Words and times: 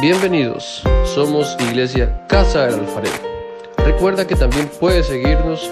Bienvenidos, 0.00 0.82
somos 1.04 1.56
Iglesia 1.60 2.26
Casa 2.26 2.66
del 2.66 2.80
Alfarero. 2.80 3.14
Recuerda 3.76 4.26
que 4.26 4.34
también 4.34 4.68
puedes 4.80 5.06
seguirnos 5.06 5.70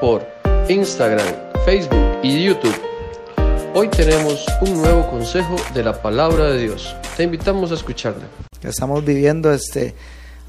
por 0.00 0.26
Instagram, 0.68 1.26
Facebook 1.64 2.20
y 2.22 2.44
YouTube. 2.44 2.74
Hoy 3.74 3.88
tenemos 3.88 4.46
un 4.62 4.80
nuevo 4.80 5.10
consejo 5.10 5.56
de 5.74 5.82
la 5.82 6.00
palabra 6.00 6.44
de 6.52 6.62
Dios. 6.62 6.94
Te 7.16 7.24
invitamos 7.24 7.70
a 7.72 7.74
escucharle. 7.74 8.24
Estamos 8.62 9.04
viviendo 9.04 9.52
este 9.52 9.94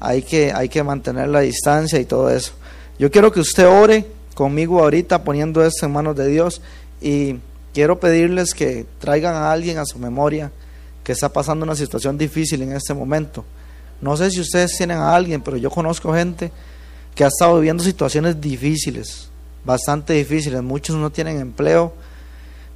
hay 0.00 0.22
que 0.22 0.52
hay 0.52 0.68
que 0.68 0.82
mantener 0.82 1.28
la 1.28 1.40
distancia 1.40 1.98
y 1.98 2.04
todo 2.04 2.30
eso. 2.30 2.52
Yo 2.98 3.10
quiero 3.10 3.32
que 3.32 3.40
usted 3.40 3.66
ore 3.66 4.06
conmigo 4.34 4.80
ahorita 4.80 5.24
poniendo 5.24 5.64
esto 5.64 5.84
en 5.84 5.92
manos 5.92 6.16
de 6.16 6.28
Dios 6.28 6.62
y 7.00 7.36
quiero 7.74 7.98
pedirles 8.00 8.54
que 8.54 8.86
traigan 9.00 9.34
a 9.34 9.52
alguien 9.52 9.78
a 9.78 9.84
su 9.84 9.98
memoria 9.98 10.50
que 11.08 11.12
está 11.12 11.30
pasando 11.30 11.64
una 11.64 11.74
situación 11.74 12.18
difícil 12.18 12.60
en 12.60 12.72
este 12.72 12.92
momento. 12.92 13.42
No 14.02 14.14
sé 14.14 14.30
si 14.30 14.40
ustedes 14.40 14.76
tienen 14.76 14.98
a 14.98 15.16
alguien, 15.16 15.40
pero 15.40 15.56
yo 15.56 15.70
conozco 15.70 16.12
gente 16.12 16.52
que 17.14 17.24
ha 17.24 17.28
estado 17.28 17.54
viviendo 17.54 17.82
situaciones 17.82 18.38
difíciles, 18.38 19.30
bastante 19.64 20.12
difíciles. 20.12 20.62
Muchos 20.62 20.96
no 20.96 21.08
tienen 21.08 21.40
empleo, 21.40 21.94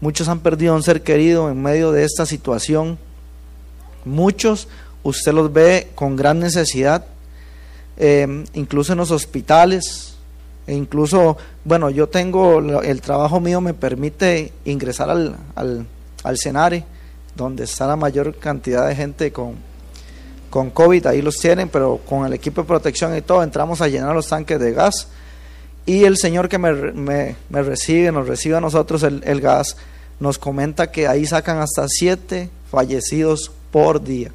muchos 0.01 0.29
han 0.29 0.41
perdido 0.41 0.73
a 0.73 0.77
un 0.77 0.83
ser 0.83 1.03
querido 1.03 1.51
en 1.51 1.61
medio 1.61 1.93
de 1.93 2.05
esta 2.05 2.25
situación. 2.25 2.99
Muchos 4.07 4.67
usted 5.03 5.35
los 5.35 5.53
ve 5.53 5.91
con 5.95 6.17
gran 6.17 6.41
necesidad, 6.41 7.05
eh, 7.99 8.47
incluso 8.55 8.93
en 8.93 8.99
los 9.01 9.11
hospitales, 9.11 10.15
e 10.67 10.73
incluso, 10.73 11.37
bueno, 11.67 11.91
yo 11.91 12.09
tengo, 12.09 12.61
el 12.81 13.03
trabajo 13.03 13.41
mío 13.41 13.61
me 13.61 13.75
permite 13.75 14.55
ingresar 14.65 15.11
al, 15.11 15.37
al, 15.55 15.85
al 16.25 16.39
Senare 16.39 16.87
donde 17.35 17.65
está 17.65 17.87
la 17.87 17.97
mayor 17.97 18.37
cantidad 18.37 18.87
de 18.87 18.95
gente 18.95 19.33
con, 19.33 19.57
con 20.51 20.71
COVID, 20.71 21.07
ahí 21.07 21.23
los 21.23 21.37
tienen, 21.37 21.69
pero 21.69 21.99
con 21.99 22.27
el 22.27 22.33
equipo 22.35 22.63
de 22.63 22.69
protección 22.69 23.17
y 23.17 23.23
todo, 23.23 23.43
entramos 23.43 23.81
a 23.81 23.89
llenar 23.89 24.15
los 24.15 24.29
tanques 24.29 24.61
de 24.61 24.73
gas. 24.73 25.09
Y 25.87 26.05
el 26.05 26.17
señor 26.17 26.49
que 26.49 26.59
me, 26.59 26.73
me, 26.93 27.37
recibe, 27.51 28.13
nos 28.13 28.29
recibe 28.29 28.57
a 28.57 28.61
nosotros 28.61 29.03
el, 29.03 29.23
el, 29.25 29.41
gas, 29.41 29.77
nos 30.21 30.39
comenta 30.39 30.93
que 30.93 31.09
ahí 31.09 31.27
sacan 31.27 31.59
hasta 31.59 31.87
siete 31.89 32.51
fallecidos 32.71 33.51
por 33.73 34.05
día. 34.05 34.31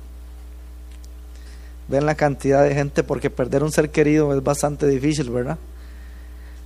Ven 1.87 2.05
la 2.05 2.15
cantidad 2.15 2.63
de 2.63 2.73
gente, 2.73 3.03
porque 3.03 3.29
perder 3.29 3.63
un 3.63 3.71
ser 3.71 3.91
querido 3.91 4.35
es 4.35 4.43
bastante 4.43 4.87
difícil, 4.87 5.29
¿verdad? 5.29 5.57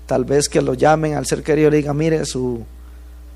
Tal 0.07 0.25
vez 0.25 0.49
que 0.49 0.61
lo 0.61 0.73
llamen 0.73 1.13
al 1.13 1.27
ser 1.27 1.43
querido 1.43 1.67
y 1.67 1.71
le 1.71 1.77
digan, 1.77 1.95
mire, 1.95 2.25
su, 2.25 2.65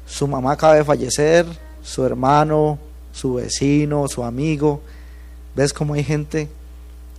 su 0.07 0.27
mamá 0.27 0.53
acaba 0.53 0.75
de 0.75 0.83
fallecer, 0.83 1.45
su 1.86 2.03
hermano, 2.03 2.80
su 3.14 3.36
vecino, 3.36 4.08
su 4.08 4.23
amigo. 4.23 4.81
¿Ves 5.55 5.72
cómo 5.72 5.94
hay 5.94 6.03
gente 6.03 6.50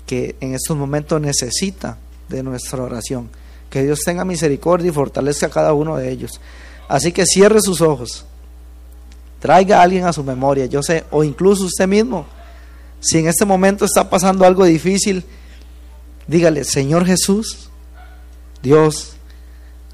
que 0.06 0.36
en 0.40 0.54
estos 0.54 0.76
momentos 0.76 1.20
necesita 1.20 1.96
de 2.28 2.42
nuestra 2.42 2.82
oración? 2.82 3.30
Que 3.70 3.82
Dios 3.84 4.00
tenga 4.04 4.24
misericordia 4.24 4.90
y 4.90 4.92
fortalezca 4.92 5.46
a 5.46 5.50
cada 5.50 5.72
uno 5.72 5.96
de 5.96 6.10
ellos. 6.10 6.32
Así 6.88 7.12
que 7.12 7.24
cierre 7.24 7.60
sus 7.60 7.80
ojos. 7.80 8.24
Traiga 9.40 9.78
a 9.78 9.82
alguien 9.82 10.04
a 10.04 10.12
su 10.12 10.24
memoria, 10.24 10.66
yo 10.66 10.82
sé, 10.82 11.04
o 11.10 11.22
incluso 11.22 11.64
usted 11.64 11.86
mismo. 11.86 12.26
Si 13.00 13.18
en 13.18 13.28
este 13.28 13.44
momento 13.44 13.84
está 13.84 14.10
pasando 14.10 14.44
algo 14.44 14.64
difícil, 14.64 15.24
dígale, 16.26 16.64
Señor 16.64 17.06
Jesús, 17.06 17.70
Dios, 18.62 19.12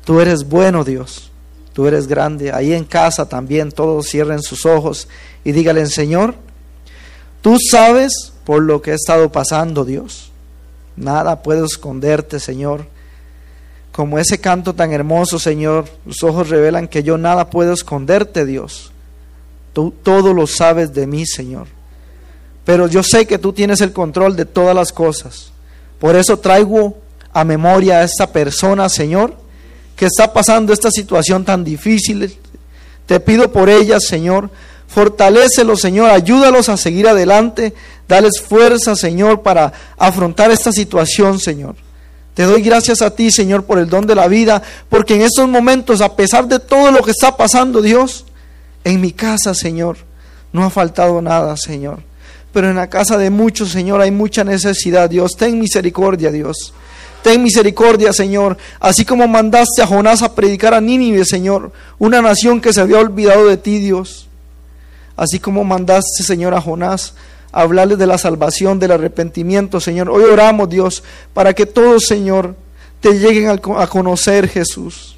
tú 0.04 0.20
eres 0.20 0.48
bueno, 0.48 0.84
Dios 0.84 1.31
tú 1.72 1.86
eres 1.86 2.06
grande. 2.06 2.52
Ahí 2.52 2.72
en 2.72 2.84
casa 2.84 3.28
también 3.28 3.72
todos 3.72 4.08
cierren 4.08 4.42
sus 4.42 4.66
ojos 4.66 5.08
y 5.44 5.52
díganle, 5.52 5.86
Señor, 5.86 6.34
tú 7.40 7.58
sabes 7.70 8.32
por 8.44 8.62
lo 8.62 8.82
que 8.82 8.92
he 8.92 8.94
estado 8.94 9.30
pasando, 9.30 9.84
Dios. 9.84 10.30
Nada 10.96 11.42
puedo 11.42 11.64
esconderte, 11.64 12.38
Señor. 12.40 12.86
Como 13.92 14.18
ese 14.18 14.38
canto 14.38 14.74
tan 14.74 14.92
hermoso, 14.92 15.38
Señor, 15.38 15.84
los 16.06 16.22
ojos 16.22 16.48
revelan 16.48 16.88
que 16.88 17.02
yo 17.02 17.18
nada 17.18 17.50
puedo 17.50 17.72
esconderte, 17.72 18.46
Dios. 18.46 18.92
Tú 19.72 19.92
todo 20.02 20.32
lo 20.34 20.46
sabes 20.46 20.92
de 20.94 21.06
mí, 21.06 21.26
Señor. 21.26 21.66
Pero 22.64 22.86
yo 22.86 23.02
sé 23.02 23.26
que 23.26 23.38
tú 23.38 23.52
tienes 23.52 23.80
el 23.80 23.92
control 23.92 24.36
de 24.36 24.44
todas 24.44 24.74
las 24.74 24.92
cosas. 24.92 25.52
Por 25.98 26.16
eso 26.16 26.38
traigo 26.38 26.98
a 27.32 27.44
memoria 27.44 27.98
a 27.98 28.04
esta 28.04 28.32
persona, 28.32 28.88
Señor, 28.88 29.36
que 30.02 30.06
está 30.06 30.32
pasando 30.32 30.72
esta 30.72 30.90
situación 30.90 31.44
tan 31.44 31.62
difícil. 31.62 32.36
Te 33.06 33.20
pido 33.20 33.52
por 33.52 33.70
ellas, 33.70 34.04
Señor. 34.04 34.50
Fortalécelos, 34.88 35.80
Señor. 35.80 36.10
Ayúdalos 36.10 36.68
a 36.68 36.76
seguir 36.76 37.06
adelante. 37.06 37.72
Dales 38.08 38.40
fuerza, 38.40 38.96
Señor, 38.96 39.42
para 39.42 39.72
afrontar 39.96 40.50
esta 40.50 40.72
situación, 40.72 41.38
Señor. 41.38 41.76
Te 42.34 42.42
doy 42.42 42.62
gracias 42.62 43.00
a 43.00 43.14
ti, 43.14 43.30
Señor, 43.30 43.62
por 43.62 43.78
el 43.78 43.88
don 43.88 44.04
de 44.04 44.16
la 44.16 44.26
vida, 44.26 44.60
porque 44.88 45.14
en 45.14 45.22
estos 45.22 45.48
momentos, 45.48 46.00
a 46.00 46.16
pesar 46.16 46.48
de 46.48 46.58
todo 46.58 46.90
lo 46.90 47.04
que 47.04 47.12
está 47.12 47.36
pasando, 47.36 47.80
Dios, 47.80 48.24
en 48.82 49.00
mi 49.00 49.12
casa, 49.12 49.54
Señor, 49.54 49.98
no 50.52 50.64
ha 50.64 50.70
faltado 50.70 51.22
nada, 51.22 51.56
Señor. 51.56 52.00
Pero 52.52 52.68
en 52.68 52.74
la 52.74 52.90
casa 52.90 53.18
de 53.18 53.30
muchos, 53.30 53.68
Señor, 53.68 54.00
hay 54.00 54.10
mucha 54.10 54.42
necesidad, 54.42 55.08
Dios. 55.08 55.36
Ten 55.38 55.60
misericordia, 55.60 56.32
Dios. 56.32 56.74
Ten 57.22 57.42
misericordia, 57.42 58.12
Señor, 58.12 58.56
así 58.80 59.04
como 59.04 59.28
mandaste 59.28 59.82
a 59.82 59.86
Jonás 59.86 60.22
a 60.22 60.34
predicar 60.34 60.74
a 60.74 60.80
Nínive, 60.80 61.24
Señor, 61.24 61.72
una 61.98 62.20
nación 62.20 62.60
que 62.60 62.72
se 62.72 62.80
había 62.80 62.98
olvidado 62.98 63.46
de 63.46 63.56
ti, 63.56 63.78
Dios. 63.78 64.28
Así 65.16 65.38
como 65.38 65.62
mandaste, 65.62 66.24
Señor, 66.24 66.54
a 66.54 66.60
Jonás 66.60 67.14
a 67.52 67.60
hablarles 67.60 67.98
de 67.98 68.06
la 68.06 68.18
salvación, 68.18 68.78
del 68.78 68.92
arrepentimiento, 68.92 69.78
Señor. 69.78 70.08
Hoy 70.08 70.24
oramos, 70.24 70.68
Dios, 70.68 71.04
para 71.34 71.52
que 71.52 71.66
todos, 71.66 72.04
Señor, 72.06 72.56
te 73.00 73.18
lleguen 73.18 73.50
a 73.50 73.86
conocer, 73.86 74.48
Jesús. 74.48 75.16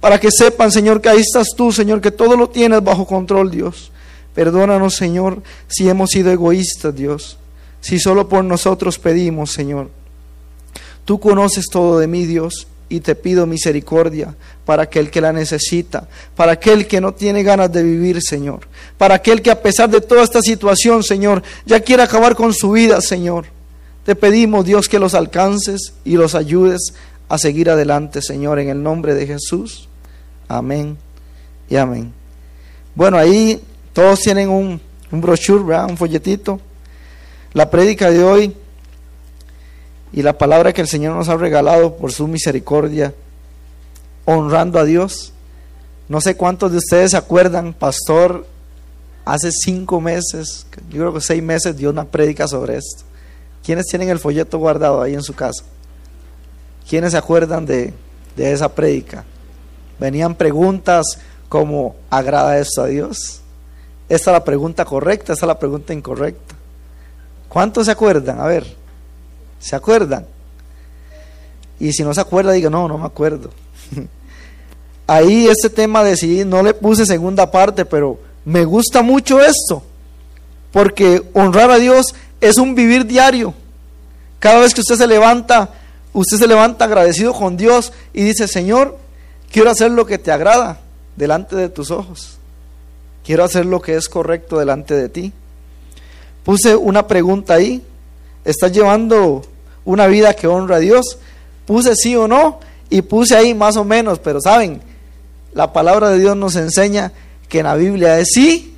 Para 0.00 0.18
que 0.18 0.30
sepan, 0.30 0.72
Señor, 0.72 1.00
que 1.00 1.08
ahí 1.08 1.20
estás 1.20 1.48
tú, 1.56 1.70
Señor, 1.72 2.00
que 2.00 2.10
todo 2.10 2.36
lo 2.36 2.48
tienes 2.48 2.82
bajo 2.82 3.06
control, 3.06 3.50
Dios. 3.50 3.90
Perdónanos, 4.34 4.94
Señor, 4.94 5.42
si 5.66 5.88
hemos 5.88 6.10
sido 6.10 6.30
egoístas, 6.30 6.94
Dios. 6.94 7.36
Si 7.80 7.98
solo 7.98 8.28
por 8.28 8.44
nosotros 8.44 8.98
pedimos, 8.98 9.52
Señor. 9.52 9.90
Tú 11.08 11.18
conoces 11.18 11.64
todo 11.72 11.98
de 11.98 12.06
mí, 12.06 12.26
Dios, 12.26 12.66
y 12.90 13.00
te 13.00 13.14
pido 13.14 13.46
misericordia 13.46 14.34
para 14.66 14.82
aquel 14.82 15.10
que 15.10 15.22
la 15.22 15.32
necesita, 15.32 16.06
para 16.36 16.52
aquel 16.52 16.86
que 16.86 17.00
no 17.00 17.14
tiene 17.14 17.42
ganas 17.42 17.72
de 17.72 17.82
vivir, 17.82 18.20
Señor, 18.20 18.68
para 18.98 19.14
aquel 19.14 19.40
que 19.40 19.50
a 19.50 19.62
pesar 19.62 19.88
de 19.88 20.02
toda 20.02 20.22
esta 20.22 20.42
situación, 20.42 21.02
Señor, 21.02 21.42
ya 21.64 21.80
quiere 21.80 22.02
acabar 22.02 22.36
con 22.36 22.52
su 22.52 22.72
vida, 22.72 23.00
Señor. 23.00 23.46
Te 24.04 24.16
pedimos, 24.16 24.66
Dios, 24.66 24.86
que 24.86 24.98
los 24.98 25.14
alcances 25.14 25.94
y 26.04 26.18
los 26.18 26.34
ayudes 26.34 26.92
a 27.30 27.38
seguir 27.38 27.70
adelante, 27.70 28.20
Señor, 28.20 28.58
en 28.58 28.68
el 28.68 28.82
nombre 28.82 29.14
de 29.14 29.26
Jesús. 29.26 29.88
Amén 30.46 30.98
y 31.70 31.76
amén. 31.76 32.12
Bueno, 32.94 33.16
ahí 33.16 33.62
todos 33.94 34.20
tienen 34.20 34.50
un, 34.50 34.78
un 35.10 35.20
brochure, 35.22 35.74
un 35.88 35.96
folletito. 35.96 36.60
La 37.54 37.70
prédica 37.70 38.10
de 38.10 38.22
hoy 38.22 38.54
y 40.12 40.22
la 40.22 40.38
palabra 40.38 40.72
que 40.72 40.80
el 40.80 40.88
Señor 40.88 41.14
nos 41.14 41.28
ha 41.28 41.36
regalado 41.36 41.96
por 41.96 42.12
su 42.12 42.26
misericordia, 42.26 43.14
honrando 44.24 44.78
a 44.78 44.84
Dios. 44.84 45.32
No 46.08 46.20
sé 46.20 46.36
cuántos 46.36 46.72
de 46.72 46.78
ustedes 46.78 47.10
se 47.10 47.16
acuerdan, 47.16 47.74
pastor, 47.74 48.46
hace 49.24 49.50
cinco 49.52 50.00
meses, 50.00 50.66
yo 50.90 51.00
creo 51.00 51.14
que 51.14 51.20
seis 51.20 51.42
meses 51.42 51.76
dio 51.76 51.90
una 51.90 52.04
prédica 52.04 52.48
sobre 52.48 52.76
esto. 52.76 53.04
¿Quiénes 53.62 53.86
tienen 53.86 54.08
el 54.08 54.18
folleto 54.18 54.58
guardado 54.58 55.02
ahí 55.02 55.14
en 55.14 55.22
su 55.22 55.34
casa? 55.34 55.64
¿Quiénes 56.88 57.12
se 57.12 57.18
acuerdan 57.18 57.66
de, 57.66 57.92
de 58.36 58.52
esa 58.52 58.74
prédica? 58.74 59.24
Venían 59.98 60.34
preguntas 60.34 61.18
como, 61.50 61.96
¿agrada 62.08 62.58
esto 62.58 62.82
a 62.82 62.86
Dios? 62.86 63.42
Esta 64.08 64.30
es 64.30 64.32
la 64.32 64.44
pregunta 64.44 64.86
correcta, 64.86 65.34
esta 65.34 65.44
es 65.44 65.48
la 65.48 65.58
pregunta 65.58 65.92
incorrecta. 65.92 66.54
¿Cuántos 67.48 67.86
se 67.86 67.92
acuerdan? 67.92 68.40
A 68.40 68.46
ver. 68.46 68.78
¿Se 69.58 69.76
acuerdan? 69.76 70.26
Y 71.80 71.92
si 71.92 72.02
no 72.02 72.12
se 72.12 72.20
acuerda, 72.20 72.52
diga, 72.52 72.70
no, 72.70 72.88
no 72.88 72.98
me 72.98 73.06
acuerdo. 73.06 73.50
Ahí 75.06 75.46
este 75.46 75.70
tema 75.70 76.04
decidí, 76.04 76.44
no 76.44 76.62
le 76.62 76.74
puse 76.74 77.06
segunda 77.06 77.50
parte, 77.50 77.84
pero 77.84 78.18
me 78.44 78.64
gusta 78.64 79.02
mucho 79.02 79.40
esto, 79.40 79.82
porque 80.72 81.22
honrar 81.34 81.70
a 81.70 81.78
Dios 81.78 82.14
es 82.40 82.58
un 82.58 82.74
vivir 82.74 83.06
diario. 83.06 83.54
Cada 84.38 84.60
vez 84.60 84.74
que 84.74 84.80
usted 84.80 84.96
se 84.96 85.06
levanta, 85.06 85.70
usted 86.12 86.36
se 86.36 86.46
levanta 86.46 86.84
agradecido 86.84 87.32
con 87.32 87.56
Dios 87.56 87.92
y 88.12 88.22
dice, 88.22 88.46
Señor, 88.46 88.98
quiero 89.50 89.70
hacer 89.70 89.90
lo 89.90 90.06
que 90.06 90.18
te 90.18 90.30
agrada 90.30 90.80
delante 91.16 91.56
de 91.56 91.68
tus 91.68 91.90
ojos. 91.90 92.38
Quiero 93.24 93.44
hacer 93.44 93.66
lo 93.66 93.80
que 93.80 93.96
es 93.96 94.08
correcto 94.08 94.58
delante 94.58 94.94
de 94.94 95.08
ti. 95.08 95.32
Puse 96.44 96.76
una 96.76 97.06
pregunta 97.06 97.54
ahí, 97.54 97.82
¿Estás 98.48 98.72
llevando 98.72 99.42
una 99.84 100.06
vida 100.06 100.32
que 100.32 100.46
honra 100.46 100.76
a 100.76 100.78
Dios? 100.78 101.18
Puse 101.66 101.94
sí 101.94 102.16
o 102.16 102.26
no 102.26 102.60
y 102.88 103.02
puse 103.02 103.36
ahí 103.36 103.52
más 103.52 103.76
o 103.76 103.84
menos, 103.84 104.20
pero 104.20 104.40
saben, 104.40 104.80
la 105.52 105.74
palabra 105.74 106.08
de 106.08 106.18
Dios 106.18 106.34
nos 106.34 106.56
enseña 106.56 107.12
que 107.46 107.58
en 107.58 107.66
la 107.66 107.74
Biblia 107.74 108.18
es 108.18 108.28
sí 108.32 108.74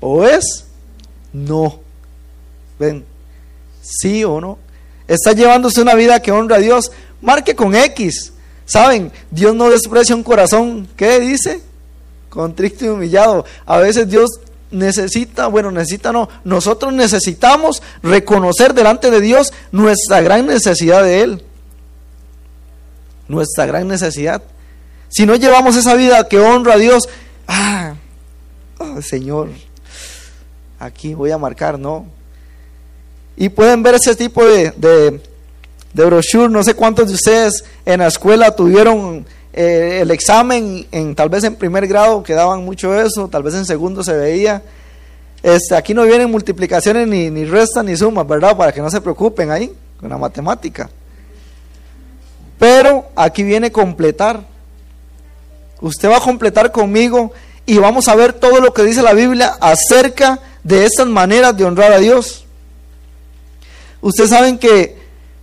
o 0.00 0.24
es 0.24 0.64
no. 1.34 1.80
Ven, 2.78 3.04
¿Sí 3.82 4.24
o 4.24 4.40
no? 4.40 4.56
Está 5.06 5.32
llevándose 5.32 5.82
una 5.82 5.94
vida 5.94 6.22
que 6.22 6.32
honra 6.32 6.56
a 6.56 6.60
Dios. 6.60 6.90
Marque 7.20 7.54
con 7.54 7.74
X. 7.74 8.32
¿Saben? 8.64 9.12
Dios 9.30 9.54
no 9.54 9.68
desprecia 9.68 10.16
un 10.16 10.22
corazón. 10.22 10.88
¿Qué 10.96 11.20
dice? 11.20 11.60
Contrito 12.30 12.86
y 12.86 12.88
humillado. 12.88 13.44
A 13.66 13.76
veces 13.76 14.08
Dios 14.08 14.40
necesita, 14.70 15.46
bueno, 15.46 15.70
necesita 15.70 16.12
no, 16.12 16.28
nosotros 16.44 16.92
necesitamos 16.92 17.82
reconocer 18.02 18.74
delante 18.74 19.10
de 19.10 19.20
Dios 19.20 19.52
nuestra 19.72 20.20
gran 20.20 20.46
necesidad 20.46 21.02
de 21.02 21.22
Él. 21.22 21.42
Nuestra 23.28 23.66
gran 23.66 23.88
necesidad. 23.88 24.42
Si 25.08 25.26
no 25.26 25.36
llevamos 25.36 25.76
esa 25.76 25.94
vida 25.94 26.28
que 26.28 26.38
honra 26.38 26.74
a 26.74 26.78
Dios, 26.78 27.08
ah, 27.46 27.94
oh, 28.78 29.00
Señor, 29.02 29.50
aquí 30.78 31.14
voy 31.14 31.30
a 31.30 31.38
marcar, 31.38 31.78
no. 31.78 32.06
Y 33.36 33.48
pueden 33.48 33.82
ver 33.82 33.94
ese 33.94 34.16
tipo 34.16 34.44
de, 34.44 34.72
de, 34.72 35.22
de 35.92 36.04
brochure, 36.04 36.48
no 36.48 36.62
sé 36.62 36.74
cuántos 36.74 37.08
de 37.08 37.14
ustedes 37.14 37.64
en 37.86 38.00
la 38.00 38.08
escuela 38.08 38.54
tuvieron 38.54 39.26
eh, 39.52 40.00
el 40.02 40.10
examen, 40.10 40.86
en, 40.92 41.14
tal 41.14 41.28
vez 41.28 41.44
en 41.44 41.56
primer 41.56 41.86
grado 41.86 42.22
quedaban 42.22 42.64
mucho 42.64 42.98
eso, 42.98 43.28
tal 43.28 43.42
vez 43.42 43.54
en 43.54 43.64
segundo 43.64 44.02
se 44.04 44.12
veía. 44.12 44.62
Este, 45.42 45.76
aquí 45.76 45.94
no 45.94 46.04
vienen 46.04 46.30
multiplicaciones 46.30 47.06
ni, 47.06 47.30
ni 47.30 47.44
restas 47.44 47.84
ni 47.84 47.96
sumas, 47.96 48.26
¿verdad? 48.26 48.56
Para 48.56 48.72
que 48.72 48.80
no 48.80 48.90
se 48.90 49.00
preocupen 49.00 49.50
ahí 49.50 49.72
con 50.00 50.08
la 50.08 50.18
matemática. 50.18 50.90
Pero 52.58 53.08
aquí 53.14 53.42
viene 53.42 53.70
completar. 53.70 54.40
Usted 55.80 56.10
va 56.10 56.16
a 56.16 56.20
completar 56.20 56.72
conmigo 56.72 57.32
y 57.66 57.78
vamos 57.78 58.08
a 58.08 58.16
ver 58.16 58.32
todo 58.32 58.60
lo 58.60 58.72
que 58.72 58.82
dice 58.82 59.02
la 59.02 59.12
Biblia 59.12 59.56
acerca 59.60 60.40
de 60.64 60.84
estas 60.84 61.06
maneras 61.06 61.56
de 61.56 61.64
honrar 61.64 61.92
a 61.92 61.98
Dios. 61.98 62.44
Ustedes 64.00 64.30
saben 64.30 64.58
que 64.58 64.98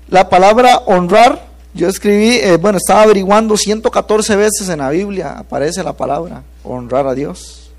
la 0.09 0.29
palabra 0.29 0.77
honrar, 0.85 1.45
yo 1.75 1.89
escribí, 1.89 2.37
eh, 2.37 2.55
bueno, 2.55 2.77
estaba 2.77 3.01
averiguando 3.01 3.57
114 3.57 4.37
veces 4.37 4.69
en 4.69 4.79
la 4.79 4.89
Biblia, 4.89 5.33
aparece 5.37 5.83
la 5.83 5.91
palabra 5.91 6.41
honrar 6.63 7.05
a 7.05 7.13
Dios. 7.13 7.69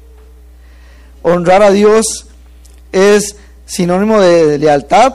Honrar 1.22 1.62
a 1.62 1.70
Dios 1.70 2.26
es 2.92 3.36
sinónimo 3.64 4.20
de 4.20 4.58
lealtad, 4.58 5.14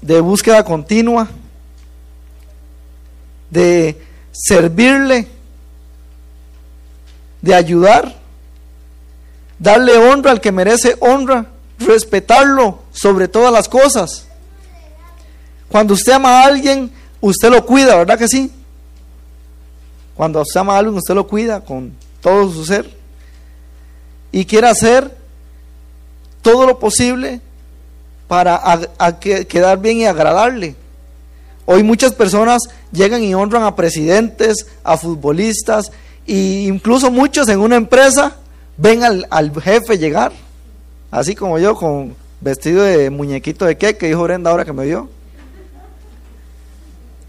de 0.00 0.20
búsqueda 0.20 0.64
continua, 0.64 1.28
de 3.50 4.00
servirle, 4.30 5.26
de 7.42 7.54
ayudar, 7.56 8.14
darle 9.58 9.96
honra 9.96 10.30
al 10.30 10.40
que 10.40 10.52
merece 10.52 10.96
honra, 11.00 11.46
respetarlo 11.80 12.82
sobre 12.92 13.26
todas 13.26 13.52
las 13.52 13.68
cosas. 13.68 14.27
Cuando 15.70 15.94
usted 15.94 16.12
ama 16.12 16.40
a 16.40 16.44
alguien, 16.44 16.90
usted 17.20 17.50
lo 17.50 17.64
cuida, 17.64 17.96
¿verdad 17.96 18.18
que 18.18 18.28
sí? 18.28 18.50
Cuando 20.14 20.40
usted 20.40 20.60
ama 20.60 20.74
a 20.74 20.78
alguien, 20.78 20.96
usted 20.96 21.14
lo 21.14 21.26
cuida 21.26 21.60
con 21.60 21.92
todo 22.20 22.50
su 22.52 22.64
ser. 22.64 22.90
Y 24.32 24.44
quiere 24.44 24.68
hacer 24.68 25.16
todo 26.42 26.66
lo 26.66 26.78
posible 26.78 27.40
para 28.26 28.60
quedar 29.20 29.78
bien 29.78 29.98
y 29.98 30.06
agradarle. 30.06 30.74
Hoy 31.66 31.82
muchas 31.82 32.14
personas 32.14 32.62
llegan 32.92 33.22
y 33.22 33.34
honran 33.34 33.62
a 33.64 33.76
presidentes, 33.76 34.66
a 34.82 34.96
futbolistas, 34.96 35.92
e 36.26 36.64
incluso 36.66 37.10
muchos 37.10 37.48
en 37.48 37.60
una 37.60 37.76
empresa 37.76 38.36
ven 38.76 39.02
al, 39.02 39.26
al 39.30 39.52
jefe 39.60 39.98
llegar, 39.98 40.32
así 41.10 41.34
como 41.34 41.58
yo, 41.58 41.74
con 41.74 42.14
vestido 42.40 42.82
de 42.82 43.10
muñequito 43.10 43.64
de 43.64 43.76
qué, 43.76 43.96
que 43.96 44.08
dijo 44.08 44.22
Brenda 44.22 44.50
ahora 44.50 44.64
que 44.64 44.72
me 44.72 44.86
vio. 44.86 45.08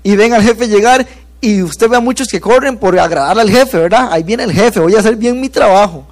Y 0.03 0.15
ven 0.15 0.33
al 0.33 0.41
jefe 0.41 0.67
llegar 0.67 1.05
y 1.41 1.61
usted 1.61 1.89
ve 1.89 1.97
a 1.97 2.01
muchos 2.01 2.27
que 2.27 2.41
corren 2.41 2.77
por 2.77 2.97
agradar 2.99 3.39
al 3.39 3.49
jefe, 3.49 3.77
¿verdad? 3.77 4.09
Ahí 4.11 4.23
viene 4.23 4.43
el 4.43 4.51
jefe, 4.51 4.79
voy 4.79 4.95
a 4.95 4.99
hacer 4.99 5.15
bien 5.15 5.39
mi 5.39 5.49
trabajo. 5.49 6.05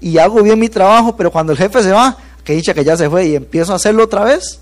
Y 0.00 0.18
hago 0.18 0.42
bien 0.42 0.58
mi 0.58 0.68
trabajo, 0.68 1.16
pero 1.16 1.30
cuando 1.30 1.52
el 1.52 1.58
jefe 1.58 1.82
se 1.82 1.92
va, 1.92 2.16
que 2.44 2.54
dicha 2.54 2.74
que 2.74 2.84
ya 2.84 2.96
se 2.96 3.08
fue 3.08 3.26
y 3.26 3.36
empiezo 3.36 3.72
a 3.72 3.76
hacerlo 3.76 4.04
otra 4.04 4.24
vez, 4.24 4.60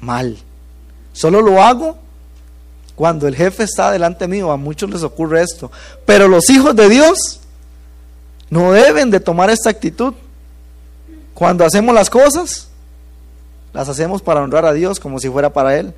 mal. 0.00 0.38
Solo 1.12 1.42
lo 1.42 1.62
hago 1.62 1.98
cuando 2.94 3.26
el 3.28 3.36
jefe 3.36 3.64
está 3.64 3.90
delante 3.90 4.28
mío. 4.28 4.50
A 4.50 4.56
muchos 4.56 4.90
les 4.90 5.02
ocurre 5.02 5.42
esto. 5.42 5.70
Pero 6.06 6.28
los 6.28 6.48
hijos 6.50 6.74
de 6.76 6.88
Dios 6.88 7.40
no 8.50 8.72
deben 8.72 9.10
de 9.10 9.20
tomar 9.20 9.50
esta 9.50 9.70
actitud. 9.70 10.14
Cuando 11.34 11.64
hacemos 11.64 11.94
las 11.94 12.10
cosas, 12.10 12.68
las 13.72 13.88
hacemos 13.88 14.22
para 14.22 14.42
honrar 14.42 14.64
a 14.64 14.72
Dios 14.72 14.98
como 15.00 15.18
si 15.18 15.28
fuera 15.28 15.52
para 15.52 15.76
Él. 15.76 15.94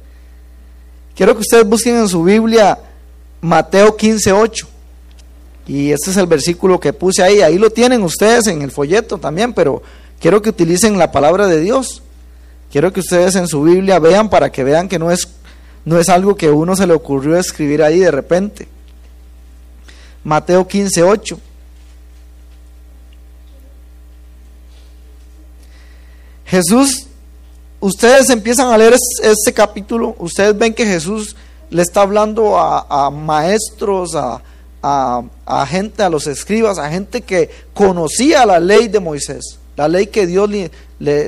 Quiero 1.15 1.35
que 1.35 1.41
ustedes 1.41 1.67
busquen 1.67 1.97
en 1.97 2.09
su 2.09 2.23
Biblia 2.23 2.79
Mateo 3.41 3.97
15:8. 3.97 4.67
Y 5.67 5.93
este 5.93 6.11
es 6.11 6.17
el 6.17 6.27
versículo 6.27 6.81
que 6.81 6.93
puse 6.93 7.23
ahí. 7.23 7.43
Ahí 7.43 7.59
lo 7.59 7.71
tienen 7.71 8.03
ustedes 8.03 8.47
en 8.47 8.63
el 8.63 8.71
folleto 8.71 9.19
también, 9.19 9.53
pero 9.53 9.83
quiero 10.19 10.43
que 10.43 10.51
utilicen 10.51 10.99
la 10.99 11.13
palabra 11.13 11.47
de 11.47 11.61
Dios. 11.61 12.03
Quiero 12.73 12.93
que 12.93 13.01
ustedes 13.01 13.37
en 13.37 13.49
su 13.49 13.63
Biblia 13.63 13.99
vean 13.99 14.31
para 14.31 14.51
que 14.51 14.65
vean 14.65 14.89
que 14.89 14.99
no 14.99 15.11
es, 15.11 15.29
no 15.85 15.99
es 15.99 16.09
algo 16.09 16.37
que 16.37 16.51
uno 16.51 16.77
se 16.77 16.87
le 16.87 16.95
ocurrió 16.95 17.37
escribir 17.37 17.83
ahí 17.83 17.99
de 17.99 18.11
repente. 18.11 18.69
Mateo 20.25 20.67
15:8. 20.67 21.39
Jesús, 26.47 27.07
ustedes 27.81 28.31
empiezan 28.31 28.69
a 28.69 28.79
leer 28.79 28.95
este 29.23 29.53
capítulo, 29.53 30.15
ustedes 30.19 30.57
ven 30.57 30.75
que 30.75 30.87
Jesús 30.87 31.35
le 31.71 31.83
está 31.83 32.03
hablando 32.03 32.59
a, 32.59 33.11
maestros, 33.11 34.15
a, 34.15 35.67
gente, 35.67 36.03
a 36.03 36.11
los 36.11 36.27
escribas, 36.27 36.79
a 36.79 36.91
gente 36.91 37.23
que 37.23 37.51
conocía 37.73 38.45
la 38.45 38.61
ley 38.61 38.89
de 38.89 39.01
Moisés, 39.01 39.59
la 39.77 39.89
ley 39.89 40.09
que 40.09 40.27
Dios 40.27 40.51
le, 40.51 40.71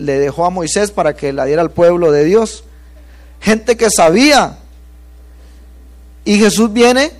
dejó 0.03 0.45
a 0.45 0.51
Moisés 0.51 0.91
para 0.91 1.15
que 1.15 1.33
la 1.33 1.45
diera 1.45 1.63
al 1.63 1.71
pueblo 1.71 2.13
de 2.13 2.25
Dios. 2.25 2.65
Gente 3.41 3.77
que 3.77 3.89
sabía. 3.91 4.59
Y 6.25 6.39
Jesús 6.39 6.73
viene 6.73 7.13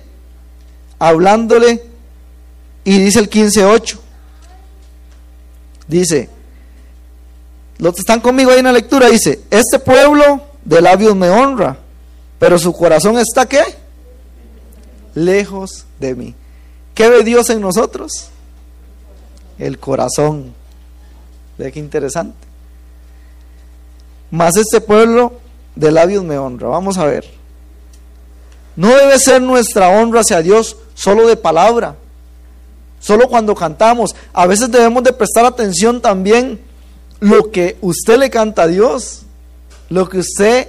hablándole 0.99 1.83
y 2.83 2.99
dice 2.99 3.19
el 3.19 3.29
15.8. 3.29 3.99
Dice, 5.87 6.29
los 7.77 7.93
que 7.93 7.99
están 8.01 8.21
conmigo 8.21 8.51
ahí 8.51 8.59
en 8.59 8.65
la 8.65 8.71
lectura, 8.71 9.09
dice, 9.09 9.41
este 9.49 9.79
pueblo 9.79 10.41
de 10.63 10.81
labios 10.81 11.15
me 11.15 11.29
honra, 11.29 11.77
pero 12.39 12.57
su 12.57 12.73
corazón 12.73 13.17
está 13.17 13.45
qué? 13.47 13.63
Lejos 15.15 15.85
de 15.99 16.15
mí. 16.15 16.35
¿Qué 16.93 17.09
ve 17.09 17.23
Dios 17.23 17.49
en 17.49 17.61
nosotros? 17.61 18.29
El 19.57 19.79
corazón. 19.79 20.53
Ve 21.57 21.71
qué 21.71 21.79
interesante. 21.79 22.37
Más 24.31 24.55
este 24.57 24.81
pueblo 24.81 25.33
de 25.75 25.91
labios 25.91 26.23
me 26.23 26.37
honra. 26.37 26.67
Vamos 26.67 26.97
a 26.97 27.05
ver. 27.05 27.25
No 28.75 28.89
debe 28.89 29.19
ser 29.19 29.41
nuestra 29.41 29.89
honra 29.89 30.21
hacia 30.21 30.41
Dios 30.41 30.77
solo 30.95 31.27
de 31.27 31.35
palabra, 31.35 31.95
solo 32.99 33.27
cuando 33.27 33.53
cantamos. 33.53 34.15
A 34.33 34.47
veces 34.47 34.71
debemos 34.71 35.03
de 35.03 35.13
prestar 35.13 35.45
atención 35.45 36.01
también 36.01 36.59
lo 37.23 37.51
que 37.51 37.77
usted 37.79 38.17
le 38.17 38.29
canta 38.29 38.63
a 38.63 38.67
Dios, 38.67 39.21
lo 39.87 40.09
que 40.09 40.17
usted 40.19 40.67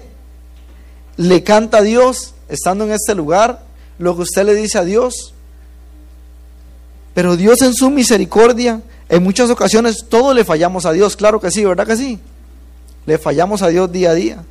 le 1.16 1.42
canta 1.42 1.78
a 1.78 1.82
Dios 1.82 2.34
estando 2.48 2.84
en 2.84 2.92
este 2.92 3.16
lugar, 3.16 3.64
lo 3.98 4.14
que 4.14 4.22
usted 4.22 4.44
le 4.44 4.54
dice 4.54 4.78
a 4.78 4.84
Dios. 4.84 5.34
Pero 7.12 7.36
Dios 7.36 7.60
en 7.62 7.74
su 7.74 7.90
misericordia, 7.90 8.82
en 9.08 9.24
muchas 9.24 9.50
ocasiones 9.50 10.04
todos 10.08 10.32
le 10.32 10.44
fallamos 10.44 10.86
a 10.86 10.92
Dios, 10.92 11.16
claro 11.16 11.40
que 11.40 11.50
sí, 11.50 11.64
¿verdad 11.64 11.88
que 11.88 11.96
sí? 11.96 12.20
Le 13.04 13.18
fallamos 13.18 13.62
a 13.62 13.66
Dios 13.66 13.90
día 13.90 14.10
a 14.10 14.14
día. 14.14 14.44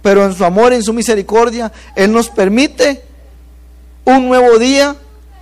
Pero 0.00 0.24
en 0.24 0.34
su 0.34 0.44
amor, 0.44 0.72
en 0.72 0.84
su 0.84 0.92
misericordia, 0.92 1.72
Él 1.96 2.12
nos 2.12 2.28
permite 2.28 3.02
un 4.04 4.28
nuevo 4.28 4.60
día 4.60 4.94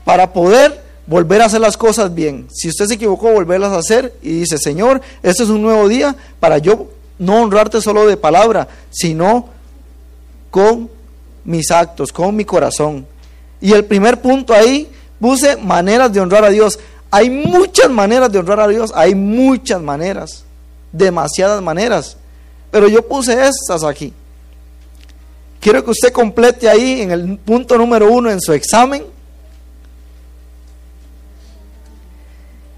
para 0.07 0.33
poder 0.33 0.83
volver 1.07 1.43
a 1.43 1.47
hacer 1.47 1.61
las 1.61 1.77
cosas 1.77 2.15
bien. 2.15 2.49
Si 2.53 2.69
usted 2.69 2.87
se 2.87 2.95
equivocó, 2.95 3.33
volverlas 3.33 3.73
a 3.73 3.79
hacer 3.79 4.15
y 4.23 4.41
dice, 4.41 4.59
Señor, 4.59 5.01
este 5.23 5.45
es 5.45 5.49
un 5.49 5.63
nuevo 5.63 5.89
día 5.89 6.17
para 6.41 6.59
yo 6.59 6.89
no 7.19 7.43
honrarte 7.43 7.81
solo 7.81 8.07
de 8.07 8.17
palabra, 8.17 8.69
sino 8.91 9.49
con 10.51 10.91
mis 11.45 11.71
actos, 11.71 12.13
con 12.13 12.35
mi 12.35 12.45
corazón. 12.45 13.07
Y 13.61 13.73
el 13.73 13.85
primer 13.85 14.21
punto 14.21 14.53
ahí 14.53 14.91
puse 15.21 15.57
maneras 15.57 16.13
de 16.13 16.21
honrar 16.21 16.45
a 16.45 16.51
Dios. 16.51 16.79
Hay 17.11 17.31
muchas 17.31 17.89
maneras 17.89 18.31
de 18.31 18.39
honrar 18.39 18.61
a 18.61 18.69
Dios, 18.69 18.93
hay 18.95 19.15
muchas 19.15 19.81
maneras, 19.81 20.45
demasiadas 20.93 21.63
maneras. 21.63 22.17
Pero 22.71 22.89
yo 22.89 23.07
puse 23.07 23.47
estas 23.47 23.85
aquí. 23.85 24.13
Quiero 25.61 25.85
que 25.85 25.91
usted 25.93 26.13
complete 26.13 26.69
ahí 26.69 27.01
en 27.01 27.11
el 27.11 27.39
punto 27.39 27.79
número 27.79 28.11
uno 28.13 28.31
en 28.31 28.41
su 28.41 28.53
examen 28.53 29.16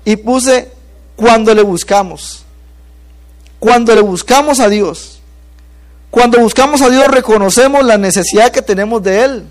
y 0.09 0.17
puse 0.17 0.71
cuando 1.17 1.55
le 1.55 1.61
buscamos. 1.61 2.43
Cuando 3.59 3.95
le 3.95 4.01
buscamos 4.01 4.59
a 4.59 4.71
Dios. 4.71 5.21
Cuando 6.11 6.41
buscamos 6.41 6.81
a 6.81 6.89
Dios 6.89 7.09
reconocemos 7.09 7.85
la 7.85 7.99
necesidad 7.99 8.51
que 8.51 8.63
tenemos 8.63 9.03
de 9.03 9.23
Él. 9.23 9.45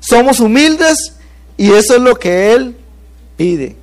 Somos 0.00 0.40
humildes 0.40 1.12
y 1.58 1.70
eso 1.70 1.96
es 1.96 2.00
lo 2.00 2.14
que 2.18 2.54
Él 2.54 2.78
pide. 3.36 3.76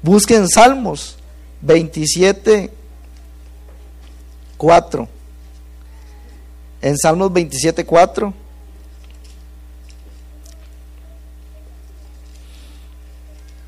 Busquen 0.00 0.48
Salmos 0.48 1.18
27, 1.60 2.72
4. 4.56 5.08
En 6.80 6.96
Salmos 6.96 7.30
27, 7.30 7.84
4. 7.84 8.32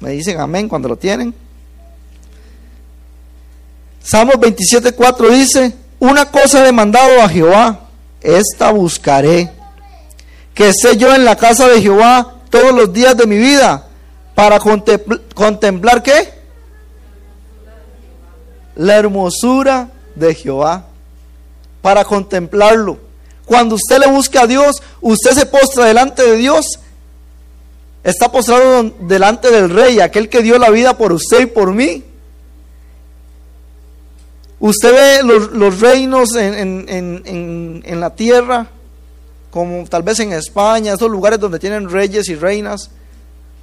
Me 0.02 0.10
dicen 0.10 0.40
amén 0.40 0.68
cuando 0.68 0.88
lo 0.88 0.96
tienen. 0.96 1.32
Salmos 4.02 4.34
27, 4.40 4.92
4 4.94 5.30
dice, 5.30 5.76
una 6.00 6.28
cosa 6.28 6.60
he 6.60 6.66
demandado 6.66 7.22
a 7.22 7.28
Jehová, 7.28 7.88
esta 8.20 8.72
buscaré, 8.72 9.48
que 10.54 10.70
esté 10.70 10.96
yo 10.96 11.14
en 11.14 11.24
la 11.24 11.36
casa 11.36 11.68
de 11.68 11.80
Jehová 11.80 12.34
todos 12.50 12.74
los 12.74 12.92
días 12.92 13.16
de 13.16 13.28
mi 13.28 13.36
vida, 13.38 13.86
para 14.34 14.58
contemplar 14.58 16.02
qué? 16.02 16.34
La 18.74 18.96
hermosura 18.96 19.88
de 20.16 20.34
Jehová, 20.34 20.84
para 21.80 22.04
contemplarlo. 22.04 22.98
Cuando 23.44 23.76
usted 23.76 24.00
le 24.00 24.08
busca 24.08 24.42
a 24.42 24.46
Dios, 24.48 24.82
usted 25.00 25.30
se 25.30 25.46
postra 25.46 25.84
delante 25.84 26.24
de 26.24 26.36
Dios, 26.38 26.80
está 28.04 28.30
postrado 28.30 28.92
delante 29.00 29.50
del 29.50 29.70
Rey, 29.70 30.00
aquel 30.00 30.28
que 30.28 30.42
dio 30.42 30.58
la 30.58 30.70
vida 30.70 30.96
por 30.96 31.12
usted 31.12 31.42
y 31.42 31.46
por 31.46 31.72
mí. 31.72 32.04
Usted 34.58 34.92
ve 34.92 35.50
los, 35.52 35.80
reinos 35.80 36.36
en, 36.36 38.00
la 38.00 38.14
tierra, 38.14 38.68
como 39.50 39.84
tal 39.88 40.02
vez 40.02 40.20
en 40.20 40.32
España, 40.32 40.94
esos 40.94 41.10
lugares 41.10 41.40
donde 41.40 41.58
tienen 41.58 41.90
reyes 41.90 42.28
y 42.28 42.36
reinas. 42.36 42.90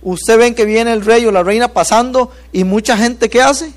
Usted 0.01 0.38
ve 0.38 0.55
que 0.55 0.65
viene 0.65 0.91
el 0.91 1.03
rey 1.03 1.25
o 1.25 1.31
la 1.31 1.43
reina 1.43 1.69
pasando 1.69 2.31
y 2.51 2.63
mucha 2.63 2.98
gente 2.98 3.29
¿qué 3.29 3.41
hace? 3.41 3.72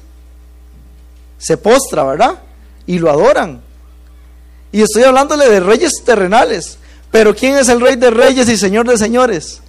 Se 1.39 1.57
postra, 1.57 2.05
¿verdad? 2.05 2.39
Y 2.87 2.99
lo 2.99 3.11
adoran. 3.11 3.61
Y 4.73 4.83
estoy 4.83 5.05
hablándole 5.05 5.49
de 5.49 5.61
reyes 5.61 5.93
terrenales. 6.05 6.79
Pero 7.11 7.35
¿quién 7.37 7.57
es 7.57 7.69
el 7.69 7.81
rey 7.81 7.97
de 7.97 8.11
reyes 8.11 8.49
y 8.49 8.57
señor 8.57 8.89
de 8.89 8.97
señores? 8.97 9.61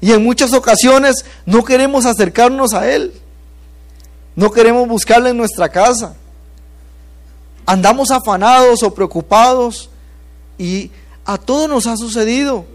Y 0.00 0.12
en 0.12 0.22
muchas 0.22 0.52
ocasiones 0.52 1.24
no 1.44 1.64
queremos 1.64 2.04
acercarnos 2.04 2.74
a 2.74 2.90
Él. 2.90 3.12
No 4.34 4.50
queremos 4.50 4.86
buscarle 4.86 5.30
en 5.30 5.36
nuestra 5.36 5.68
casa. 5.68 6.14
Andamos 7.64 8.10
afanados 8.10 8.82
o 8.82 8.94
preocupados 8.94 9.88
y 10.58 10.90
a 11.24 11.38
todos 11.38 11.68
nos 11.68 11.86
ha 11.86 11.96
sucedido. 11.96 12.66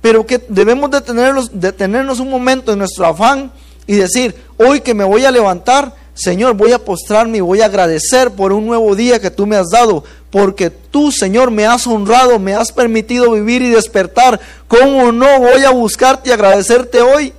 Pero 0.00 0.26
que 0.26 0.44
debemos 0.48 0.90
detenernos, 0.90 1.50
detenernos 1.52 2.18
un 2.18 2.28
momento 2.28 2.72
en 2.72 2.80
nuestro 2.80 3.06
afán 3.06 3.52
y 3.86 3.94
decir, 3.94 4.34
hoy 4.58 4.80
que 4.80 4.94
me 4.94 5.04
voy 5.04 5.24
a 5.24 5.30
levantar, 5.30 5.94
Señor, 6.14 6.54
voy 6.54 6.72
a 6.72 6.84
postrarme 6.84 7.38
y 7.38 7.40
voy 7.40 7.60
a 7.60 7.66
agradecer 7.66 8.32
por 8.32 8.52
un 8.52 8.66
nuevo 8.66 8.94
día 8.94 9.20
que 9.20 9.30
tú 9.30 9.46
me 9.46 9.56
has 9.56 9.68
dado, 9.70 10.04
porque 10.32 10.70
tú, 10.70 11.12
Señor, 11.12 11.52
me 11.52 11.66
has 11.66 11.86
honrado, 11.86 12.40
me 12.40 12.54
has 12.54 12.72
permitido 12.72 13.30
vivir 13.30 13.62
y 13.62 13.68
despertar. 13.68 14.40
¿Cómo 14.66 15.12
no 15.12 15.38
voy 15.38 15.62
a 15.62 15.70
buscarte 15.70 16.30
y 16.30 16.32
agradecerte 16.32 17.00
hoy? 17.00 17.32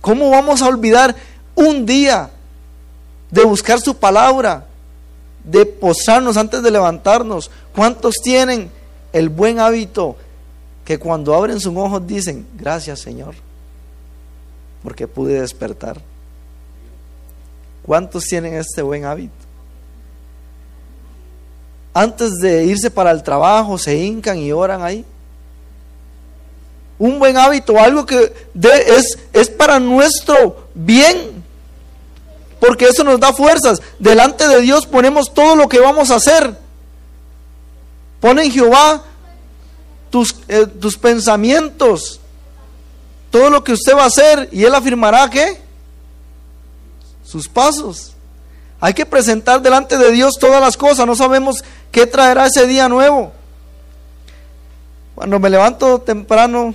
¿Cómo 0.00 0.30
vamos 0.30 0.62
a 0.62 0.68
olvidar 0.68 1.14
un 1.54 1.84
día 1.84 2.30
de 3.34 3.44
buscar 3.44 3.80
su 3.80 3.96
palabra, 3.96 4.64
de 5.42 5.66
posarnos 5.66 6.36
antes 6.36 6.62
de 6.62 6.70
levantarnos. 6.70 7.50
¿Cuántos 7.74 8.14
tienen 8.22 8.70
el 9.12 9.28
buen 9.28 9.58
hábito 9.58 10.16
que 10.84 10.98
cuando 10.98 11.34
abren 11.34 11.60
sus 11.60 11.76
ojos 11.76 12.06
dicen, 12.06 12.46
gracias 12.56 13.00
Señor, 13.00 13.34
porque 14.84 15.08
pude 15.08 15.40
despertar? 15.40 16.00
¿Cuántos 17.82 18.24
tienen 18.24 18.54
este 18.54 18.82
buen 18.82 19.04
hábito? 19.04 19.43
Antes 21.94 22.32
de 22.42 22.64
irse 22.64 22.90
para 22.90 23.10
el 23.12 23.22
trabajo, 23.22 23.78
se 23.78 23.96
hincan 23.96 24.38
y 24.38 24.52
oran 24.52 24.82
ahí. 24.82 25.04
Un 26.98 27.18
buen 27.18 27.36
hábito, 27.38 27.78
algo 27.78 28.04
que 28.04 28.32
es, 28.62 29.18
es 29.32 29.48
para 29.48 29.80
nuestro 29.80 30.68
bien 30.74 31.44
porque 32.64 32.86
eso 32.88 33.04
nos 33.04 33.20
da 33.20 33.32
fuerzas. 33.34 33.82
Delante 33.98 34.48
de 34.48 34.62
Dios 34.62 34.86
ponemos 34.86 35.34
todo 35.34 35.54
lo 35.54 35.68
que 35.68 35.80
vamos 35.80 36.10
a 36.10 36.14
hacer. 36.14 36.56
Pone 38.20 38.44
en 38.44 38.50
Jehová 38.50 39.02
tus, 40.08 40.34
eh, 40.48 40.66
tus 40.66 40.96
pensamientos, 40.96 42.20
todo 43.30 43.50
lo 43.50 43.62
que 43.62 43.74
usted 43.74 43.94
va 43.94 44.04
a 44.04 44.06
hacer 44.06 44.48
y 44.50 44.64
Él 44.64 44.74
afirmará 44.74 45.28
que 45.28 45.60
sus 47.22 47.48
pasos. 47.48 48.14
Hay 48.80 48.94
que 48.94 49.04
presentar 49.04 49.60
delante 49.60 49.98
de 49.98 50.10
Dios 50.12 50.34
todas 50.40 50.62
las 50.62 50.76
cosas, 50.78 51.06
no 51.06 51.16
sabemos 51.16 51.62
qué 51.94 52.08
traerá 52.08 52.46
ese 52.46 52.66
día 52.66 52.88
nuevo. 52.88 53.30
Cuando 55.14 55.38
me 55.38 55.48
levanto 55.48 56.00
temprano, 56.00 56.74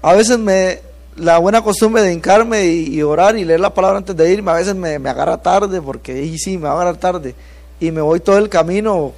a 0.00 0.14
veces 0.14 0.38
me, 0.38 0.80
la 1.14 1.36
buena 1.36 1.60
costumbre 1.60 2.00
de 2.00 2.14
hincarme 2.14 2.64
y, 2.64 3.02
orar 3.02 3.36
y 3.36 3.44
leer 3.44 3.60
la 3.60 3.74
palabra 3.74 3.98
antes 3.98 4.16
de 4.16 4.32
irme, 4.32 4.50
a 4.50 4.54
veces 4.54 4.74
me, 4.74 4.94
agarra 4.94 5.36
tarde, 5.42 5.82
porque 5.82 6.34
sí, 6.38 6.56
me 6.56 6.64
va 6.64 6.70
a 6.70 6.72
agarrar 6.76 6.96
tarde, 6.96 7.34
y 7.78 7.90
me 7.90 8.00
voy 8.00 8.20
todo 8.20 8.38
el 8.38 8.48
camino, 8.48 9.12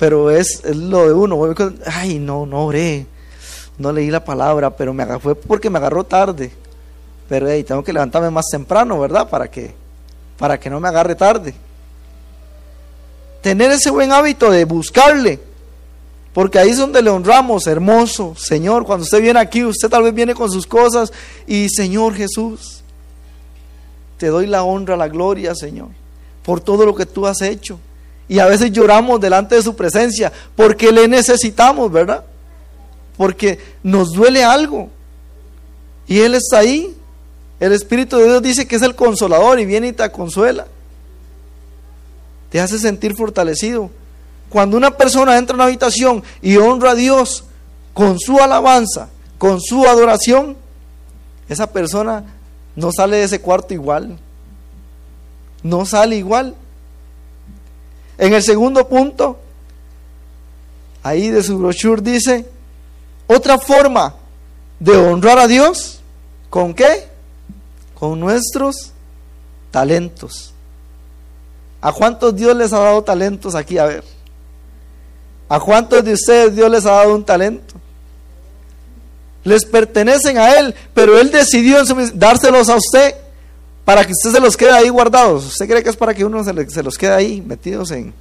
pero 0.00 0.32
es, 0.32 0.64
lo 0.74 1.06
de 1.06 1.12
uno, 1.12 1.40
ay, 1.86 2.18
no, 2.18 2.44
no 2.44 2.66
oré, 2.66 3.06
no 3.78 3.92
leí 3.92 4.10
la 4.10 4.24
palabra, 4.24 4.70
pero 4.70 4.92
me 4.92 5.06
fue 5.20 5.36
porque 5.36 5.70
me 5.70 5.78
agarró 5.78 6.02
tarde, 6.02 6.50
pero 7.28 7.48
hey, 7.48 7.62
tengo 7.62 7.84
que 7.84 7.92
levantarme 7.92 8.30
más 8.30 8.46
temprano, 8.50 8.98
¿verdad? 8.98 9.30
Para 9.30 9.48
que, 9.48 9.72
para 10.38 10.58
que 10.58 10.68
no 10.68 10.80
me 10.80 10.88
agarre 10.88 11.14
tarde. 11.14 11.54
Tener 13.42 13.70
ese 13.72 13.90
buen 13.90 14.12
hábito 14.12 14.50
de 14.50 14.64
buscarle, 14.64 15.40
porque 16.32 16.58
ahí 16.58 16.70
es 16.70 16.78
donde 16.78 17.02
le 17.02 17.10
honramos, 17.10 17.66
hermoso 17.66 18.34
Señor. 18.36 18.84
Cuando 18.86 19.02
usted 19.04 19.20
viene 19.20 19.40
aquí, 19.40 19.64
usted 19.64 19.88
tal 19.88 20.04
vez 20.04 20.14
viene 20.14 20.34
con 20.34 20.50
sus 20.50 20.66
cosas 20.66 21.12
y 21.46 21.68
Señor 21.68 22.14
Jesús, 22.14 22.82
te 24.16 24.28
doy 24.28 24.46
la 24.46 24.62
honra, 24.62 24.96
la 24.96 25.08
gloria, 25.08 25.54
Señor, 25.54 25.88
por 26.44 26.60
todo 26.60 26.86
lo 26.86 26.94
que 26.94 27.04
tú 27.04 27.26
has 27.26 27.42
hecho. 27.42 27.78
Y 28.28 28.38
a 28.38 28.46
veces 28.46 28.70
lloramos 28.72 29.20
delante 29.20 29.56
de 29.56 29.62
su 29.62 29.74
presencia 29.74 30.32
porque 30.54 30.92
le 30.92 31.08
necesitamos, 31.08 31.90
¿verdad? 31.90 32.24
Porque 33.16 33.58
nos 33.82 34.12
duele 34.12 34.44
algo. 34.44 34.88
Y 36.06 36.20
Él 36.20 36.34
está 36.34 36.58
ahí. 36.58 36.96
El 37.60 37.72
Espíritu 37.72 38.16
de 38.16 38.24
Dios 38.24 38.42
dice 38.42 38.66
que 38.66 38.76
es 38.76 38.82
el 38.82 38.94
consolador 38.94 39.60
y 39.60 39.66
viene 39.66 39.88
y 39.88 39.92
te 39.92 40.10
consuela. 40.10 40.66
Te 42.52 42.60
hace 42.60 42.78
sentir 42.78 43.16
fortalecido. 43.16 43.90
Cuando 44.50 44.76
una 44.76 44.90
persona 44.90 45.38
entra 45.38 45.54
en 45.54 45.56
una 45.56 45.64
habitación 45.64 46.22
y 46.42 46.58
honra 46.58 46.90
a 46.90 46.94
Dios 46.94 47.44
con 47.94 48.20
su 48.20 48.38
alabanza, 48.40 49.08
con 49.38 49.58
su 49.58 49.86
adoración, 49.86 50.58
esa 51.48 51.72
persona 51.72 52.24
no 52.76 52.92
sale 52.92 53.16
de 53.16 53.24
ese 53.24 53.40
cuarto 53.40 53.72
igual. 53.72 54.18
No 55.62 55.86
sale 55.86 56.16
igual. 56.16 56.54
En 58.18 58.34
el 58.34 58.42
segundo 58.42 58.86
punto, 58.86 59.38
ahí 61.02 61.30
de 61.30 61.42
su 61.42 61.58
brochure 61.58 62.02
dice, 62.02 62.46
otra 63.26 63.56
forma 63.56 64.14
de 64.78 64.94
honrar 64.94 65.38
a 65.38 65.48
Dios, 65.48 66.00
¿con 66.50 66.74
qué? 66.74 67.08
Con 67.94 68.20
nuestros 68.20 68.92
talentos. 69.70 70.51
¿A 71.82 71.92
cuántos 71.92 72.34
Dios 72.34 72.56
les 72.56 72.72
ha 72.72 72.78
dado 72.78 73.02
talentos 73.02 73.56
aquí? 73.56 73.76
A 73.76 73.84
ver. 73.84 74.04
¿A 75.48 75.58
cuántos 75.58 76.02
de 76.04 76.12
ustedes 76.12 76.54
Dios 76.54 76.70
les 76.70 76.86
ha 76.86 76.92
dado 76.92 77.14
un 77.14 77.24
talento? 77.24 77.74
Les 79.42 79.64
pertenecen 79.64 80.38
a 80.38 80.56
Él, 80.56 80.72
pero 80.94 81.18
Él 81.18 81.32
decidió 81.32 81.78
dárselos 82.14 82.68
a 82.68 82.76
usted 82.76 83.16
para 83.84 84.04
que 84.04 84.12
usted 84.12 84.30
se 84.30 84.40
los 84.40 84.56
quede 84.56 84.70
ahí 84.70 84.88
guardados. 84.88 85.44
¿Usted 85.44 85.68
cree 85.68 85.82
que 85.82 85.90
es 85.90 85.96
para 85.96 86.14
que 86.14 86.24
uno 86.24 86.44
se, 86.44 86.82
los 86.84 86.96
quede 86.96 87.12
ahí 87.12 87.42
metidos 87.42 87.90
en, 87.90 88.14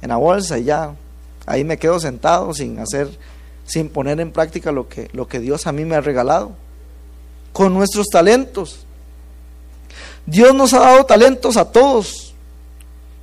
en 0.00 0.08
la 0.08 0.16
bolsa 0.16 0.56
y 0.58 0.64
ya? 0.64 0.94
Ahí 1.44 1.64
me 1.64 1.78
quedo 1.78 1.98
sentado 1.98 2.54
sin 2.54 2.78
hacer, 2.78 3.10
sin 3.66 3.88
poner 3.88 4.20
en 4.20 4.30
práctica 4.30 4.70
lo 4.70 4.88
que, 4.88 5.10
lo 5.12 5.26
que 5.26 5.40
Dios 5.40 5.66
a 5.66 5.72
mí 5.72 5.84
me 5.84 5.96
ha 5.96 6.00
regalado. 6.00 6.52
Con 7.52 7.74
nuestros 7.74 8.06
talentos. 8.06 8.86
Dios 10.24 10.54
nos 10.54 10.72
ha 10.72 10.78
dado 10.78 11.04
talentos 11.04 11.56
a 11.56 11.64
todos. 11.64 12.31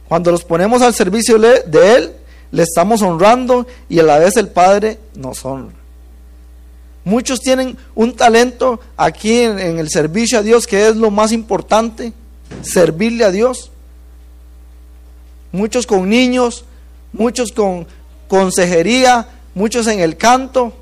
Cuando 0.09 0.31
los 0.31 0.43
ponemos 0.43 0.81
al 0.81 0.93
servicio 0.93 1.39
de 1.39 1.95
Él, 1.95 2.11
le 2.51 2.63
estamos 2.63 3.01
honrando 3.01 3.67
y 3.87 3.99
a 3.99 4.03
la 4.03 4.19
vez 4.19 4.35
el 4.35 4.49
Padre 4.49 4.99
nos 5.15 5.45
honra. 5.45 5.79
Muchos 7.05 7.39
tienen 7.39 7.77
un 7.95 8.15
talento 8.15 8.79
aquí 8.97 9.39
en, 9.39 9.79
el 9.79 9.89
servicio 9.89 10.39
a 10.39 10.43
Dios 10.43 10.67
que 10.67 10.87
es 10.87 10.95
lo 10.95 11.11
más 11.11 11.31
importante, 11.31 12.13
servirle 12.61 13.23
a 13.23 13.31
Dios. 13.31 13.71
muchos 15.51 15.87
con 15.87 16.09
niños, 16.09 16.65
muchos 17.13 17.51
con 17.51 17.87
consejería, 18.27 19.27
muchos 19.55 19.87
en 19.87 19.99
el 19.99 20.17
canto. 20.17 20.73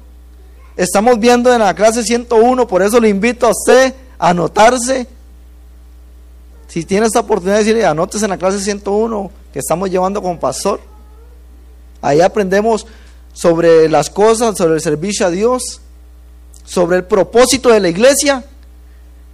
Estamos 0.76 1.20
viendo 1.20 1.54
en 1.54 1.60
la 1.60 1.74
clase 1.74 2.04
101, 2.04 2.68
por 2.68 2.82
eso 2.82 3.00
le 3.00 3.10
invito 3.10 3.48
a 3.48 3.52
usted 3.52 3.94
a 4.20 4.30
anotarse. 4.30 5.08
Si 6.68 6.84
tiene 6.84 7.06
esta 7.08 7.22
oportunidad 7.22 7.58
de 7.58 7.64
decirle, 7.64 7.86
anótese 7.86 8.26
en 8.26 8.32
la 8.32 8.38
clase 8.38 8.60
101 8.60 9.32
que 9.54 9.60
estamos 9.60 9.90
llevando 9.90 10.22
con 10.22 10.38
pastor. 10.38 10.82
Ahí 12.02 12.22
aprendemos 12.22 12.86
sobre 13.34 13.90
las 13.90 14.10
cosas, 14.10 14.58
sobre 14.58 14.76
el 14.76 14.82
servicio 14.82 15.26
a 15.26 15.30
Dios, 15.30 15.82
sobre 16.66 16.98
el 16.98 17.06
propósito 17.06 17.70
de 17.70 17.80
la 17.80 17.90
iglesia, 17.90 18.44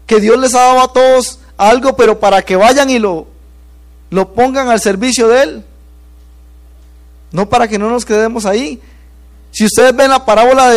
que 0.05 0.19
Dios 0.19 0.37
les 0.37 0.53
ha 0.53 0.61
dado 0.61 0.81
a 0.81 0.93
todos 0.93 1.39
algo, 1.57 1.95
pero 1.95 2.19
para 2.19 2.41
que 2.41 2.55
vayan 2.55 2.89
y 2.89 2.99
lo, 2.99 3.27
lo 4.09 4.33
pongan 4.33 4.69
al 4.69 4.79
servicio 4.79 5.27
de 5.27 5.43
Él. 5.43 5.65
No 7.31 7.49
para 7.49 7.67
que 7.67 7.79
no 7.79 7.89
nos 7.89 8.05
quedemos 8.05 8.45
ahí. 8.45 8.79
Si 9.51 9.65
ustedes 9.65 9.95
ven 9.95 10.11
la 10.11 10.25
parábola 10.25 10.69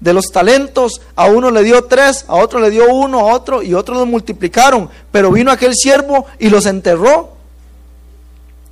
de 0.00 0.14
los 0.14 0.26
talentos, 0.32 1.00
a 1.14 1.26
uno 1.26 1.50
le 1.50 1.62
dio 1.62 1.84
tres, 1.84 2.24
a 2.26 2.36
otro 2.36 2.58
le 2.58 2.70
dio 2.70 2.92
uno, 2.92 3.20
a 3.20 3.34
otro, 3.34 3.62
y 3.62 3.74
otros 3.74 3.98
los 3.98 4.06
multiplicaron. 4.06 4.88
Pero 5.12 5.30
vino 5.30 5.50
aquel 5.50 5.74
siervo 5.74 6.26
y 6.38 6.48
los 6.48 6.66
enterró. 6.66 7.36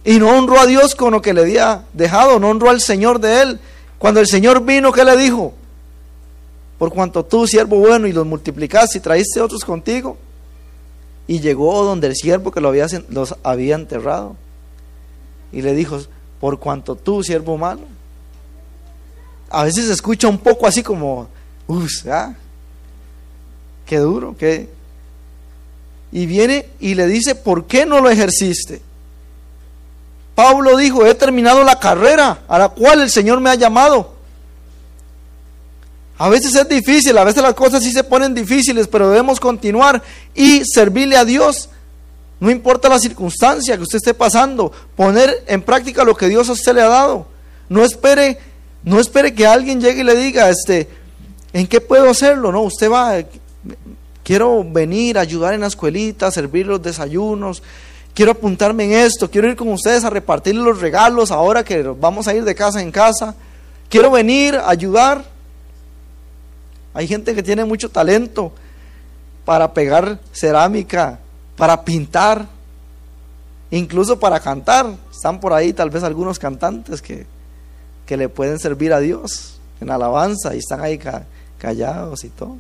Y 0.04 0.18
no 0.18 0.30
honró 0.30 0.58
a 0.58 0.66
Dios 0.66 0.94
con 0.94 1.12
lo 1.12 1.20
que 1.20 1.34
le 1.34 1.42
había 1.42 1.84
dejado, 1.92 2.38
no 2.38 2.48
honró 2.48 2.70
al 2.70 2.80
Señor 2.80 3.20
de 3.20 3.42
él. 3.42 3.60
Cuando 3.98 4.20
el 4.20 4.26
Señor 4.26 4.64
vino, 4.64 4.90
¿qué 4.90 5.04
le 5.04 5.16
dijo? 5.16 5.52
Por 6.78 6.90
cuanto 6.90 7.24
tú, 7.24 7.46
siervo 7.46 7.78
bueno, 7.78 8.06
y 8.06 8.12
los 8.12 8.24
multiplicaste 8.24 8.98
y 8.98 9.00
traíste 9.00 9.40
otros 9.40 9.64
contigo. 9.64 10.16
Y 11.26 11.40
llegó 11.40 11.84
donde 11.84 12.06
el 12.06 12.16
siervo 12.16 12.52
que 12.52 12.60
lo 12.60 12.68
había, 12.68 12.86
los 13.10 13.34
había 13.42 13.74
enterrado. 13.74 14.36
Y 15.52 15.60
le 15.60 15.74
dijo, 15.74 15.98
por 16.40 16.58
cuanto 16.58 16.94
tú, 16.94 17.22
siervo 17.22 17.58
malo, 17.58 17.82
a 19.50 19.64
veces 19.64 19.86
se 19.86 19.92
escucha 19.92 20.28
un 20.28 20.38
poco 20.38 20.66
así 20.66 20.82
como, 20.82 21.28
uff, 21.66 22.04
qué 23.86 23.98
duro, 23.98 24.36
qué. 24.36 24.68
Y 26.12 26.26
viene 26.26 26.66
y 26.80 26.94
le 26.94 27.06
dice, 27.06 27.34
¿por 27.34 27.66
qué 27.66 27.86
no 27.86 28.00
lo 28.00 28.10
ejerciste? 28.10 28.82
Pablo 30.34 30.76
dijo, 30.76 31.04
he 31.04 31.14
terminado 31.14 31.64
la 31.64 31.80
carrera 31.80 32.42
a 32.46 32.58
la 32.58 32.68
cual 32.68 33.02
el 33.02 33.10
Señor 33.10 33.40
me 33.40 33.50
ha 33.50 33.54
llamado. 33.54 34.14
A 36.16 36.28
veces 36.28 36.54
es 36.54 36.68
difícil, 36.68 37.16
a 37.16 37.24
veces 37.24 37.42
las 37.42 37.54
cosas 37.54 37.82
sí 37.82 37.92
se 37.92 38.04
ponen 38.04 38.34
difíciles, 38.34 38.88
pero 38.88 39.08
debemos 39.08 39.38
continuar 39.38 40.02
y 40.34 40.62
servirle 40.64 41.16
a 41.16 41.24
Dios. 41.24 41.68
No 42.40 42.50
importa 42.50 42.88
la 42.88 42.98
circunstancia 42.98 43.76
que 43.76 43.82
usted 43.82 43.98
esté 43.98 44.14
pasando, 44.14 44.72
poner 44.96 45.44
en 45.46 45.62
práctica 45.62 46.04
lo 46.04 46.16
que 46.16 46.28
Dios 46.28 46.48
a 46.48 46.52
usted 46.52 46.74
le 46.74 46.82
ha 46.82 46.88
dado. 46.88 47.26
No 47.68 47.84
espere 47.84 48.38
no 48.84 49.00
espere 49.00 49.34
que 49.34 49.46
alguien 49.46 49.80
llegue 49.80 50.00
y 50.00 50.04
le 50.04 50.16
diga, 50.16 50.48
este, 50.48 50.88
¿en 51.52 51.66
qué 51.66 51.80
puedo 51.80 52.08
hacerlo? 52.10 52.52
No, 52.52 52.62
usted 52.62 52.90
va, 52.90 53.16
quiero 54.22 54.64
venir 54.64 55.18
a 55.18 55.22
ayudar 55.22 55.54
en 55.54 55.62
la 55.62 55.66
escuelita, 55.66 56.30
servir 56.30 56.66
los 56.66 56.82
desayunos, 56.82 57.62
quiero 58.14 58.32
apuntarme 58.32 58.84
en 58.84 58.92
esto, 58.92 59.30
quiero 59.30 59.48
ir 59.48 59.56
con 59.56 59.68
ustedes 59.68 60.04
a 60.04 60.10
repartir 60.10 60.54
los 60.54 60.80
regalos 60.80 61.30
ahora 61.30 61.64
que 61.64 61.82
vamos 61.82 62.28
a 62.28 62.34
ir 62.34 62.44
de 62.44 62.54
casa 62.54 62.82
en 62.82 62.90
casa, 62.90 63.34
quiero 63.88 64.10
venir 64.10 64.56
a 64.56 64.70
ayudar. 64.70 65.24
Hay 66.94 67.06
gente 67.06 67.34
que 67.34 67.42
tiene 67.42 67.64
mucho 67.64 67.88
talento 67.90 68.52
para 69.44 69.72
pegar 69.72 70.18
cerámica, 70.32 71.20
para 71.56 71.84
pintar, 71.84 72.46
incluso 73.70 74.18
para 74.18 74.40
cantar. 74.40 74.94
Están 75.10 75.40
por 75.40 75.52
ahí 75.52 75.72
tal 75.72 75.90
vez 75.90 76.02
algunos 76.02 76.38
cantantes 76.38 77.00
que 77.00 77.26
que 78.08 78.16
le 78.16 78.30
pueden 78.30 78.58
servir 78.58 78.94
a 78.94 79.00
Dios 79.00 79.60
en 79.82 79.90
alabanza 79.90 80.54
y 80.54 80.58
están 80.60 80.80
ahí 80.80 80.98
callados 81.58 82.24
y 82.24 82.30
todo. 82.30 82.56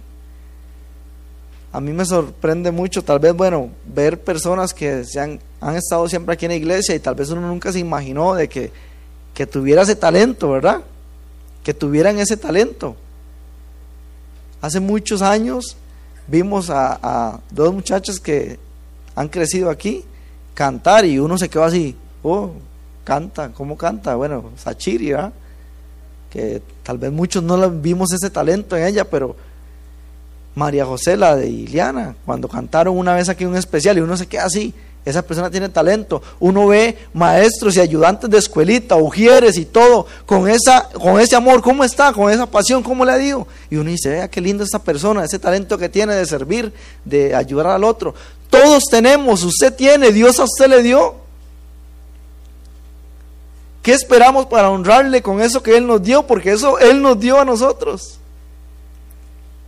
A 1.72 1.80
mí 1.80 1.90
me 1.90 2.04
sorprende 2.04 2.70
mucho, 2.70 3.02
tal 3.02 3.18
vez, 3.18 3.32
bueno, 3.34 3.70
ver 3.86 4.20
personas 4.20 4.74
que 4.74 5.06
se 5.06 5.18
han, 5.18 5.40
estado 5.74 6.06
siempre 6.06 6.34
aquí 6.34 6.44
en 6.44 6.50
la 6.50 6.56
iglesia 6.56 6.94
y 6.94 6.98
tal 6.98 7.14
vez 7.14 7.30
uno 7.30 7.40
nunca 7.40 7.72
se 7.72 7.78
imaginó 7.78 8.34
de 8.34 8.46
que, 8.46 8.70
que 9.32 9.46
tuviera 9.46 9.82
ese 9.82 9.96
talento, 9.96 10.50
¿verdad? 10.50 10.82
Que 11.64 11.72
tuvieran 11.72 12.18
ese 12.18 12.36
talento. 12.36 12.94
Hace 14.60 14.80
muchos 14.80 15.22
años 15.22 15.78
vimos 16.26 16.68
a, 16.68 16.98
a 17.02 17.40
dos 17.50 17.72
muchachas 17.72 18.20
que 18.20 18.58
han 19.14 19.28
crecido 19.28 19.70
aquí 19.70 20.04
cantar 20.52 21.06
y 21.06 21.18
uno 21.18 21.38
se 21.38 21.48
quedó 21.48 21.64
así, 21.64 21.96
oh, 22.22 22.52
canta, 23.08 23.52
¿cómo 23.54 23.78
canta? 23.78 24.16
Bueno, 24.16 24.50
Sachiri, 24.62 25.12
¿verdad? 25.12 25.32
Que 26.28 26.60
tal 26.82 26.98
vez 26.98 27.10
muchos 27.10 27.42
no 27.42 27.70
vimos 27.70 28.12
ese 28.12 28.28
talento 28.28 28.76
en 28.76 28.84
ella, 28.84 29.04
pero 29.06 29.34
María 30.54 30.84
José, 30.84 31.16
la 31.16 31.34
de 31.34 31.48
Iliana, 31.48 32.16
cuando 32.26 32.48
cantaron 32.48 32.98
una 32.98 33.14
vez 33.14 33.30
aquí 33.30 33.46
un 33.46 33.56
especial 33.56 33.96
y 33.96 34.02
uno 34.02 34.14
se 34.14 34.26
queda 34.26 34.44
así, 34.44 34.74
esa 35.06 35.22
persona 35.22 35.50
tiene 35.50 35.70
talento. 35.70 36.20
Uno 36.38 36.66
ve 36.66 36.98
maestros 37.14 37.76
y 37.76 37.80
ayudantes 37.80 38.28
de 38.28 38.36
escuelita, 38.36 38.96
ujieres 38.96 39.56
y 39.56 39.64
todo, 39.64 40.04
con, 40.26 40.46
esa, 40.46 40.90
con 40.90 41.18
ese 41.18 41.34
amor, 41.34 41.62
¿cómo 41.62 41.84
está? 41.84 42.12
Con 42.12 42.30
esa 42.30 42.44
pasión, 42.44 42.82
¿cómo 42.82 43.06
le 43.06 43.16
digo? 43.16 43.48
Y 43.70 43.76
uno 43.76 43.88
dice, 43.88 44.10
vea 44.10 44.28
qué 44.28 44.42
linda 44.42 44.64
esta 44.64 44.80
persona, 44.80 45.24
ese 45.24 45.38
talento 45.38 45.78
que 45.78 45.88
tiene 45.88 46.14
de 46.14 46.26
servir, 46.26 46.74
de 47.06 47.34
ayudar 47.34 47.68
al 47.68 47.84
otro. 47.84 48.14
Todos 48.50 48.82
tenemos, 48.90 49.44
usted 49.44 49.72
tiene, 49.74 50.12
Dios 50.12 50.38
a 50.40 50.44
usted 50.44 50.68
le 50.68 50.82
dio. 50.82 51.27
¿Qué 53.88 53.94
esperamos 53.94 54.44
para 54.44 54.68
honrarle 54.68 55.22
con 55.22 55.40
eso 55.40 55.62
que 55.62 55.74
Él 55.74 55.86
nos 55.86 56.02
dio? 56.02 56.26
Porque 56.26 56.52
eso 56.52 56.78
Él 56.78 57.00
nos 57.00 57.18
dio 57.18 57.40
a 57.40 57.44
nosotros. 57.46 58.18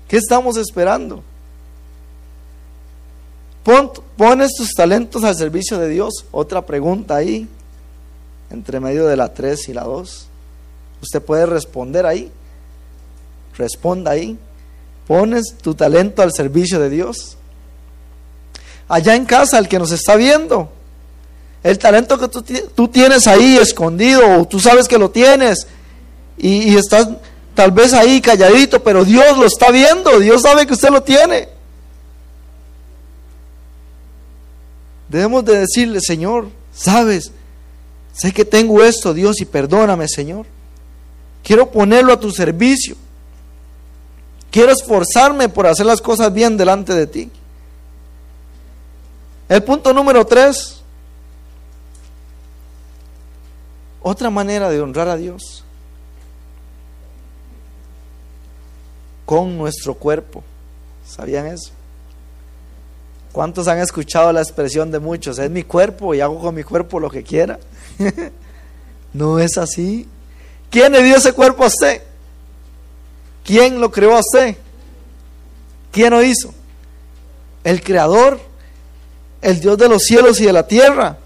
¿Qué 0.09 0.19
estamos 0.19 0.59
esperando? 0.59 1.23
Pon, 3.63 3.91
pones 4.19 4.53
tus 4.59 4.75
talentos 4.75 5.25
al 5.25 5.37
servicio 5.37 5.79
de 5.79 5.89
Dios. 5.89 6.27
Otra 6.33 6.67
pregunta 6.67 7.17
ahí, 7.17 7.49
entre 8.51 8.79
medio 8.79 9.07
de 9.07 9.17
la 9.17 9.33
3 9.33 9.71
y 9.71 9.73
la 9.73 9.85
2. 9.85 10.27
Usted 11.01 11.23
puede 11.23 11.47
responder 11.47 12.05
ahí. 12.05 12.31
Responda 13.57 14.11
ahí. 14.11 14.39
Pones 15.07 15.55
tu 15.63 15.75
talento 15.75 16.21
al 16.21 16.35
servicio 16.35 16.79
de 16.79 16.91
Dios. 16.91 17.39
Allá 18.87 19.17
en 19.17 19.25
casa, 19.25 19.59
el 19.59 19.67
que 19.67 19.79
nos 19.79 19.93
está 19.93 20.17
viendo, 20.17 20.71
el 21.63 21.79
talento 21.79 22.19
que 22.19 22.29
tú, 22.29 22.89
tienes 22.89 23.27
ahí 23.27 23.57
escondido, 23.59 24.41
o 24.41 24.47
tú 24.47 24.61
sabes 24.61 24.89
que 24.89 24.99
lo 24.99 25.11
tienes, 25.11 25.67
y, 26.39 26.73
y 26.73 26.77
estás 26.77 27.09
tal 27.55 27.73
vez 27.73 27.93
ahí 27.93 28.21
calladito, 28.21 28.83
pero 28.83 29.05
Dios 29.05 29.37
lo 29.37 29.47
está 29.47 29.71
viendo, 29.71 30.19
Dios 30.19 30.43
sabe 30.43 30.67
que 30.67 30.73
usted 30.73 30.91
lo 30.91 31.03
tiene. 31.03 31.49
Debemos 35.09 35.45
de 35.45 35.59
decirle, 35.59 35.99
Señor, 36.01 36.49
sabes, 36.73 37.33
sé 38.13 38.33
que 38.33 38.45
tengo 38.45 38.83
esto, 38.83 39.13
Dios, 39.13 39.41
y 39.41 39.45
perdóname, 39.45 40.07
Señor. 40.09 40.47
Quiero 41.43 41.71
ponerlo 41.71 42.13
a 42.13 42.21
tu 42.21 42.31
servicio. 42.31 42.97
Quiero 44.51 44.73
esforzarme 44.73 45.49
por 45.49 45.67
hacer 45.67 45.87
las 45.87 46.01
cosas 46.01 46.33
bien 46.33 46.57
delante 46.57 46.95
de 46.95 47.07
ti. 47.07 47.31
El 49.49 49.63
punto 49.65 49.93
número 49.93 50.25
tres, 50.27 50.80
Otra 54.03 54.31
manera 54.31 54.71
de 54.71 54.81
honrar 54.81 55.09
a 55.09 55.17
Dios 55.17 55.65
con 59.27 59.57
nuestro 59.57 59.95
cuerpo. 59.95 60.43
¿Sabían 61.07 61.47
eso? 61.47 61.71
¿Cuántos 63.33 63.69
han 63.69 63.79
escuchado 63.79 64.33
la 64.33 64.41
expresión 64.41 64.91
de 64.91 64.99
muchos? 64.99 65.39
Es 65.39 65.51
mi 65.51 65.63
cuerpo 65.63 66.15
y 66.15 66.21
hago 66.21 66.41
con 66.41 66.55
mi 66.55 66.65
cuerpo 66.65 66.99
lo 66.99 67.11
que 67.11 67.23
quiera. 67.23 67.61
no 69.13 69.39
es 69.39 69.57
así. 69.57 70.09
¿Quién 70.69 70.93
le 70.93 71.03
dio 71.03 71.17
ese 71.17 71.33
cuerpo 71.33 71.65
a 71.65 71.69
usted? 71.69 72.03
¿Quién 73.45 73.81
lo 73.81 73.91
creó 73.91 74.17
a 74.17 74.21
usted? 74.21 74.57
¿Quién 75.93 76.11
lo 76.11 76.23
hizo? 76.23 76.53
El 77.63 77.83
creador, 77.83 78.41
el 79.43 79.61
Dios 79.61 79.79
de 79.79 79.89
los 79.89 80.03
cielos 80.03 80.41
y 80.41 80.47
de 80.47 80.53
la 80.53 80.67
tierra. 80.67 81.19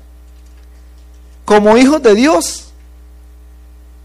Como 1.44 1.76
hijos 1.76 2.02
de 2.02 2.14
Dios, 2.14 2.63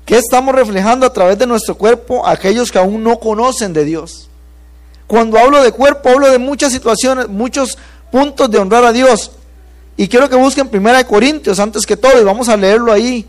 ¿Qué 0.10 0.18
estamos 0.18 0.56
reflejando 0.56 1.06
a 1.06 1.14
través 1.14 1.38
de 1.38 1.46
nuestro 1.46 1.76
cuerpo 1.76 2.26
a 2.26 2.32
aquellos 2.32 2.72
que 2.72 2.80
aún 2.80 3.04
no 3.04 3.20
conocen 3.20 3.74
de 3.74 3.86
Dios? 3.86 4.28
Cuando 5.06 5.38
hablo 5.38 5.62
de 5.62 5.72
cuerpo, 5.72 6.10
hablo 6.10 6.32
de 6.32 6.40
muchas 6.40 6.72
situaciones, 6.72 7.28
muchos 7.28 7.78
puntos 8.12 8.50
de 8.50 8.58
honrar 8.58 8.84
a 8.86 8.92
Dios. 8.92 9.30
Y 9.98 10.08
quiero 10.08 10.28
que 10.28 10.36
busquen 10.36 10.68
Primera 10.68 10.98
de 10.98 11.06
Corintios 11.06 11.60
antes 11.60 11.86
que 11.86 11.96
todo, 11.96 12.20
y 12.20 12.24
vamos 12.24 12.50
a 12.50 12.58
leerlo 12.58 12.92
ahí. 12.92 13.24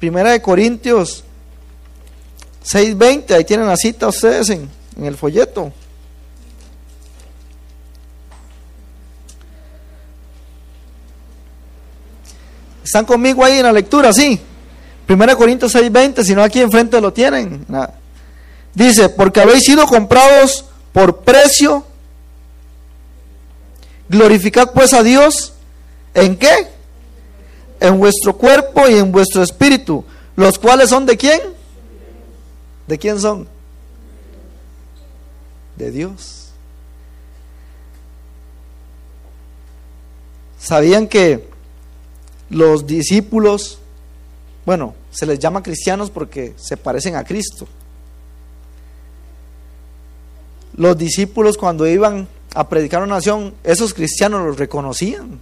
Primera 0.00 0.32
de 0.32 0.42
Corintios 0.42 1.24
6:20, 2.62 3.32
ahí 3.32 3.44
tienen 3.46 3.66
la 3.66 3.78
cita 3.78 4.08
ustedes 4.08 4.50
en, 4.50 4.68
en 4.98 5.06
el 5.06 5.16
folleto. 5.16 5.72
¿Están 12.90 13.04
conmigo 13.04 13.44
ahí 13.44 13.58
en 13.58 13.62
la 13.62 13.72
lectura? 13.72 14.12
Sí. 14.12 14.40
1 15.08 15.36
Corintios 15.36 15.72
6:20, 15.72 16.24
si 16.24 16.34
no 16.34 16.42
aquí 16.42 16.60
enfrente 16.60 17.00
lo 17.00 17.12
tienen. 17.12 17.64
Dice, 18.74 19.10
porque 19.10 19.40
habéis 19.40 19.62
sido 19.62 19.86
comprados 19.86 20.64
por 20.92 21.18
precio. 21.18 21.84
Glorificad 24.08 24.72
pues 24.72 24.92
a 24.92 25.04
Dios. 25.04 25.52
¿En 26.14 26.36
qué? 26.36 26.66
En 27.78 27.96
vuestro 27.96 28.36
cuerpo 28.36 28.88
y 28.88 28.94
en 28.94 29.12
vuestro 29.12 29.44
espíritu. 29.44 30.04
Los 30.34 30.58
cuales 30.58 30.90
son 30.90 31.06
de 31.06 31.16
quién? 31.16 31.40
¿De 32.88 32.98
quién 32.98 33.20
son? 33.20 33.46
De 35.76 35.92
Dios. 35.92 36.48
¿Sabían 40.58 41.06
que 41.06 41.49
los 42.50 42.86
discípulos, 42.86 43.78
bueno, 44.66 44.94
se 45.10 45.24
les 45.24 45.38
llama 45.38 45.62
cristianos 45.62 46.10
porque 46.10 46.54
se 46.56 46.76
parecen 46.76 47.16
a 47.16 47.24
Cristo? 47.24 47.66
Los 50.76 50.98
discípulos 50.98 51.56
cuando 51.56 51.86
iban 51.86 52.28
a 52.54 52.68
predicar 52.68 53.02
una 53.02 53.16
nación, 53.16 53.54
esos 53.64 53.94
cristianos 53.94 54.44
los 54.44 54.58
reconocían. 54.58 55.38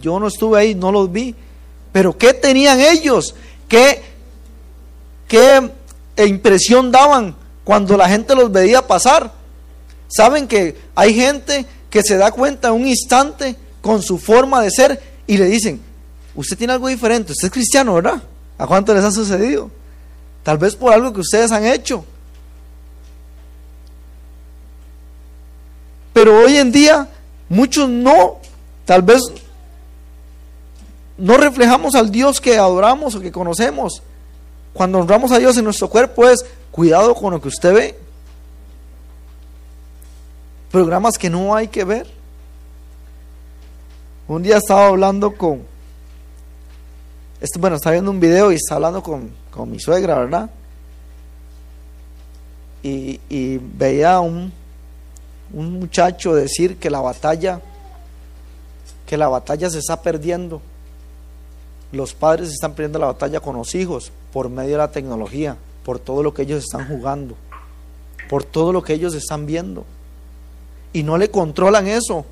Yo 0.00 0.18
no 0.18 0.26
estuve 0.26 0.58
ahí, 0.58 0.74
no 0.74 0.92
los 0.92 1.10
vi. 1.10 1.34
Pero 1.92 2.16
¿qué 2.16 2.34
tenían 2.34 2.80
ellos? 2.80 3.34
¿Qué, 3.68 4.02
qué 5.28 5.70
impresión 6.26 6.90
daban 6.90 7.34
cuando 7.64 7.96
la 7.96 8.08
gente 8.08 8.34
los 8.34 8.50
veía 8.50 8.86
pasar? 8.86 9.32
Saben 10.08 10.48
que 10.48 10.76
hay 10.94 11.14
gente 11.14 11.66
que 11.88 12.02
se 12.02 12.16
da 12.16 12.32
cuenta 12.32 12.68
en 12.68 12.74
un 12.74 12.88
instante 12.88 13.56
con 13.80 14.02
su 14.02 14.18
forma 14.18 14.62
de 14.62 14.70
ser 14.70 15.09
y 15.30 15.36
le 15.36 15.46
dicen, 15.46 15.80
usted 16.34 16.58
tiene 16.58 16.72
algo 16.72 16.88
diferente, 16.88 17.30
usted 17.30 17.46
es 17.46 17.52
cristiano, 17.52 17.94
¿verdad? 17.94 18.20
¿A 18.58 18.66
cuánto 18.66 18.92
les 18.92 19.04
ha 19.04 19.12
sucedido? 19.12 19.70
Tal 20.42 20.58
vez 20.58 20.74
por 20.74 20.92
algo 20.92 21.12
que 21.12 21.20
ustedes 21.20 21.52
han 21.52 21.64
hecho. 21.64 22.04
Pero 26.12 26.36
hoy 26.36 26.56
en 26.56 26.72
día 26.72 27.08
muchos 27.48 27.88
no, 27.88 28.38
tal 28.84 29.02
vez 29.02 29.22
no 31.16 31.36
reflejamos 31.36 31.94
al 31.94 32.10
Dios 32.10 32.40
que 32.40 32.58
adoramos 32.58 33.14
o 33.14 33.20
que 33.20 33.30
conocemos. 33.30 34.02
Cuando 34.72 34.98
honramos 34.98 35.30
a 35.30 35.38
Dios 35.38 35.56
en 35.56 35.62
nuestro 35.62 35.88
cuerpo 35.88 36.28
es 36.28 36.44
cuidado 36.72 37.14
con 37.14 37.34
lo 37.34 37.40
que 37.40 37.46
usted 37.46 37.72
ve. 37.72 37.98
Programas 40.72 41.16
que 41.16 41.30
no 41.30 41.54
hay 41.54 41.68
que 41.68 41.84
ver. 41.84 42.19
Un 44.30 44.44
día 44.44 44.58
estaba 44.58 44.86
hablando 44.86 45.32
con, 45.32 45.62
esto, 47.40 47.58
bueno, 47.58 47.74
estaba 47.74 47.94
viendo 47.94 48.12
un 48.12 48.20
video 48.20 48.52
y 48.52 48.54
estaba 48.54 48.76
hablando 48.76 49.02
con, 49.02 49.28
con 49.50 49.68
mi 49.68 49.80
suegra, 49.80 50.20
¿verdad? 50.20 50.48
Y, 52.80 53.18
veía 53.58 54.20
un, 54.20 54.52
un 55.52 55.80
muchacho 55.80 56.32
decir 56.32 56.76
que 56.76 56.90
la 56.90 57.00
batalla, 57.00 57.60
que 59.04 59.16
la 59.16 59.26
batalla 59.26 59.68
se 59.68 59.80
está 59.80 60.00
perdiendo. 60.00 60.62
Los 61.90 62.14
padres 62.14 62.50
están 62.50 62.74
perdiendo 62.74 63.00
la 63.00 63.06
batalla 63.06 63.40
con 63.40 63.56
los 63.56 63.74
hijos 63.74 64.12
por 64.32 64.48
medio 64.48 64.70
de 64.70 64.78
la 64.78 64.92
tecnología, 64.92 65.56
por 65.84 65.98
todo 65.98 66.22
lo 66.22 66.32
que 66.32 66.42
ellos 66.42 66.62
están 66.62 66.86
jugando, 66.86 67.34
por 68.28 68.44
todo 68.44 68.72
lo 68.72 68.84
que 68.84 68.92
ellos 68.92 69.12
están 69.12 69.44
viendo. 69.46 69.84
Y 70.92 71.02
no 71.02 71.18
le 71.18 71.32
controlan 71.32 71.88
eso. 71.88 72.24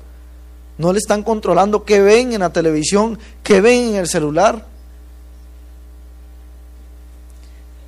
No 0.79 0.91
le 0.91 0.97
están 0.97 1.21
controlando 1.21 1.83
qué 1.83 2.01
ven 2.01 2.33
en 2.33 2.39
la 2.39 2.51
televisión, 2.51 3.19
qué 3.43 3.61
ven 3.61 3.89
en 3.89 3.95
el 3.97 4.07
celular. 4.07 4.65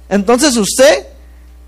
Entonces 0.09 0.55
usted, 0.57 1.07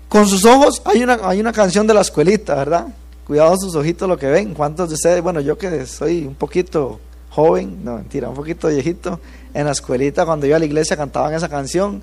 con 0.08 0.28
sus 0.28 0.44
ojos, 0.44 0.80
hay 0.84 1.02
una, 1.02 1.18
hay 1.22 1.40
una 1.40 1.52
canción 1.52 1.86
de 1.86 1.94
la 1.94 2.02
escuelita, 2.02 2.54
¿verdad? 2.54 2.86
Cuidado 3.26 3.56
sus 3.56 3.74
ojitos 3.74 4.08
lo 4.08 4.16
que 4.16 4.26
ven. 4.26 4.54
¿Cuántos 4.54 4.90
de 4.90 4.94
ustedes, 4.94 5.20
bueno, 5.20 5.40
yo 5.40 5.58
que 5.58 5.86
soy 5.86 6.26
un 6.26 6.36
poquito 6.36 7.00
joven, 7.34 7.82
no 7.82 7.96
mentira, 7.96 8.28
un 8.28 8.36
poquito 8.36 8.68
viejito, 8.68 9.18
en 9.52 9.66
la 9.66 9.72
escuelita 9.72 10.24
cuando 10.24 10.46
iba 10.46 10.56
a 10.56 10.58
la 10.58 10.64
iglesia 10.66 10.96
cantaban 10.96 11.34
esa 11.34 11.48
canción. 11.48 12.02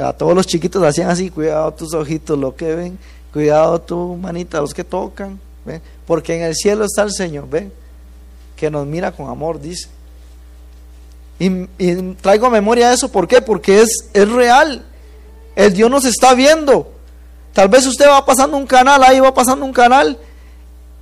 A 0.00 0.12
todos 0.12 0.34
los 0.34 0.46
chiquitos 0.46 0.82
hacían 0.84 1.10
así, 1.10 1.30
cuidado 1.30 1.72
tus 1.74 1.92
ojitos 1.94 2.38
lo 2.38 2.54
que 2.54 2.74
ven, 2.76 2.98
cuidado 3.32 3.80
tu 3.80 4.16
manita 4.16 4.60
los 4.60 4.72
que 4.72 4.84
tocan, 4.84 5.40
porque 6.06 6.36
en 6.36 6.42
el 6.42 6.54
cielo 6.54 6.84
está 6.84 7.02
el 7.02 7.12
Señor, 7.12 7.48
¿ven? 7.50 7.72
Que 8.60 8.70
nos 8.70 8.86
mira 8.86 9.10
con 9.10 9.30
amor, 9.30 9.58
dice. 9.58 9.88
Y, 11.38 11.48
traigo 12.20 12.46
a 12.46 12.50
memoria 12.50 12.92
eso, 12.92 13.10
¿por 13.10 13.26
qué? 13.26 13.40
Porque 13.40 13.80
es, 13.80 14.10
es 14.12 14.30
real. 14.30 14.84
El 15.56 15.72
Dios 15.72 15.90
nos 15.90 16.04
está 16.04 16.34
viendo. 16.34 16.92
Tal 17.54 17.70
vez 17.70 17.86
usted 17.86 18.06
va 18.06 18.26
pasando 18.26 18.58
un 18.58 18.66
canal, 18.66 19.02
ahí 19.02 19.18
va 19.18 19.32
pasando 19.32 19.64
un 19.64 19.72
canal 19.72 20.18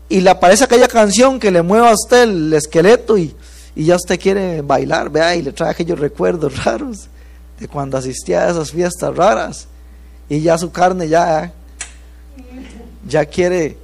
y 0.08 0.20
le 0.20 0.30
aparece 0.30 0.64
aquella 0.64 0.86
canción 0.86 1.40
que 1.40 1.50
le 1.50 1.62
mueva 1.62 1.90
a 1.90 1.94
usted 1.94 2.22
el 2.22 2.54
esqueleto 2.54 3.18
y, 3.18 3.34
ya 3.74 3.96
usted 3.96 4.18
quiere 4.18 4.62
bailar, 4.62 5.10
vea, 5.10 5.34
y 5.34 5.42
le 5.42 5.52
trae 5.52 5.70
aquellos 5.70 5.98
recuerdos 5.98 6.64
raros 6.64 7.08
de 7.58 7.66
cuando 7.66 7.98
asistía 7.98 8.44
a 8.44 8.50
esas 8.50 8.70
fiestas 8.70 9.16
raras 9.16 9.66
y 10.28 10.40
ya 10.40 10.56
su 10.58 10.70
carne 10.70 11.08
ya, 11.08 11.52
ya 13.06 13.24
quiere 13.26 13.76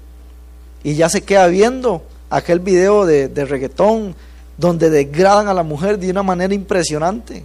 y 0.85 0.95
ya 0.95 1.09
se 1.09 1.23
queda 1.23 1.47
viendo 1.49 2.03
aquel 2.37 2.61
video 2.61 3.07
de, 3.07 3.29
de 3.29 3.44
reggaetón 3.44 4.14
donde 4.57 4.90
degradan 4.90 5.49
a 5.49 5.55
la 5.55 5.62
mujer 5.62 5.99
de 5.99 6.11
una 6.11 6.23
manera 6.23 6.55
impresionante, 6.55 7.44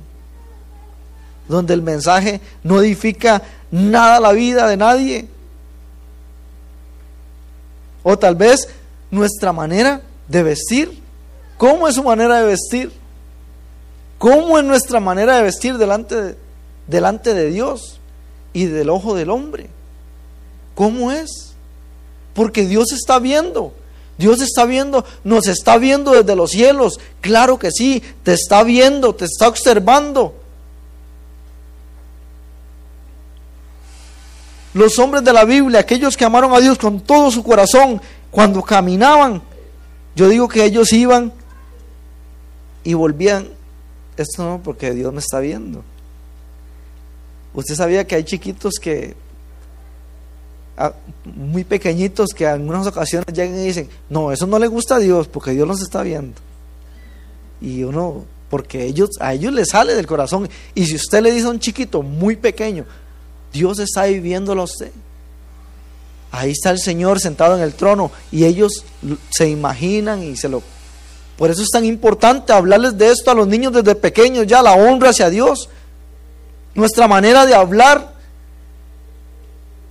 donde 1.48 1.74
el 1.74 1.82
mensaje 1.82 2.42
no 2.64 2.80
edifica 2.80 3.42
nada 3.72 4.20
la 4.20 4.32
vida 4.32 4.68
de 4.68 4.78
nadie 4.78 5.28
o 8.04 8.18
tal 8.18 8.36
vez 8.36 8.68
nuestra 9.12 9.54
manera 9.54 10.02
de 10.28 10.44
vestir. 10.44 11.02
¿Cómo 11.58 11.88
es 11.88 11.96
su 11.96 12.04
manera 12.04 12.40
de 12.40 12.46
vestir? 12.46 12.92
¿Cómo 14.18 14.58
es 14.58 14.66
nuestra 14.66 15.00
manera 15.00 15.38
de 15.38 15.44
vestir 15.44 15.78
delante 15.78 16.22
de, 16.22 16.38
delante 16.88 17.34
de 17.34 17.50
Dios 17.50 18.00
y 18.54 18.66
del 18.66 18.90
ojo 18.90 19.16
del 19.16 19.30
hombre? 19.30 19.70
¿Cómo 20.76 21.12
es? 21.12 21.54
Porque 22.34 22.66
Dios 22.66 22.92
está 22.92 23.20
viendo. 23.20 23.74
Dios 24.20 24.42
está 24.42 24.66
viendo, 24.66 25.06
nos 25.24 25.48
está 25.48 25.78
viendo 25.78 26.12
desde 26.12 26.36
los 26.36 26.52
cielos. 26.52 27.00
Claro 27.22 27.58
que 27.58 27.72
sí, 27.72 28.04
te 28.22 28.34
está 28.34 28.64
viendo, 28.64 29.16
te 29.16 29.24
está 29.24 29.48
observando. 29.48 30.36
Los 34.74 35.00
hombres 35.00 35.24
de 35.24 35.32
la 35.32 35.46
Biblia, 35.46 35.80
aquellos 35.80 36.18
que 36.18 36.26
amaron 36.26 36.54
a 36.54 36.60
Dios 36.60 36.78
con 36.78 37.00
todo 37.00 37.32
su 37.32 37.42
corazón, 37.46 38.02
cuando 38.30 38.62
caminaban, 38.62 39.42
yo 40.18 40.28
digo 40.28 40.50
que 40.50 40.66
ellos 40.66 40.92
iban 40.92 41.32
y 42.84 42.96
volvían. 42.96 43.48
Esto 44.18 44.44
no, 44.44 44.62
porque 44.62 44.92
Dios 44.92 45.14
me 45.14 45.20
está 45.20 45.40
viendo. 45.40 45.82
Usted 47.54 47.74
sabía 47.74 48.06
que 48.06 48.16
hay 48.16 48.26
chiquitos 48.26 48.74
que, 48.82 49.16
muy 51.26 51.64
pequeñitos, 51.64 52.30
que 52.36 52.46
en 52.46 52.52
algunas 52.52 52.88
ocasiones 52.88 53.28
llegan 53.34 53.60
y 53.60 53.66
dicen, 53.66 53.90
no, 54.10 54.32
eso 54.32 54.48
no 54.48 54.60
le 54.60 54.68
gusta 54.68 54.96
a 54.96 55.00
Dios, 55.00 55.28
porque 55.28 55.52
Dios 55.52 55.68
nos 55.68 55.82
está 55.82 56.02
viendo. 56.04 56.40
Y 57.62 57.84
uno, 57.84 58.26
porque 58.50 58.86
ellos, 58.86 59.10
a 59.20 59.34
ellos 59.34 59.54
les 59.54 59.70
sale 59.70 59.96
del 59.96 60.08
corazón. 60.08 60.50
Y 60.76 60.86
si 60.86 60.96
usted 60.96 61.22
le 61.22 61.32
dice 61.32 61.48
a 61.48 61.52
un 61.52 61.60
chiquito 61.60 62.02
muy 62.02 62.36
pequeño, 62.36 62.86
Dios 63.52 63.80
está 63.80 64.06
viviéndolo 64.06 64.62
a 64.62 64.66
usted. 64.66 64.92
Ahí 66.32 66.52
está 66.52 66.70
el 66.72 66.80
Señor 66.80 67.20
sentado 67.20 67.58
en 67.58 67.64
el 67.64 67.74
trono 67.74 68.12
y 68.32 68.46
ellos 68.46 68.86
se 69.32 69.50
imaginan 69.50 70.24
y 70.24 70.36
se 70.36 70.48
lo... 70.48 70.62
Por 71.38 71.50
eso 71.50 71.64
es 71.64 71.70
tan 71.70 71.86
importante 71.86 72.54
hablarles 72.54 72.98
de 72.98 73.10
esto 73.10 73.32
a 73.32 73.34
los 73.34 73.48
niños 73.48 73.74
desde 73.74 73.96
pequeños, 73.96 74.46
ya 74.46 74.62
la 74.62 74.74
honra 74.74 75.10
hacia 75.10 75.30
Dios. 75.30 75.70
Nuestra 76.76 77.08
manera 77.08 77.46
de 77.46 77.56
hablar, 77.56 78.14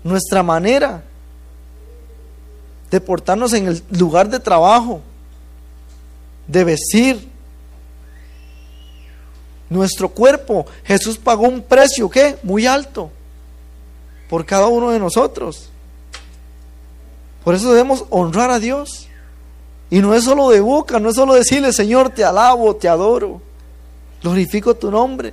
nuestra 0.05 0.43
manera 0.43 1.03
de 2.91 3.01
portarnos 3.01 3.53
en 3.53 3.69
el 3.69 3.83
lugar 3.91 4.29
de 4.29 4.41
trabajo, 4.41 5.01
de 6.47 6.65
vestir, 6.65 7.29
nuestro 9.71 10.09
cuerpo. 10.09 10.67
Jesús 10.85 11.19
pagó 11.19 11.49
un 11.49 11.63
precio, 11.63 12.09
¿qué? 12.09 12.39
Muy 12.43 12.67
alto 12.67 13.11
por 14.29 14.45
cada 14.45 14.67
uno 14.67 14.91
de 14.91 14.99
nosotros. 14.99 15.71
Por 17.45 17.55
eso 17.55 17.71
debemos 17.71 18.05
honrar 18.11 18.51
a 18.51 18.59
Dios. 18.59 19.07
Y 19.91 20.01
no 20.01 20.15
es 20.15 20.25
solo 20.25 20.51
de 20.51 20.61
boca, 20.61 21.01
no 21.01 21.09
es 21.09 21.17
solo 21.17 21.33
decirle, 21.33 21.73
Señor, 21.73 22.11
te 22.11 22.23
alabo, 22.23 22.77
te 22.77 22.89
adoro, 22.89 23.41
glorifico 24.23 24.75
tu 24.75 24.91
nombre. 24.91 25.33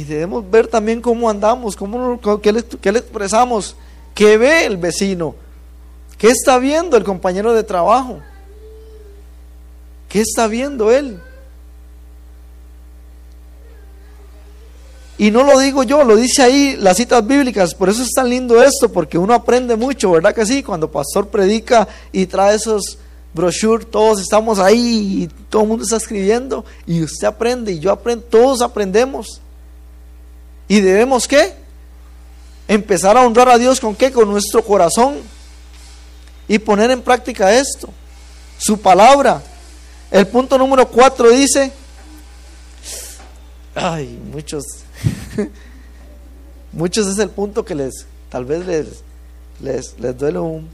Y 0.00 0.04
debemos 0.04 0.50
ver 0.50 0.66
también 0.66 1.02
cómo 1.02 1.28
andamos, 1.28 1.76
cómo, 1.76 2.18
qué, 2.40 2.54
le, 2.54 2.64
qué 2.64 2.90
le 2.90 3.00
expresamos, 3.00 3.76
qué 4.14 4.38
ve 4.38 4.64
el 4.64 4.78
vecino, 4.78 5.34
qué 6.16 6.28
está 6.28 6.58
viendo 6.58 6.96
el 6.96 7.04
compañero 7.04 7.52
de 7.52 7.62
trabajo. 7.62 8.18
¿Qué 10.08 10.22
está 10.22 10.46
viendo 10.46 10.90
él? 10.90 11.20
Y 15.18 15.30
no 15.30 15.44
lo 15.44 15.58
digo 15.58 15.82
yo, 15.82 16.02
lo 16.02 16.16
dice 16.16 16.42
ahí 16.42 16.76
las 16.78 16.96
citas 16.96 17.26
bíblicas. 17.26 17.74
Por 17.74 17.90
eso 17.90 18.02
es 18.02 18.12
tan 18.12 18.30
lindo 18.30 18.62
esto, 18.62 18.90
porque 18.90 19.18
uno 19.18 19.34
aprende 19.34 19.76
mucho, 19.76 20.12
¿verdad 20.12 20.34
que 20.34 20.46
sí? 20.46 20.62
Cuando 20.62 20.90
pastor 20.90 21.28
predica 21.28 21.86
y 22.10 22.24
trae 22.24 22.56
esos 22.56 22.96
brochures, 23.34 23.90
todos 23.90 24.18
estamos 24.18 24.60
ahí 24.60 25.24
y 25.24 25.28
todo 25.50 25.60
el 25.60 25.68
mundo 25.68 25.84
está 25.84 25.98
escribiendo 25.98 26.64
y 26.86 27.02
usted 27.02 27.28
aprende 27.28 27.72
y 27.72 27.80
yo 27.80 27.92
aprendo, 27.92 28.24
todos 28.30 28.62
aprendemos. 28.62 29.42
¿Y 30.70 30.80
debemos 30.80 31.26
qué? 31.26 31.52
Empezar 32.68 33.16
a 33.16 33.26
honrar 33.26 33.48
a 33.48 33.58
Dios 33.58 33.80
con 33.80 33.96
qué? 33.96 34.12
Con 34.12 34.30
nuestro 34.30 34.64
corazón 34.64 35.16
y 36.46 36.60
poner 36.60 36.92
en 36.92 37.02
práctica 37.02 37.52
esto, 37.52 37.88
su 38.56 38.80
palabra. 38.80 39.42
El 40.12 40.28
punto 40.28 40.56
número 40.56 40.86
cuatro 40.86 41.28
dice, 41.30 41.72
ay, 43.74 44.16
muchos 44.32 44.62
Muchos 46.72 47.08
es 47.08 47.18
el 47.18 47.30
punto 47.30 47.64
que 47.64 47.74
les, 47.74 48.06
tal 48.28 48.44
vez 48.44 48.64
les, 48.64 48.86
les, 49.60 49.98
les 49.98 50.16
duele 50.16 50.38
un, 50.38 50.68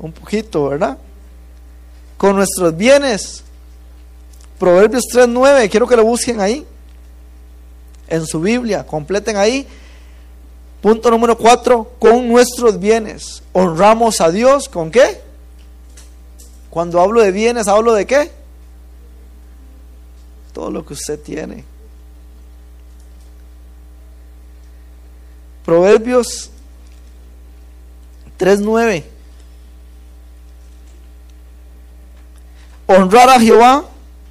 un 0.00 0.10
poquito, 0.10 0.70
¿verdad? 0.70 0.98
Con 2.16 2.34
nuestros 2.34 2.76
bienes. 2.76 3.44
Proverbios 4.58 5.04
3.9, 5.14 5.70
quiero 5.70 5.86
que 5.86 5.94
lo 5.94 6.04
busquen 6.04 6.40
ahí, 6.40 6.66
en 8.08 8.26
su 8.26 8.40
Biblia, 8.40 8.86
completen 8.86 9.36
ahí. 9.36 9.66
Punto 10.80 11.10
número 11.10 11.36
4, 11.36 11.92
con 11.98 12.28
nuestros 12.28 12.78
bienes. 12.78 13.42
Honramos 13.52 14.20
a 14.20 14.30
Dios, 14.30 14.68
¿con 14.68 14.90
qué? 14.90 15.20
Cuando 16.70 17.00
hablo 17.00 17.22
de 17.22 17.32
bienes, 17.32 17.68
hablo 17.68 17.94
de 17.94 18.06
qué? 18.06 18.30
Todo 20.52 20.70
lo 20.70 20.84
que 20.84 20.94
usted 20.94 21.18
tiene. 21.20 21.64
Proverbios 25.64 26.50
3.9. 28.38 29.02
Honrar 32.86 33.30
a 33.30 33.40
Jehová 33.40 33.84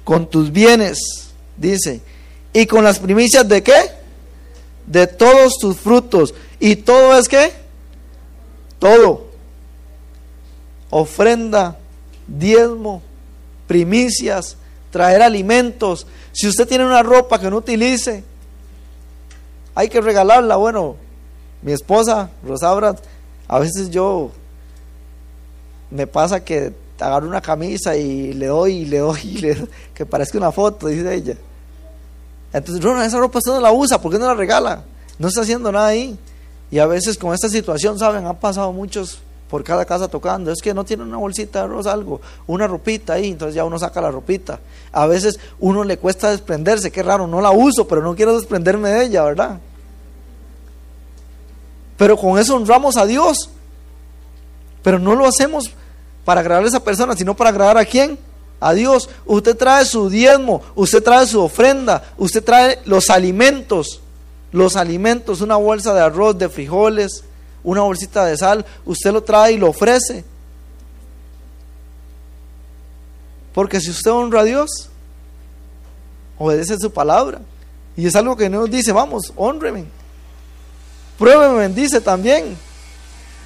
con 0.04 0.30
tus 0.30 0.50
bienes, 0.50 0.98
dice, 1.58 2.00
y 2.52 2.66
con 2.66 2.84
las 2.84 2.98
primicias 2.98 3.46
de 3.48 3.62
qué? 3.62 3.90
De 4.86 5.06
todos 5.06 5.58
tus 5.58 5.76
frutos. 5.76 6.34
¿Y 6.58 6.76
todo 6.76 7.18
es 7.18 7.28
qué? 7.28 7.52
Todo. 8.78 9.26
Ofrenda, 10.90 11.76
diezmo, 12.26 13.02
primicias, 13.66 14.56
traer 14.90 15.22
alimentos. 15.22 16.06
Si 16.32 16.46
usted 16.46 16.66
tiene 16.66 16.86
una 16.86 17.02
ropa 17.02 17.38
que 17.38 17.50
no 17.50 17.58
utilice, 17.58 18.24
hay 19.74 19.88
que 19.88 20.00
regalarla. 20.00 20.56
Bueno, 20.56 20.96
mi 21.62 21.72
esposa, 21.72 22.30
Rosabra, 22.46 22.96
a 23.48 23.58
veces 23.58 23.90
yo 23.90 24.30
me 25.90 26.06
pasa 26.06 26.44
que 26.44 26.72
agarro 26.98 27.28
una 27.28 27.40
camisa 27.40 27.96
y 27.96 28.32
le 28.32 28.46
doy 28.46 28.72
y 28.72 28.84
le 28.86 28.98
doy 28.98 29.20
y 29.22 29.38
le 29.38 29.68
que 29.94 30.06
parezca 30.06 30.38
una 30.38 30.52
foto, 30.52 30.88
dice 30.88 31.14
ella. 31.14 31.36
Entonces, 32.56 32.82
Rona, 32.82 33.04
esa 33.04 33.18
ropa 33.18 33.38
usted 33.38 33.52
no 33.52 33.60
la 33.60 33.70
usa, 33.70 34.00
¿por 34.00 34.10
qué 34.10 34.18
no 34.18 34.26
la 34.26 34.34
regala? 34.34 34.82
No 35.18 35.28
está 35.28 35.42
haciendo 35.42 35.70
nada 35.70 35.88
ahí. 35.88 36.18
Y 36.70 36.78
a 36.78 36.86
veces 36.86 37.18
con 37.18 37.34
esta 37.34 37.50
situación, 37.50 37.98
¿saben? 37.98 38.26
Han 38.26 38.36
pasado 38.36 38.72
muchos 38.72 39.18
por 39.50 39.62
cada 39.62 39.84
casa 39.84 40.08
tocando. 40.08 40.50
Es 40.50 40.62
que 40.62 40.72
no 40.72 40.82
tiene 40.82 41.02
una 41.02 41.18
bolsita 41.18 41.58
de 41.58 41.64
arroz, 41.66 41.86
algo, 41.86 42.22
una 42.46 42.66
ropita 42.66 43.12
ahí, 43.12 43.28
entonces 43.28 43.54
ya 43.54 43.64
uno 43.66 43.78
saca 43.78 44.00
la 44.00 44.10
ropita. 44.10 44.58
A 44.90 45.06
veces 45.06 45.38
uno 45.60 45.84
le 45.84 45.98
cuesta 45.98 46.30
desprenderse, 46.30 46.90
qué 46.90 47.02
raro, 47.02 47.26
no 47.26 47.42
la 47.42 47.50
uso, 47.50 47.86
pero 47.86 48.00
no 48.00 48.16
quiero 48.16 48.34
desprenderme 48.34 48.88
de 48.88 49.04
ella, 49.04 49.22
¿verdad? 49.22 49.58
Pero 51.98 52.16
con 52.16 52.38
eso 52.38 52.56
honramos 52.56 52.96
a 52.96 53.04
Dios. 53.04 53.50
Pero 54.82 54.98
no 54.98 55.14
lo 55.14 55.26
hacemos 55.26 55.70
para 56.24 56.40
agradar 56.40 56.64
a 56.64 56.68
esa 56.68 56.82
persona, 56.82 57.14
sino 57.14 57.36
para 57.36 57.50
agradar 57.50 57.76
a 57.76 57.84
quién? 57.84 58.18
A 58.60 58.72
Dios. 58.72 59.08
Usted 59.24 59.56
trae 59.56 59.84
su 59.84 60.08
diezmo, 60.08 60.62
usted 60.74 61.02
trae 61.02 61.26
su 61.26 61.42
ofrenda, 61.42 62.02
usted 62.16 62.42
trae 62.42 62.80
los 62.84 63.10
alimentos. 63.10 64.00
Los 64.52 64.76
alimentos, 64.76 65.40
una 65.40 65.56
bolsa 65.56 65.92
de 65.92 66.00
arroz, 66.00 66.38
de 66.38 66.48
frijoles, 66.48 67.24
una 67.62 67.82
bolsita 67.82 68.24
de 68.24 68.36
sal, 68.36 68.64
usted 68.84 69.12
lo 69.12 69.22
trae 69.22 69.52
y 69.52 69.58
lo 69.58 69.68
ofrece. 69.68 70.24
Porque 73.52 73.80
si 73.80 73.90
usted 73.90 74.10
honra 74.10 74.40
a 74.40 74.44
Dios, 74.44 74.88
obedece 76.38 76.78
su 76.78 76.90
palabra. 76.92 77.40
Y 77.96 78.06
es 78.06 78.14
algo 78.14 78.36
que 78.36 78.48
nos 78.48 78.70
dice, 78.70 78.92
vamos, 78.92 79.32
honreme. 79.36 79.86
Pruébeme, 81.18 81.68
dice 81.70 82.00
también. 82.00 82.56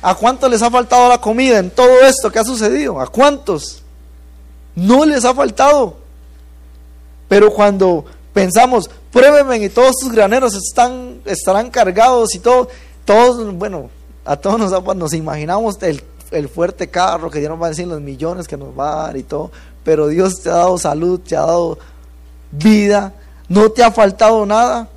¿A 0.03 0.15
cuántos 0.15 0.51
les 0.51 0.63
ha 0.63 0.71
faltado 0.71 1.09
la 1.09 1.21
comida 1.21 1.59
en 1.59 1.71
todo 1.71 2.01
esto 2.01 2.31
que 2.31 2.39
ha 2.39 2.45
sucedido? 2.45 3.01
¿A 3.01 3.07
cuántos? 3.07 3.80
No 4.75 5.05
les 5.05 5.25
ha 5.25 5.35
faltado. 5.35 5.97
Pero 7.29 7.53
cuando 7.53 8.05
pensamos, 8.33 8.91
pruébeme 9.13 9.59
y 9.59 9.69
todos 9.69 9.95
sus 10.01 10.13
graneros 10.13 10.55
están, 10.55 11.21
estarán 11.25 11.71
cargados 11.71 12.35
y 12.35 12.39
todo, 12.41 12.69
todos, 13.05 13.55
bueno, 13.55 13.91
a 14.25 14.37
todos 14.37 14.59
nos, 14.59 14.97
nos 14.97 15.13
imaginamos 15.13 15.81
el, 15.83 16.03
el, 16.31 16.49
fuerte 16.49 16.89
carro 16.89 17.31
que 17.31 17.39
Dios 17.39 17.51
nos 17.51 17.61
va 17.61 17.67
a 17.67 17.71
decir, 17.71 17.87
los 17.87 18.01
millones 18.01 18.49
que 18.49 18.57
nos 18.57 18.77
va 18.79 18.93
a 18.93 19.07
dar 19.07 19.17
y 19.17 19.23
todo, 19.23 19.51
pero 19.85 20.09
Dios 20.09 20.43
te 20.43 20.49
ha 20.49 20.55
dado 20.55 20.79
salud, 20.79 21.21
te 21.21 21.37
ha 21.37 21.41
dado 21.41 21.79
vida, 22.51 23.13
no 23.49 23.71
te 23.71 23.83
ha 23.83 23.91
faltado 23.91 24.45
nada, 24.47 24.89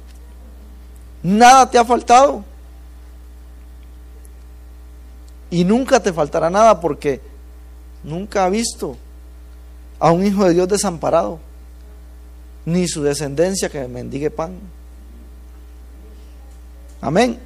nada 1.21 1.69
te 1.69 1.77
ha 1.77 1.85
faltado. 1.85 2.43
Y 5.49 5.63
nunca 5.63 5.99
te 5.99 6.11
faltará 6.11 6.49
nada 6.49 6.79
porque 6.79 7.21
nunca 8.03 8.45
ha 8.45 8.49
visto 8.49 8.97
a 10.03 10.11
un 10.11 10.25
hijo 10.25 10.43
de 10.43 10.53
Dios 10.53 10.67
desamparado, 10.67 11.39
ni 12.65 12.89
su 12.89 13.01
descendencia 13.01 13.69
que 13.69 13.87
mendigue 13.87 14.29
pan. 14.29 14.59
Amén. 16.99 17.39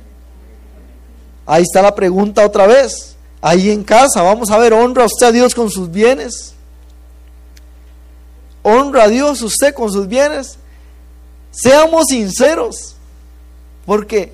Ahí 1.46 1.62
está 1.62 1.84
la 1.84 1.94
pregunta 1.94 2.44
otra 2.44 2.66
vez. 2.66 3.16
Ahí 3.42 3.70
en 3.70 3.84
casa, 3.84 4.24
vamos 4.24 4.50
a 4.50 4.58
ver, 4.58 4.74
honra 4.74 5.06
usted 5.06 5.28
a 5.28 5.32
Dios 5.32 5.54
con 5.54 5.70
sus 5.70 5.92
bienes. 5.92 6.56
Honra 8.64 9.04
a 9.04 9.08
Dios 9.08 9.44
usted 9.44 9.76
con 9.76 9.92
sus 9.92 10.08
bienes. 10.08 10.58
Seamos 11.52 12.06
sinceros, 12.10 12.96
porque 13.86 14.34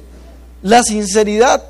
la 0.61 0.81
sinceridad 0.81 1.61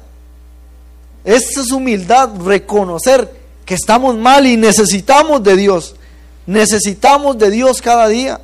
esa 1.23 1.61
es 1.61 1.71
humildad, 1.71 2.29
reconocer 2.45 3.41
que 3.65 3.73
estamos 3.73 4.15
mal 4.15 4.45
y 4.45 4.55
necesitamos 4.55 5.41
de 5.41 5.55
Dios. 5.55 5.95
Necesitamos 6.45 7.37
de 7.37 7.49
Dios 7.49 7.81
cada 7.81 8.07
día. 8.07 8.39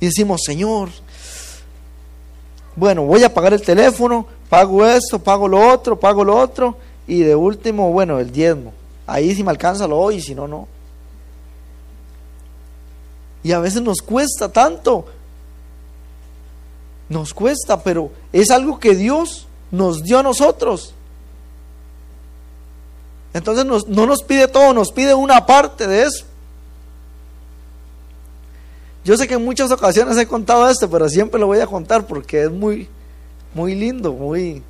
Y 0.00 0.06
decimos, 0.06 0.42
Señor, 0.44 0.90
bueno, 2.76 3.02
voy 3.02 3.24
a 3.24 3.34
pagar 3.34 3.52
el 3.52 3.62
teléfono, 3.62 4.26
pago 4.48 4.86
esto, 4.86 5.18
pago 5.18 5.48
lo 5.48 5.72
otro, 5.72 5.98
pago 5.98 6.22
lo 6.22 6.36
otro, 6.36 6.76
y 7.06 7.20
de 7.20 7.34
último, 7.34 7.90
bueno, 7.90 8.20
el 8.20 8.30
diezmo. 8.30 8.72
Ahí 9.06 9.34
si 9.34 9.42
me 9.42 9.50
alcanza 9.50 9.88
lo 9.88 9.96
doy 9.96 10.16
y 10.16 10.22
si 10.22 10.34
no, 10.34 10.46
no. 10.46 10.68
Y 13.42 13.52
a 13.52 13.58
veces 13.58 13.82
nos 13.82 14.00
cuesta 14.00 14.52
tanto. 14.52 15.06
Nos 17.08 17.32
cuesta, 17.32 17.82
pero 17.82 18.12
es 18.32 18.50
algo 18.50 18.78
que 18.78 18.94
Dios 18.94 19.46
nos 19.70 20.02
dio 20.02 20.18
a 20.18 20.22
nosotros. 20.22 20.94
Entonces 23.34 23.64
no 23.64 24.06
nos 24.06 24.22
pide 24.22 24.48
todo, 24.48 24.72
nos 24.72 24.90
pide 24.90 25.14
una 25.14 25.44
parte 25.44 25.86
de 25.86 26.02
eso. 26.02 26.24
Yo 29.04 29.16
sé 29.16 29.26
que 29.26 29.34
en 29.34 29.44
muchas 29.44 29.70
ocasiones 29.70 30.16
he 30.18 30.26
contado 30.26 30.68
esto, 30.68 30.90
pero 30.90 31.08
siempre 31.08 31.40
lo 31.40 31.46
voy 31.46 31.60
a 31.60 31.66
contar 31.66 32.06
porque 32.06 32.42
es 32.42 32.50
muy, 32.50 32.88
muy 33.54 33.74
lindo, 33.74 34.12
muy, 34.12 34.62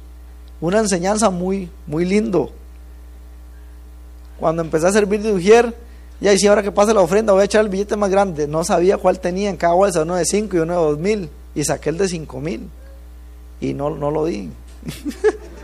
una 0.60 0.78
enseñanza 0.78 1.30
muy, 1.30 1.68
muy 1.86 2.04
lindo. 2.04 2.52
Cuando 4.38 4.62
empecé 4.62 4.86
a 4.86 4.92
servir 4.92 5.22
de 5.22 5.32
ujier, 5.32 5.74
ya 6.20 6.30
decía 6.30 6.50
ahora 6.50 6.62
que 6.62 6.70
pase 6.70 6.94
la 6.94 7.00
ofrenda 7.00 7.32
voy 7.32 7.42
a 7.42 7.46
echar 7.46 7.64
el 7.64 7.68
billete 7.68 7.96
más 7.96 8.10
grande. 8.10 8.46
No 8.46 8.64
sabía 8.64 8.96
cuál 8.96 9.18
tenía 9.18 9.50
en 9.50 9.56
cada 9.56 9.74
bolsa, 9.74 10.02
uno 10.02 10.14
de 10.14 10.24
5 10.24 10.56
y 10.56 10.60
uno 10.60 10.72
de 10.74 10.86
2 10.90 10.98
mil. 10.98 11.30
Y 11.54 11.64
saqué 11.64 11.90
el 11.90 11.98
de 11.98 12.08
5 12.08 12.40
mil. 12.40 12.68
Y 13.60 13.74
no, 13.74 13.90
no 13.90 14.10
lo 14.10 14.24
di. 14.24 14.50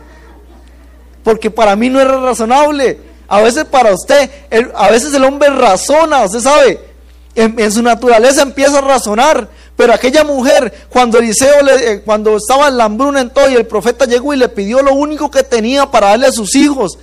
Porque 1.25 1.51
para 1.51 1.75
mí 1.75 1.89
no 1.89 2.01
era 2.01 2.21
razonable. 2.21 3.01
A 3.27 3.41
veces 3.41 3.65
para 3.65 3.93
usted, 3.93 4.31
a 4.75 4.91
veces 4.91 5.13
el 5.15 5.25
hombre 5.25 5.49
razona, 5.49 6.23
usted 6.25 6.41
sabe, 6.41 6.79
en, 7.35 7.73
su 7.73 7.83
naturaleza 7.83 8.43
empieza 8.43 8.79
a 8.79 8.83
razonar. 8.83 9.49
Pero 9.77 9.93
aquella 9.93 10.23
mujer, 10.23 10.73
cuando 10.89 11.19
Eliseo, 11.19 11.63
le, 11.63 11.93
eh, 11.93 12.03
cuando 12.03 12.37
estaba 12.37 12.69
en 12.69 12.77
la 12.77 12.85
hambruna 12.85 13.21
en 13.21 13.31
todo 13.31 13.51
y 13.51 13.55
el 13.55 13.67
profeta 13.67 14.05
llegó 14.05 14.33
y 14.33 14.37
le 14.37 14.49
pidió 14.49 14.83
lo 14.83 14.95
único 14.95 15.31
que 15.31 15.43
tenía 15.43 15.91
para 15.91 16.11
darle 16.11 16.29
a 16.29 16.33
sus 16.33 16.55
hijos, 16.55 16.97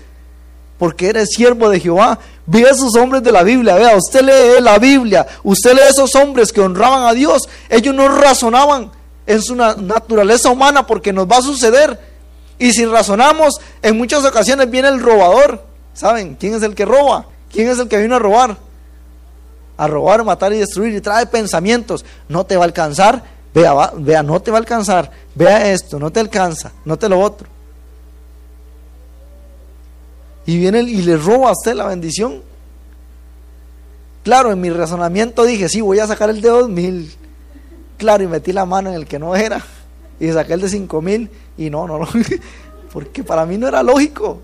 porque 0.77 1.09
eres 1.09 1.31
siervo 1.31 1.69
de 1.69 1.81
Jehová. 1.81 2.19
Ve 2.45 2.65
a 2.65 2.69
esos 2.69 2.95
hombres 2.95 3.23
de 3.23 3.31
la 3.31 3.43
Biblia, 3.43 3.75
vea, 3.75 3.95
usted 3.97 4.21
lee 4.21 4.61
la 4.61 4.79
Biblia, 4.79 5.27
usted 5.43 5.73
lee 5.73 5.81
esos 5.89 6.15
hombres 6.15 6.53
que 6.53 6.61
honraban 6.61 7.05
a 7.05 7.13
Dios. 7.13 7.43
Ellos 7.69 7.93
no 7.93 8.07
razonaban 8.07 8.89
en 9.27 9.41
su 9.41 9.55
naturaleza 9.55 10.49
humana 10.49 10.87
porque 10.87 11.11
nos 11.11 11.27
va 11.27 11.37
a 11.37 11.41
suceder. 11.41 12.10
Y 12.61 12.73
si 12.73 12.85
razonamos, 12.85 13.59
en 13.81 13.97
muchas 13.97 14.23
ocasiones 14.23 14.69
viene 14.69 14.87
el 14.87 15.01
robador. 15.01 15.63
¿Saben 15.95 16.35
quién 16.35 16.53
es 16.53 16.61
el 16.61 16.75
que 16.75 16.85
roba? 16.85 17.25
¿Quién 17.51 17.67
es 17.67 17.79
el 17.79 17.87
que 17.87 17.97
vino 17.97 18.17
a 18.17 18.19
robar? 18.19 18.55
A 19.77 19.87
robar, 19.87 20.23
matar 20.23 20.53
y 20.53 20.59
destruir 20.59 20.93
y 20.93 21.01
trae 21.01 21.25
pensamientos. 21.25 22.05
No 22.29 22.45
te 22.45 22.55
va 22.55 22.65
a 22.65 22.67
alcanzar, 22.67 23.23
vea, 23.51 23.73
vea, 23.95 24.21
no 24.21 24.39
te 24.43 24.51
va 24.51 24.57
a 24.57 24.59
alcanzar. 24.59 25.09
Vea 25.33 25.71
esto, 25.71 25.97
no 25.97 26.11
te 26.11 26.19
alcanza, 26.19 26.71
no 26.85 26.99
te 26.99 27.09
lo 27.09 27.19
otro. 27.19 27.47
Y 30.45 30.59
viene 30.59 30.81
y 30.81 31.01
le 31.01 31.17
roba 31.17 31.49
a 31.49 31.53
usted 31.53 31.73
la 31.73 31.87
bendición. 31.87 32.43
Claro, 34.23 34.51
en 34.51 34.61
mi 34.61 34.69
razonamiento 34.69 35.45
dije, 35.45 35.67
sí, 35.67 35.81
voy 35.81 35.97
a 35.97 36.05
sacar 36.05 36.29
el 36.29 36.41
de 36.41 36.49
dos 36.49 36.69
mil. 36.69 37.11
Claro, 37.97 38.23
y 38.23 38.27
metí 38.27 38.53
la 38.53 38.67
mano 38.67 38.89
en 38.91 38.97
el 38.97 39.07
que 39.07 39.17
no 39.17 39.35
era. 39.35 39.65
Y 40.21 40.31
saqué 40.31 40.53
el 40.53 40.61
de 40.61 40.69
cinco 40.69 41.01
mil. 41.01 41.31
Y 41.57 41.71
no, 41.71 41.87
no, 41.87 41.97
no. 41.97 42.07
Porque 42.93 43.23
para 43.23 43.43
mí 43.43 43.57
no 43.57 43.67
era 43.67 43.81
lógico. 43.81 44.39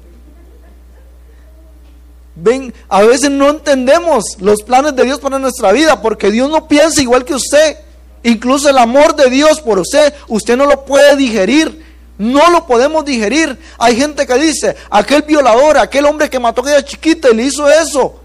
Ven, 2.35 2.73
a 2.89 3.03
veces 3.03 3.29
no 3.29 3.49
entendemos 3.49 4.37
los 4.39 4.63
planes 4.63 4.95
de 4.95 5.03
Dios 5.03 5.19
para 5.19 5.37
nuestra 5.37 5.71
vida. 5.71 6.01
Porque 6.01 6.31
Dios 6.31 6.49
no 6.49 6.67
piensa 6.67 6.99
igual 6.99 7.23
que 7.23 7.35
usted. 7.35 7.77
Incluso 8.23 8.69
el 8.69 8.77
amor 8.79 9.15
de 9.15 9.29
Dios 9.29 9.61
por 9.61 9.77
usted, 9.77 10.13
usted 10.27 10.57
no 10.57 10.65
lo 10.65 10.83
puede 10.83 11.15
digerir. 11.15 11.85
No 12.17 12.49
lo 12.49 12.65
podemos 12.65 13.05
digerir. 13.05 13.59
Hay 13.77 13.95
gente 13.95 14.25
que 14.25 14.33
dice, 14.33 14.75
aquel 14.89 15.21
violador, 15.21 15.77
aquel 15.77 16.05
hombre 16.05 16.27
que 16.27 16.39
mató 16.39 16.61
a 16.61 16.63
aquella 16.63 16.83
chiquita 16.83 17.29
y 17.29 17.35
le 17.35 17.43
hizo 17.43 17.69
eso. 17.69 18.19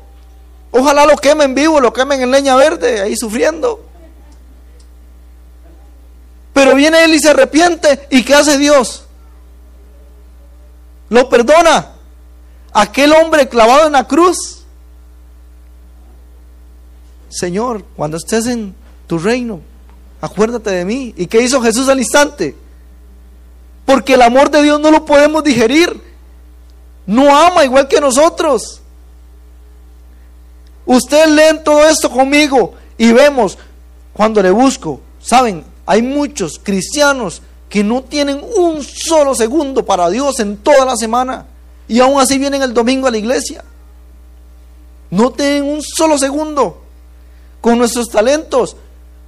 Ojalá 0.71 1.05
lo 1.05 1.19
quemen 1.19 1.55
vivo, 1.55 1.79
lo 1.81 1.93
quemen 1.93 2.23
en 2.23 2.31
leña 2.31 2.57
verde, 2.57 3.03
ahí 3.03 3.15
sufriendo. 3.15 3.92
Viene 6.83 7.05
él 7.05 7.15
y 7.15 7.21
se 7.21 7.31
arrepiente. 7.31 8.09
¿Y 8.11 8.25
qué 8.25 8.35
hace 8.35 8.59
Dios? 8.59 9.05
Lo 11.11 11.29
perdona. 11.29 11.93
Aquel 12.73 13.13
hombre 13.13 13.49
clavado 13.49 13.87
en 13.87 13.93
la 13.93 14.09
cruz. 14.09 14.65
Señor, 17.29 17.85
cuando 17.95 18.17
estés 18.17 18.47
en 18.47 18.75
tu 19.07 19.21
reino, 19.21 19.61
acuérdate 20.21 20.71
de 20.71 20.85
mí. 20.85 21.15
¿Y 21.17 21.29
qué 21.29 21.41
hizo 21.43 21.63
Jesús 21.63 21.89
al 21.89 22.01
instante? 22.01 22.57
Porque 23.87 24.15
el 24.15 24.23
amor 24.23 24.51
de 24.51 24.63
Dios 24.63 24.81
no 24.81 24.91
lo 24.91 25.05
podemos 25.05 25.45
digerir. 25.45 26.03
No 27.07 27.33
ama 27.33 27.65
igual 27.65 27.87
que 27.87 28.01
nosotros. 28.01 28.81
Ustedes 30.85 31.29
leen 31.29 31.63
todo 31.63 31.89
esto 31.89 32.11
conmigo 32.11 32.75
y 32.99 33.13
vemos 33.13 33.57
cuando 34.13 34.43
le 34.43 34.51
busco. 34.51 35.01
Saben, 35.21 35.71
hay 35.87 36.03
muchos 36.03 36.61
cristianos 36.63 37.43
que 37.69 37.83
no 37.83 38.03
tienen 38.03 38.41
un 38.57 38.83
solo 38.83 39.35
segundo 39.35 39.85
para 39.85 40.11
Dios 40.11 40.41
en 40.41 40.59
toda 40.59 40.85
la 40.85 40.97
semana 40.97 41.47
y 41.89 42.01
aún 42.01 42.21
así 42.21 42.39
vienen 42.39 42.63
el 42.63 42.75
domingo 42.75 43.09
a 43.09 43.11
la 43.11 43.19
iglesia. 43.19 43.65
No 45.11 45.31
tienen 45.31 45.65
un 45.65 45.83
solo 45.83 46.19
segundo 46.19 46.83
con 47.61 47.79
nuestros 47.79 48.09
talentos. 48.09 48.77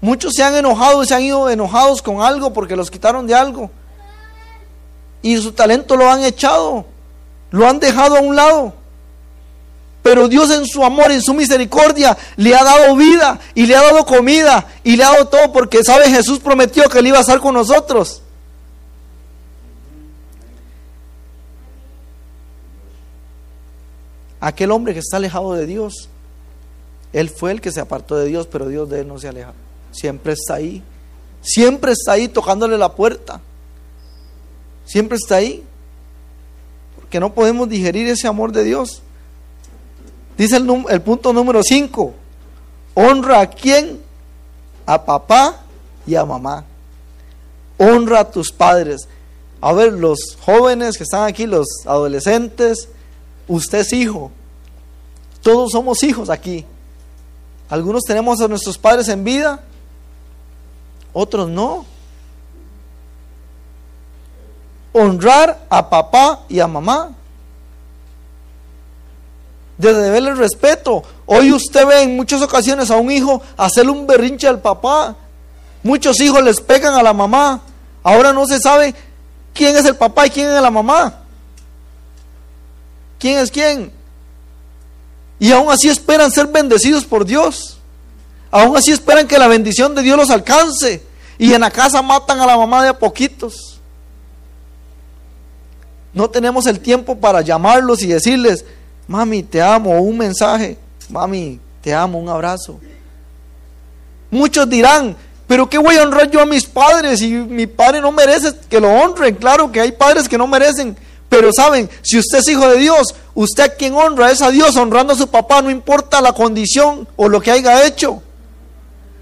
Muchos 0.01 0.33
se 0.35 0.43
han 0.43 0.55
enojado 0.55 1.03
y 1.03 1.07
se 1.07 1.15
han 1.15 1.23
ido 1.23 1.49
enojados 1.49 2.03
con 2.03 2.21
algo 2.21 2.53
porque 2.53 2.77
los 2.77 2.91
quitaron 2.91 3.27
de 3.27 3.35
algo 3.35 3.71
y 5.25 5.39
su 5.39 5.53
talento 5.53 5.97
lo 5.97 6.11
han 6.11 6.23
echado, 6.23 6.85
lo 7.51 7.67
han 7.67 7.81
dejado 7.81 8.19
a 8.19 8.21
un 8.21 8.37
lado. 8.37 8.75
Pero 10.05 10.29
Dios 10.29 10.51
en 10.51 10.65
su 10.67 10.85
amor, 10.85 11.11
en 11.11 11.21
su 11.21 11.35
misericordia, 11.35 12.17
le 12.37 12.55
ha 12.55 12.63
dado 12.63 12.95
vida 12.95 13.41
y 13.57 13.67
le 13.67 13.75
ha 13.75 13.83
dado 13.83 14.07
comida 14.07 14.65
y 14.85 14.95
le 14.95 15.03
ha 15.03 15.11
dado 15.11 15.27
todo 15.27 15.51
porque, 15.53 15.83
¿sabe? 15.83 16.09
Jesús 16.09 16.39
prometió 16.39 16.89
que 16.89 17.01
él 17.01 17.09
iba 17.09 17.19
a 17.19 17.23
estar 17.23 17.41
con 17.41 17.55
nosotros. 17.55 18.23
Aquel 24.39 24.71
hombre 24.71 24.93
que 24.93 25.01
está 25.01 25.17
alejado 25.17 25.55
de 25.55 25.67
Dios, 25.67 26.09
él 27.13 27.31
fue 27.31 27.51
el 27.51 27.61
que 27.61 27.73
se 27.73 27.81
apartó 27.81 28.15
de 28.15 28.27
Dios, 28.27 28.47
pero 28.47 28.69
Dios 28.69 28.89
de 28.89 29.01
él 29.01 29.09
no 29.09 29.19
se 29.19 29.27
aleja. 29.27 29.55
Siempre 29.91 30.35
está 30.35 30.55
ahí. 30.55 30.85
Siempre 31.41 31.93
está 31.93 32.13
ahí 32.13 32.29
tocándole 32.29 32.79
la 32.79 32.93
puerta 32.93 33.41
siempre 34.85 35.17
está 35.17 35.37
ahí. 35.37 35.63
Porque 36.97 37.21
no 37.21 37.35
podemos 37.35 37.69
digerir 37.69 38.09
ese 38.09 38.27
amor 38.27 38.53
de 38.53 38.65
Dios. 38.65 39.03
Dice 40.37 40.57
el, 40.57 41.03
punto 41.03 41.33
número 41.33 41.63
5. 41.63 42.15
Honra 42.95 43.41
a 43.41 43.47
quién? 43.47 44.01
A 44.87 45.05
papá 45.05 45.63
y 46.07 46.15
a 46.15 46.25
mamá. 46.25 46.65
Honra 47.79 48.21
a 48.21 48.31
tus 48.31 48.53
padres. 48.53 49.09
A 49.61 49.73
ver, 49.73 49.93
los 49.93 50.19
jóvenes 50.41 50.97
que 50.97 51.05
están 51.05 51.27
aquí, 51.27 51.47
los 51.47 51.67
adolescentes, 51.87 52.89
usted 53.49 53.81
es 53.81 53.93
hijo. 53.93 54.31
Todos 55.43 55.73
somos 55.73 56.03
hijos 56.03 56.31
aquí. 56.31 56.65
Algunos 57.69 58.03
tenemos 58.03 58.41
a 58.41 58.49
nuestros 58.49 58.77
padres 58.77 59.09
en 59.09 59.25
vida, 59.25 59.61
otros 61.13 61.49
no 61.49 61.87
honrar 64.95 65.67
a 65.69 65.91
papá 65.91 66.45
y 66.49 66.61
a 66.61 66.67
mamá. 66.67 67.11
De 69.79 69.93
deberle 69.93 70.35
respeto. 70.35 71.03
Hoy 71.27 71.53
usted 71.53 71.87
ve 71.87 72.03
en 72.03 72.17
muchas 72.17 72.43
ocasiones 72.43 72.91
a 72.91 72.97
un 72.97 73.11
hijo 73.11 73.43
hacerle 73.57 73.93
un 73.93 74.07
berrinche 74.07 74.47
al 74.47 74.61
papá. 74.61 75.17
Muchos 75.83 76.21
hijos 76.21 76.43
les 76.43 76.61
pegan 76.61 76.95
a 76.95 77.03
la 77.03 77.13
mamá. 77.13 77.61
Ahora 78.03 78.33
no 78.33 78.47
se 78.47 78.59
sabe 78.61 78.95
quién 79.53 79.77
es 79.77 79.85
el 79.85 79.97
papá 79.97 80.27
y 80.27 80.31
quién 80.31 80.49
es 80.49 80.63
la 80.63 80.71
mamá. 80.71 81.21
¿Quién 83.19 83.39
es 83.39 83.51
quién? 83.51 83.93
Y 85.39 85.51
aún 85.53 85.71
así 85.71 85.89
esperan 85.89 86.31
ser 86.31 86.47
bendecidos 86.47 87.05
por 87.05 87.25
Dios. 87.25 87.79
Aún 88.51 88.77
así 88.77 88.93
esperan 88.93 89.27
que 89.27 89.39
la 89.39 89.49
bendición 89.49 89.95
de 89.95 90.03
Dios 90.03 90.17
los 90.17 90.31
alcance. 90.31 91.03
Y 91.39 91.53
en 91.53 91.61
la 91.63 91.71
casa 91.71 92.03
matan 92.03 92.41
a 92.41 92.47
la 92.47 92.57
mamá 92.57 92.83
de 92.83 92.91
a 92.91 92.99
poquitos. 92.99 93.81
No 96.13 96.31
tenemos 96.31 96.67
el 96.67 96.79
tiempo 96.79 97.17
para 97.17 97.41
llamarlos 97.41 98.03
y 98.03 98.07
decirles, 98.07 98.65
mami, 99.07 99.43
te 99.43 99.61
amo, 99.61 100.01
un 100.01 100.19
mensaje, 100.19 100.79
mami, 101.09 101.61
te 101.83 101.95
amo, 101.95 102.19
un 102.19 102.29
abrazo. 102.29 102.81
Muchos 104.31 104.69
dirán, 104.69 105.17
pero 105.47 105.69
¿qué 105.69 105.79
voy 105.79 105.97
a 105.97 106.03
honrar 106.03 106.31
yo 106.31 106.41
a 106.41 106.47
mis 106.47 106.65
padres 106.65 107.21
si 107.21 107.31
mi 107.31 107.67
padre 107.67 108.01
no 108.01 108.11
merece 108.11 108.53
que 108.69 108.81
lo 108.81 108.91
honren? 108.91 109.35
Claro 109.35 109.71
que 109.71 109.81
hay 109.81 109.93
padres 109.93 110.29
que 110.29 110.39
no 110.39 110.47
merecen, 110.47 110.97
pero 111.29 111.51
saben, 111.53 111.89
si 112.03 112.19
usted 112.19 112.39
es 112.39 112.49
hijo 112.49 112.67
de 112.69 112.79
Dios, 112.79 113.15
usted 113.35 113.65
a 113.65 113.69
quien 113.69 113.95
honra 113.95 114.31
es 114.31 114.41
a 114.41 114.51
Dios, 114.51 114.77
honrando 114.77 115.13
a 115.13 115.17
su 115.17 115.29
papá, 115.29 115.63
no 115.63 115.71
importa 115.71 116.21
la 116.21 116.33
condición 116.33 117.07
o 117.17 117.29
lo 117.29 117.41
que 117.41 117.51
haya 117.51 117.87
hecho. 117.87 118.23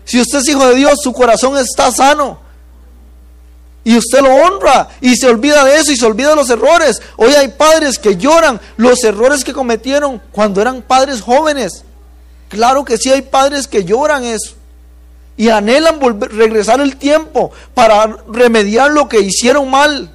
Si 0.04 0.20
usted 0.20 0.38
es 0.38 0.48
hijo 0.48 0.66
de 0.66 0.76
Dios, 0.76 0.98
su 1.02 1.12
corazón 1.12 1.56
está 1.56 1.90
sano. 1.90 2.40
Y 3.84 3.96
usted 3.96 4.20
lo 4.20 4.32
honra 4.34 4.88
y 5.00 5.16
se 5.16 5.28
olvida 5.28 5.64
de 5.64 5.76
eso 5.76 5.92
y 5.92 5.96
se 5.96 6.06
olvida 6.06 6.30
de 6.30 6.36
los 6.36 6.50
errores. 6.50 7.02
Hoy 7.16 7.34
hay 7.34 7.48
padres 7.48 7.98
que 7.98 8.16
lloran 8.16 8.60
los 8.76 9.02
errores 9.02 9.44
que 9.44 9.52
cometieron 9.52 10.20
cuando 10.30 10.60
eran 10.60 10.82
padres 10.82 11.20
jóvenes. 11.20 11.84
Claro 12.48 12.84
que 12.84 12.98
sí 12.98 13.10
hay 13.10 13.22
padres 13.22 13.66
que 13.66 13.84
lloran 13.84 14.24
eso. 14.24 14.54
Y 15.36 15.48
anhelan 15.48 15.98
volver, 15.98 16.32
regresar 16.32 16.80
el 16.80 16.96
tiempo 16.96 17.50
para 17.74 18.18
remediar 18.28 18.90
lo 18.90 19.08
que 19.08 19.20
hicieron 19.20 19.70
mal. 19.70 20.10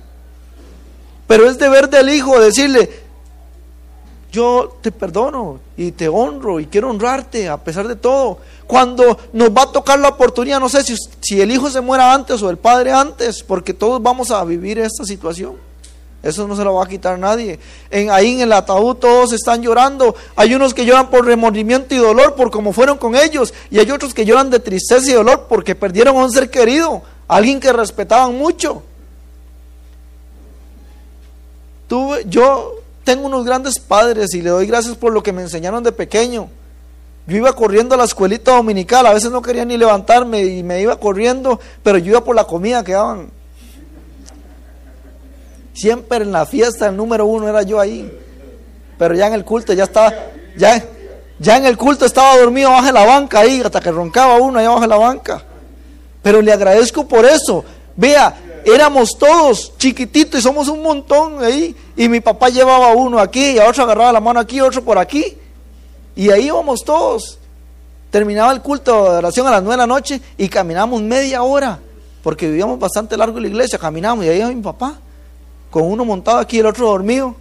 Pero 1.27 1.49
es 1.49 1.57
deber 1.57 1.89
del 1.89 2.09
hijo 2.09 2.39
decirle, 2.39 3.06
yo 4.31 4.77
te 4.81 4.91
perdono 4.91 5.59
y 5.77 5.91
te 5.91 6.07
honro 6.07 6.59
y 6.59 6.67
quiero 6.67 6.89
honrarte 6.89 7.47
a 7.47 7.57
pesar 7.57 7.87
de 7.87 7.95
todo 7.95 8.39
cuando 8.67 9.17
nos 9.31 9.49
va 9.49 9.63
a 9.63 9.71
tocar 9.71 9.97
la 9.97 10.09
oportunidad, 10.09 10.59
no 10.59 10.67
sé 10.67 10.83
si, 10.83 10.95
si 11.21 11.41
el 11.41 11.51
hijo 11.51 11.69
se 11.69 11.79
muera 11.79 12.13
antes 12.13 12.41
o 12.41 12.49
el 12.49 12.57
padre 12.57 12.91
antes, 12.91 13.41
porque 13.41 13.73
todos 13.73 14.01
vamos 14.01 14.29
a 14.29 14.43
vivir 14.43 14.77
esta 14.77 15.05
situación. 15.05 15.55
Eso 16.21 16.45
no 16.45 16.55
se 16.57 16.63
lo 16.63 16.73
va 16.73 16.83
a 16.83 16.87
quitar 16.87 17.17
nadie. 17.17 17.59
En, 17.89 18.11
ahí 18.11 18.33
en 18.33 18.41
el 18.41 18.51
ataúd 18.51 18.95
todos 18.95 19.31
están 19.31 19.61
llorando. 19.61 20.13
Hay 20.35 20.53
unos 20.53 20.73
que 20.73 20.85
lloran 20.85 21.09
por 21.09 21.25
remordimiento 21.25 21.95
y 21.95 21.99
dolor 21.99 22.35
por 22.35 22.51
cómo 22.51 22.73
fueron 22.73 22.97
con 22.97 23.15
ellos. 23.15 23.53
Y 23.71 23.79
hay 23.79 23.89
otros 23.89 24.13
que 24.13 24.25
lloran 24.25 24.49
de 24.49 24.59
tristeza 24.59 25.09
y 25.09 25.13
dolor 25.13 25.45
porque 25.47 25.75
perdieron 25.75 26.17
a 26.17 26.25
un 26.25 26.31
ser 26.31 26.49
querido, 26.49 27.03
alguien 27.29 27.61
que 27.61 27.71
respetaban 27.71 28.37
mucho. 28.37 28.83
Tuve, 31.87 32.25
yo 32.27 32.73
tengo 33.07 33.27
unos 33.27 33.45
grandes 33.45 33.79
padres 33.79 34.33
y 34.33 34.41
le 34.41 34.49
doy 34.49 34.67
gracias 34.67 34.97
por 34.97 35.13
lo 35.13 35.23
que 35.23 35.31
me 35.31 35.41
enseñaron 35.41 35.81
de 35.81 35.93
pequeño. 35.93 36.49
Yo 37.25 37.37
iba 37.37 37.53
corriendo 37.53 37.95
a 37.95 37.97
la 37.97 38.03
escuelita 38.03 38.51
dominical, 38.51 39.05
a 39.05 39.13
veces 39.13 39.31
no 39.31 39.41
quería 39.41 39.63
ni 39.63 39.77
levantarme 39.77 40.43
y 40.43 40.61
me 40.61 40.81
iba 40.81 40.99
corriendo, 40.99 41.57
pero 41.83 41.99
yo 41.99 42.11
iba 42.11 42.25
por 42.25 42.35
la 42.35 42.43
comida 42.43 42.83
que 42.83 42.91
daban. 42.91 43.29
Siempre 45.73 46.17
en 46.17 46.33
la 46.33 46.45
fiesta 46.45 46.89
el 46.89 46.97
número 46.97 47.25
uno 47.25 47.47
era 47.47 47.61
yo 47.61 47.79
ahí. 47.79 48.11
pero 48.97 49.15
ya 49.15 49.27
en 49.27 49.35
el 49.35 49.45
culto 49.45 49.71
ya 49.71 49.85
estaba, 49.85 50.13
ya, 50.57 50.83
ya 51.39 51.55
en 51.55 51.65
el 51.65 51.77
culto 51.77 52.05
estaba 52.05 52.37
dormido 52.37 52.67
abajo 52.67 52.87
de 52.87 52.91
la 52.91 53.05
banca 53.05 53.39
ahí, 53.39 53.61
hasta 53.63 53.79
que 53.79 53.89
roncaba 53.89 54.35
uno 54.35 54.59
ahí 54.59 54.65
abajo 54.65 54.81
de 54.81 54.87
la 54.87 54.97
banca. 54.97 55.41
Pero 56.21 56.41
le 56.41 56.51
agradezco 56.51 57.07
por 57.07 57.23
eso. 57.23 57.63
Vea, 57.95 58.35
éramos 58.65 59.17
todos 59.17 59.77
chiquititos 59.77 60.39
y 60.39 60.43
somos 60.43 60.67
un 60.67 60.81
montón 60.81 61.43
ahí. 61.43 61.75
Y 61.95 62.09
mi 62.09 62.19
papá 62.19 62.49
llevaba 62.49 62.93
uno 62.93 63.19
aquí, 63.19 63.51
y 63.51 63.59
a 63.59 63.67
otro 63.67 63.83
agarraba 63.83 64.11
la 64.11 64.19
mano 64.19 64.39
aquí, 64.39 64.61
otro 64.61 64.83
por 64.83 64.97
aquí. 64.97 65.37
Y 66.15 66.29
ahí 66.29 66.47
íbamos 66.47 66.83
todos. 66.83 67.39
Terminaba 68.09 68.51
el 68.53 68.61
culto 68.61 69.11
de 69.11 69.17
oración 69.17 69.47
a 69.47 69.51
las 69.51 69.61
nueve 69.61 69.75
de 69.75 69.87
la 69.87 69.87
noche 69.87 70.21
y 70.37 70.47
caminamos 70.47 71.01
media 71.01 71.43
hora, 71.43 71.79
porque 72.23 72.47
vivíamos 72.47 72.79
bastante 72.79 73.17
largo 73.17 73.37
en 73.37 73.43
la 73.43 73.49
iglesia, 73.49 73.77
caminamos 73.77 74.25
y 74.25 74.29
ahí 74.29 74.39
iba 74.39 74.47
mi 74.47 74.61
papá, 74.61 74.95
con 75.69 75.83
uno 75.83 76.05
montado 76.05 76.37
aquí 76.37 76.57
y 76.57 76.59
el 76.61 76.65
otro 76.67 76.87
dormido. 76.87 77.35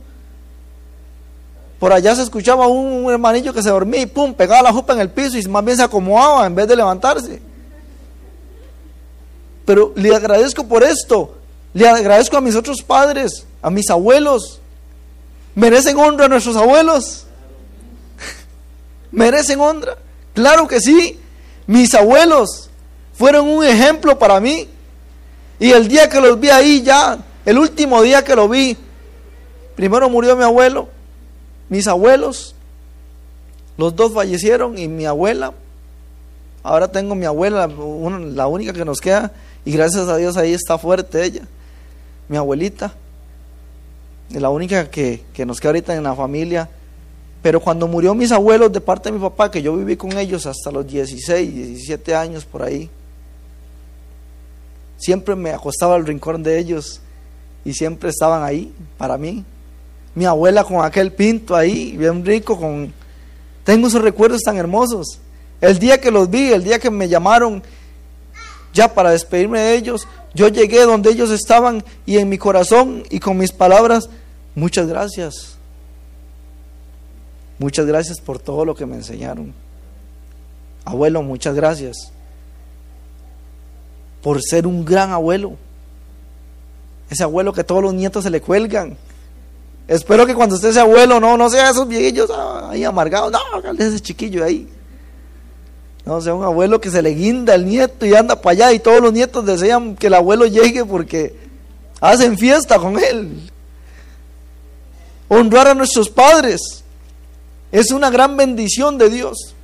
Por 1.79 1.93
allá 1.93 2.15
se 2.17 2.23
escuchaba 2.23 2.67
un, 2.67 3.11
hermanillo 3.11 3.53
que 3.53 3.63
se 3.63 3.71
dormía 3.71 4.03
y 4.03 4.07
pum, 4.07 4.35
pegaba 4.35 4.63
la 4.63 4.73
jupa 4.73 4.95
en 4.95 5.01
el 5.01 5.11
piso 5.11 5.39
y 5.39 5.43
más 5.49 5.65
bien 5.65 5.77
se 5.77 5.83
acomodaba 5.85 6.47
en 6.47 6.55
vez 6.55 6.67
de 6.67 6.77
levantarse. 6.77 7.41
Pero 9.67 9.93
le 9.97 10.15
agradezco 10.15 10.67
por 10.67 10.83
esto. 10.83 11.37
Le 11.75 11.87
agradezco 11.87 12.39
a 12.39 12.41
mis 12.41 12.55
otros 12.55 12.81
padres, 12.81 13.45
a 13.61 13.69
mis 13.69 13.91
abuelos. 13.91 14.61
¿Merecen 15.55 15.99
honra 15.99 16.25
a 16.25 16.29
nuestros 16.29 16.57
abuelos? 16.57 17.27
¿Merecen 19.11 19.61
honra? 19.61 19.99
Claro 20.33 20.67
que 20.67 20.81
sí. 20.81 21.21
Mis 21.67 21.93
abuelos 21.95 22.71
fueron 23.13 23.49
un 23.49 23.65
ejemplo 23.65 24.19
para 24.19 24.41
mí. 24.41 24.69
Y 25.59 25.73
el 25.73 25.89
día 25.89 26.09
que 26.09 26.21
los 26.21 26.39
vi 26.39 26.49
ahí 26.51 26.83
ya, 26.83 27.19
el 27.45 27.59
último 27.59 28.03
día 28.03 28.23
que 28.23 28.37
lo 28.37 28.49
vi, 28.49 28.77
primero 29.75 30.09
murió 30.11 30.37
mi 30.37 30.45
abuelo, 30.45 30.89
mis 31.69 31.87
abuelos, 31.87 32.55
los 33.79 33.97
dos 33.97 34.13
fallecieron 34.13 34.79
y 34.79 34.87
mi 34.89 35.07
abuela, 35.07 35.55
ahora 36.63 36.89
tengo 36.89 37.15
mi 37.15 37.25
abuela, 37.25 37.69
la 37.69 38.47
única 38.47 38.75
que 38.75 38.85
nos 38.85 39.01
queda, 39.01 39.33
y 39.67 39.73
gracias 39.73 40.09
a 40.09 40.17
Dios 40.17 40.37
ahí 40.37 40.55
está 40.55 40.79
fuerte 40.79 41.25
ella, 41.25 41.43
mi 42.29 42.37
abuelita, 42.37 42.95
la 44.31 44.49
única 44.49 44.89
que, 44.89 45.25
que 45.35 45.45
nos 45.45 45.61
queda 45.61 45.71
ahorita 45.71 45.95
en 45.95 46.05
la 46.05 46.15
familia. 46.15 46.71
Pero 47.43 47.61
cuando 47.61 47.89
murió 47.89 48.15
mis 48.15 48.31
abuelos 48.31 48.73
de 48.73 48.81
parte 48.81 49.11
de 49.11 49.19
mi 49.19 49.21
papá, 49.21 49.51
que 49.51 49.61
yo 49.61 49.77
viví 49.77 49.97
con 49.97 50.17
ellos 50.17 50.47
hasta 50.47 50.71
los 50.71 50.87
16, 50.87 51.53
17 51.53 52.15
años 52.15 52.45
por 52.45 52.63
ahí, 52.63 52.89
siempre 54.97 55.35
me 55.35 55.51
acostaba 55.51 55.97
al 55.97 56.07
rincón 56.07 56.45
de 56.45 56.59
ellos 56.59 57.01
y 57.65 57.75
siempre 57.75 58.11
estaban 58.11 58.45
ahí 58.45 58.73
para 58.97 59.19
mí. 59.19 59.45
Mi 60.15 60.27
abuela 60.27 60.63
con 60.63 60.85
aquel 60.85 61.13
pinto 61.13 61.57
ahí, 61.57 61.97
bien 61.97 62.25
rico, 62.25 62.57
con... 62.57 62.93
Tengo 63.65 63.89
esos 63.89 64.01
recuerdos 64.01 64.43
tan 64.43 64.57
hermosos. 64.57 65.19
El 65.61 65.81
día 65.81 66.01
que 66.01 66.13
los 66.13 66.31
vi, 66.31 66.53
el 66.53 66.63
día 66.63 66.79
que 66.79 66.91
me 66.91 67.09
llamaron 67.09 67.63
ya 68.77 68.93
para 68.93 69.11
despedirme 69.11 69.59
de 69.59 69.75
ellos, 69.75 70.07
yo 70.35 70.49
llegué 70.49 70.83
donde 70.83 71.11
ellos 71.11 71.31
estaban 71.31 71.83
y 72.05 72.19
en 72.19 72.29
mi 72.29 72.37
corazón 72.37 73.03
y 73.11 73.19
con 73.19 73.39
mis 73.39 73.51
palabras, 73.51 74.11
muchas 74.55 74.87
gracias. 74.87 75.57
Muchas 77.59 77.87
gracias 77.87 78.21
por 78.21 78.39
todo 78.39 78.67
lo 78.67 78.75
que 78.75 78.85
me 78.85 78.97
enseñaron. 78.97 79.55
Abuelo, 80.85 81.23
muchas 81.23 81.55
gracias 81.55 82.13
por 84.23 84.43
ser 84.43 84.67
un 84.67 84.85
gran 84.85 85.11
abuelo. 85.11 85.57
Ese 87.09 87.23
abuelo 87.23 87.55
que 87.55 87.65
todos 87.65 87.83
los 87.83 87.95
nietos 87.95 88.25
se 88.25 88.31
le 88.31 88.43
cuelgan. 88.43 88.99
Espero 89.89 90.27
que 90.27 90.35
cuando 90.35 90.57
usted 90.57 90.73
sea 90.73 90.83
abuelo, 90.83 91.19
no, 91.19 91.39
no 91.39 91.49
sea 91.49 91.71
esos 91.71 91.89
viejillos 91.89 92.31
ah, 92.31 92.71
ahí 92.71 92.85
amargados, 92.85 93.33
no, 93.33 93.39
ese 93.79 94.01
chiquillo 94.01 94.45
ahí. 94.45 94.69
No, 96.07 96.21
sea 96.21 96.35
un 96.35 96.45
abuelo 96.45 96.81
que 96.81 96.89
se 96.89 97.03
le 97.03 97.11
guinda 97.11 97.57
el 97.57 97.67
nieto 97.67 98.07
y 98.07 98.15
anda 98.15 98.41
para 98.41 98.53
allá 98.53 98.73
y 98.73 98.79
todos 98.79 99.01
los 99.01 99.13
nietos 99.13 99.45
desean 99.45 99.97
que 99.97 100.07
el 100.07 100.15
abuelo 100.15 100.47
llegue 100.47 100.85
porque 100.85 101.37
hacen 102.01 102.39
fiesta 102.39 102.79
con 102.79 102.97
él. 102.97 103.51
Honrar 105.27 105.67
a 105.67 105.75
nuestros 105.75 106.09
padres 106.09 106.85
es 107.73 107.91
una 107.91 108.09
gran 108.09 108.37
bendición 108.37 108.99
de 108.99 109.11
Dios. 109.11 109.57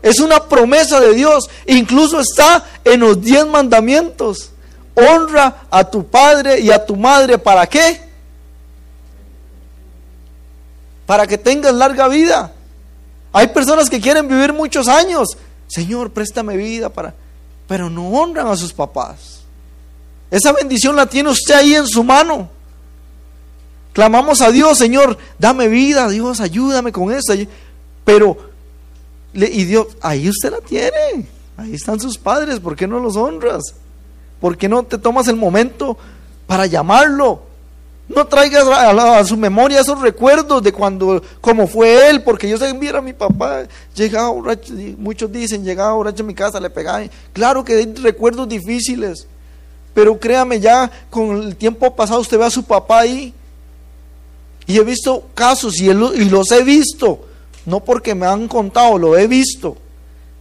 Es 0.00 0.18
una 0.18 0.48
promesa 0.48 0.98
de 0.98 1.12
Dios. 1.12 1.50
Incluso 1.66 2.20
está 2.20 2.64
en 2.84 3.00
los 3.00 3.20
diez 3.20 3.46
mandamientos. 3.46 4.50
Honra 4.94 5.64
a 5.70 5.84
tu 5.84 6.06
padre 6.06 6.58
y 6.60 6.70
a 6.70 6.84
tu 6.86 6.96
madre. 6.96 7.36
¿Para 7.36 7.66
qué? 7.66 8.00
Para 11.04 11.26
que 11.26 11.36
tengas 11.36 11.74
larga 11.74 12.08
vida. 12.08 12.50
Hay 13.30 13.48
personas 13.48 13.90
que 13.90 14.00
quieren 14.00 14.26
vivir 14.26 14.54
muchos 14.54 14.88
años, 14.88 15.36
Señor, 15.72 16.10
préstame 16.10 16.56
vida 16.56 16.90
para... 16.90 17.14
Pero 17.66 17.88
no 17.88 18.08
honran 18.08 18.48
a 18.48 18.56
sus 18.56 18.72
papás. 18.72 19.40
Esa 20.30 20.52
bendición 20.52 20.94
la 20.96 21.06
tiene 21.06 21.30
usted 21.30 21.54
ahí 21.54 21.74
en 21.74 21.86
su 21.86 22.04
mano. 22.04 22.50
Clamamos 23.94 24.42
a 24.42 24.50
Dios, 24.50 24.76
Señor, 24.76 25.16
dame 25.38 25.68
vida, 25.68 26.08
Dios, 26.08 26.40
ayúdame 26.40 26.92
con 26.92 27.12
eso. 27.12 27.32
Pero, 28.04 28.36
y 29.32 29.64
Dios, 29.64 29.88
ahí 30.02 30.28
usted 30.28 30.50
la 30.50 30.60
tiene. 30.60 31.26
Ahí 31.56 31.74
están 31.74 32.00
sus 32.00 32.18
padres, 32.18 32.60
¿por 32.60 32.76
qué 32.76 32.86
no 32.86 32.98
los 32.98 33.16
honras? 33.16 33.62
¿Por 34.40 34.58
qué 34.58 34.68
no 34.68 34.82
te 34.82 34.98
tomas 34.98 35.28
el 35.28 35.36
momento 35.36 35.96
para 36.46 36.66
llamarlo? 36.66 37.42
No 38.14 38.26
traigas 38.26 38.66
a, 38.68 39.24
su 39.24 39.36
memoria 39.36 39.80
esos 39.80 40.00
recuerdos 40.00 40.62
de 40.62 40.72
cuando, 40.72 41.22
como 41.40 41.66
fue 41.66 42.10
él, 42.10 42.22
porque 42.22 42.48
yo 42.48 42.58
sé, 42.58 42.72
mira, 42.74 43.00
mi 43.00 43.12
papá 43.12 43.64
llegaba 43.94 44.32
muchos 44.98 45.32
dicen, 45.32 45.64
llegaba 45.64 45.94
borracho 45.94 46.22
a 46.22 46.26
mi 46.26 46.34
casa, 46.34 46.60
le 46.60 46.68
pegaba. 46.68 47.02
Claro 47.32 47.64
que 47.64 47.74
hay 47.74 47.94
recuerdos 47.94 48.48
difíciles, 48.48 49.26
pero 49.94 50.18
créame, 50.18 50.60
ya 50.60 50.90
con 51.08 51.42
el 51.42 51.56
tiempo 51.56 51.94
pasado 51.94 52.20
usted 52.20 52.38
ve 52.38 52.44
a 52.44 52.50
su 52.50 52.64
papá 52.64 53.00
ahí. 53.00 53.32
Y 54.66 54.78
he 54.78 54.84
visto 54.84 55.28
casos 55.34 55.80
y, 55.80 55.86
y 55.86 56.24
los 56.28 56.50
he 56.50 56.62
visto, 56.62 57.26
no 57.64 57.80
porque 57.80 58.14
me 58.14 58.26
han 58.26 58.46
contado, 58.46 58.98
lo 58.98 59.16
he 59.16 59.26
visto, 59.26 59.76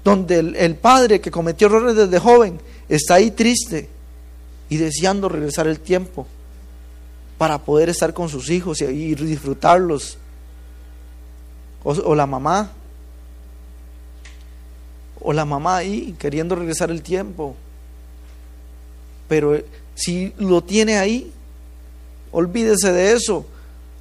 donde 0.04 0.40
el 0.40 0.76
padre 0.76 1.22
que 1.22 1.32
cometió 1.32 1.68
errores 1.68 1.96
desde 1.96 2.20
joven 2.20 2.60
está 2.90 3.16
ahí 3.16 3.32
triste 3.32 3.90
y 4.70 4.78
deseando 4.78 5.30
regresar 5.30 5.68
el 5.68 5.80
tiempo 5.80 6.28
para 7.42 7.58
poder 7.58 7.89
estar 7.89 8.14
con 8.14 8.30
sus 8.30 8.52
hijos 8.52 8.82
y, 8.82 9.16
disfrutarlos. 9.16 10.16
O, 11.84 12.14
la 12.14 12.28
mamá, 12.28 12.70
o 15.20 15.34
la 15.34 15.44
mamá 15.44 15.78
ahí 15.78 16.16
queriendo 16.20 16.54
regresar 16.54 16.92
el 16.92 17.02
tiempo. 17.02 17.56
Pero 19.28 19.56
eh, 19.56 19.66
si 19.96 20.36
lo 20.38 20.62
tiene 20.64 21.00
ahí, 21.00 21.34
olvídese 22.32 22.94
de 22.94 23.14
eso. 23.14 23.44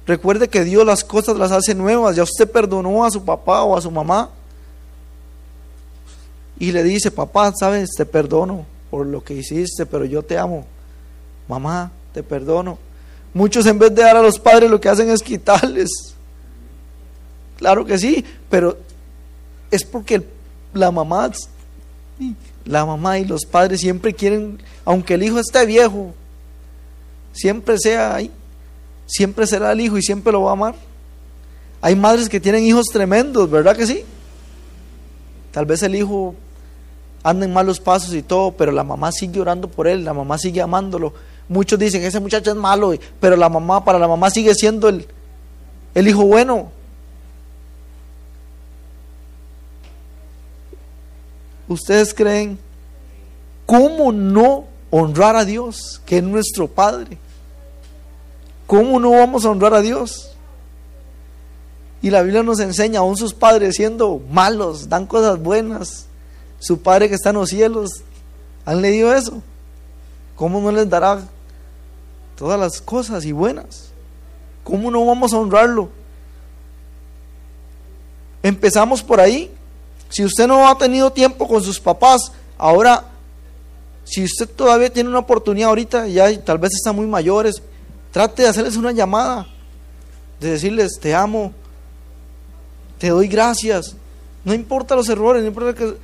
Recuerde 0.05 0.47
que 0.47 0.63
Dios 0.63 0.85
las 0.85 1.03
cosas 1.03 1.35
las 1.35 1.51
hace 1.51 1.73
nuevas. 1.73 2.15
Ya 2.15 2.21
usted 2.21 2.47
perdonó 2.47 3.03
a 3.03 3.09
su 3.09 3.25
papá 3.25 3.63
o 3.63 3.75
a 3.75 3.81
su 3.81 3.89
mamá. 3.89 4.29
Y 6.59 6.71
le 6.73 6.83
dice, 6.83 7.09
papá, 7.09 7.51
sabes, 7.59 7.89
te 7.97 8.05
perdono 8.05 8.67
por 8.91 9.07
lo 9.07 9.23
que 9.23 9.33
hiciste, 9.33 9.87
pero 9.87 10.05
yo 10.05 10.21
te 10.21 10.37
amo. 10.37 10.63
Mamá, 11.47 11.91
te 12.13 12.21
perdono. 12.21 12.90
Muchos 13.33 13.65
en 13.65 13.79
vez 13.79 13.93
de 13.95 14.01
dar 14.01 14.17
a 14.17 14.21
los 14.21 14.37
padres 14.39 14.69
lo 14.69 14.81
que 14.81 14.89
hacen 14.89 15.09
es 15.09 15.21
quitarles. 15.21 15.89
Claro 17.57 17.85
que 17.85 17.97
sí, 17.97 18.25
pero 18.49 18.77
es 19.69 19.83
porque 19.83 20.25
la 20.73 20.91
mamá, 20.91 21.31
la 22.65 22.85
mamá 22.85 23.19
y 23.19 23.25
los 23.25 23.45
padres 23.45 23.79
siempre 23.79 24.13
quieren, 24.13 24.61
aunque 24.83 25.13
el 25.13 25.23
hijo 25.23 25.39
esté 25.39 25.65
viejo, 25.65 26.13
siempre 27.31 27.77
sea 27.77 28.15
ahí, 28.15 28.31
siempre 29.05 29.47
será 29.47 29.71
el 29.71 29.81
hijo 29.81 29.97
y 29.97 30.01
siempre 30.01 30.33
lo 30.33 30.41
va 30.41 30.49
a 30.49 30.53
amar. 30.53 30.75
Hay 31.81 31.95
madres 31.95 32.29
que 32.29 32.39
tienen 32.39 32.63
hijos 32.63 32.87
tremendos, 32.91 33.49
¿verdad 33.49 33.75
que 33.77 33.87
sí? 33.87 34.03
Tal 35.51 35.65
vez 35.65 35.83
el 35.83 35.95
hijo 35.95 36.35
anda 37.23 37.45
en 37.45 37.53
malos 37.53 37.79
pasos 37.79 38.13
y 38.13 38.23
todo, 38.23 38.51
pero 38.51 38.71
la 38.71 38.83
mamá 38.83 39.11
sigue 39.11 39.39
orando 39.39 39.67
por 39.67 39.87
él, 39.87 40.03
la 40.03 40.13
mamá 40.13 40.37
sigue 40.37 40.61
amándolo 40.61 41.13
Muchos 41.51 41.77
dicen, 41.77 42.01
ese 42.01 42.21
muchacho 42.21 42.49
es 42.49 42.55
malo, 42.55 42.93
pero 43.19 43.35
la 43.35 43.49
mamá, 43.49 43.83
para 43.83 43.99
la 43.99 44.07
mamá 44.07 44.29
sigue 44.29 44.55
siendo 44.55 44.87
el, 44.87 45.05
el 45.93 46.07
hijo 46.07 46.23
bueno. 46.23 46.71
¿Ustedes 51.67 52.13
creen 52.13 52.57
cómo 53.65 54.13
no 54.13 54.63
honrar 54.91 55.35
a 55.35 55.43
Dios, 55.43 56.01
que 56.05 56.19
es 56.19 56.23
nuestro 56.23 56.69
Padre? 56.69 57.17
¿Cómo 58.65 58.97
no 58.97 59.11
vamos 59.11 59.43
a 59.43 59.49
honrar 59.49 59.73
a 59.73 59.81
Dios? 59.81 60.31
Y 62.01 62.11
la 62.11 62.21
Biblia 62.21 62.43
nos 62.43 62.61
enseña, 62.61 63.01
aún 63.01 63.17
sus 63.17 63.33
padres 63.33 63.75
siendo 63.75 64.21
malos, 64.31 64.87
dan 64.87 65.05
cosas 65.05 65.37
buenas. 65.37 66.05
Su 66.59 66.81
Padre 66.81 67.09
que 67.09 67.15
está 67.15 67.31
en 67.31 67.35
los 67.35 67.49
cielos, 67.49 68.03
¿han 68.63 68.81
leído 68.81 69.13
eso? 69.13 69.41
¿Cómo 70.37 70.61
no 70.61 70.71
les 70.71 70.89
dará 70.89 71.19
todas 72.41 72.59
las 72.59 72.81
cosas 72.81 73.23
y 73.23 73.31
buenas. 73.31 73.91
¿Cómo 74.63 74.89
no 74.89 75.05
vamos 75.05 75.31
a 75.31 75.37
honrarlo? 75.37 75.89
Empezamos 78.41 79.03
por 79.03 79.19
ahí. 79.19 79.51
Si 80.09 80.25
usted 80.25 80.47
no 80.47 80.67
ha 80.67 80.75
tenido 80.75 81.11
tiempo 81.11 81.47
con 81.47 81.61
sus 81.61 81.79
papás, 81.79 82.31
ahora, 82.57 83.05
si 84.05 84.23
usted 84.23 84.49
todavía 84.49 84.91
tiene 84.91 85.11
una 85.11 85.19
oportunidad 85.19 85.69
ahorita, 85.69 86.07
ya 86.07 86.35
tal 86.43 86.57
vez 86.57 86.71
están 86.73 86.95
muy 86.95 87.05
mayores, 87.05 87.61
trate 88.09 88.41
de 88.41 88.47
hacerles 88.49 88.75
una 88.75 88.91
llamada, 88.91 89.45
de 90.39 90.49
decirles, 90.49 90.93
te 90.99 91.13
amo, 91.13 91.53
te 92.97 93.09
doy 93.09 93.27
gracias. 93.27 93.95
No 94.43 94.55
importa 94.55 94.95
los 94.95 95.07
errores, 95.09 95.43
no 95.43 95.49
importa 95.49 95.75
que... 95.75 95.95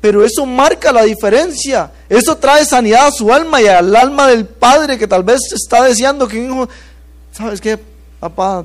Pero 0.00 0.24
eso 0.24 0.46
marca 0.46 0.92
la 0.92 1.02
diferencia. 1.02 1.90
Eso 2.08 2.36
trae 2.36 2.64
sanidad 2.64 3.08
a 3.08 3.12
su 3.12 3.32
alma 3.32 3.60
y 3.60 3.66
al 3.66 3.94
alma 3.94 4.26
del 4.28 4.46
padre 4.46 4.98
que 4.98 5.06
tal 5.06 5.22
vez 5.22 5.40
está 5.52 5.84
deseando 5.84 6.26
que 6.26 6.38
un 6.38 6.46
hijo, 6.46 6.68
¿sabes 7.32 7.60
qué, 7.60 7.78
papá? 8.18 8.64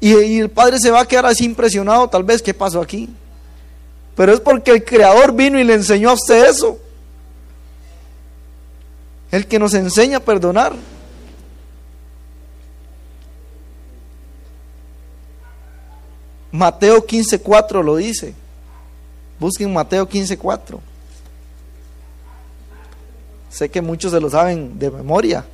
Y, 0.00 0.14
y 0.14 0.38
el 0.40 0.50
padre 0.50 0.78
se 0.78 0.90
va 0.90 1.00
a 1.00 1.06
quedar 1.06 1.26
así 1.26 1.44
impresionado, 1.44 2.08
tal 2.08 2.24
vez, 2.24 2.40
¿qué 2.40 2.54
pasó 2.54 2.80
aquí? 2.80 3.08
Pero 4.14 4.32
es 4.32 4.40
porque 4.40 4.70
el 4.70 4.84
Creador 4.84 5.34
vino 5.34 5.60
y 5.60 5.64
le 5.64 5.74
enseñó 5.74 6.10
a 6.10 6.14
usted 6.14 6.48
eso. 6.48 6.78
El 9.30 9.46
que 9.46 9.58
nos 9.58 9.74
enseña 9.74 10.18
a 10.18 10.20
perdonar. 10.20 10.72
Mateo 16.50 17.06
15:4 17.06 17.82
lo 17.82 17.96
dice. 17.96 18.34
Busquen 19.38 19.72
Mateo 19.72 20.08
15:4. 20.08 20.80
Sé 23.50 23.70
que 23.70 23.80
muchos 23.80 24.12
se 24.12 24.20
lo 24.20 24.28
saben 24.28 24.78
de 24.78 24.90
memoria. 24.90 25.44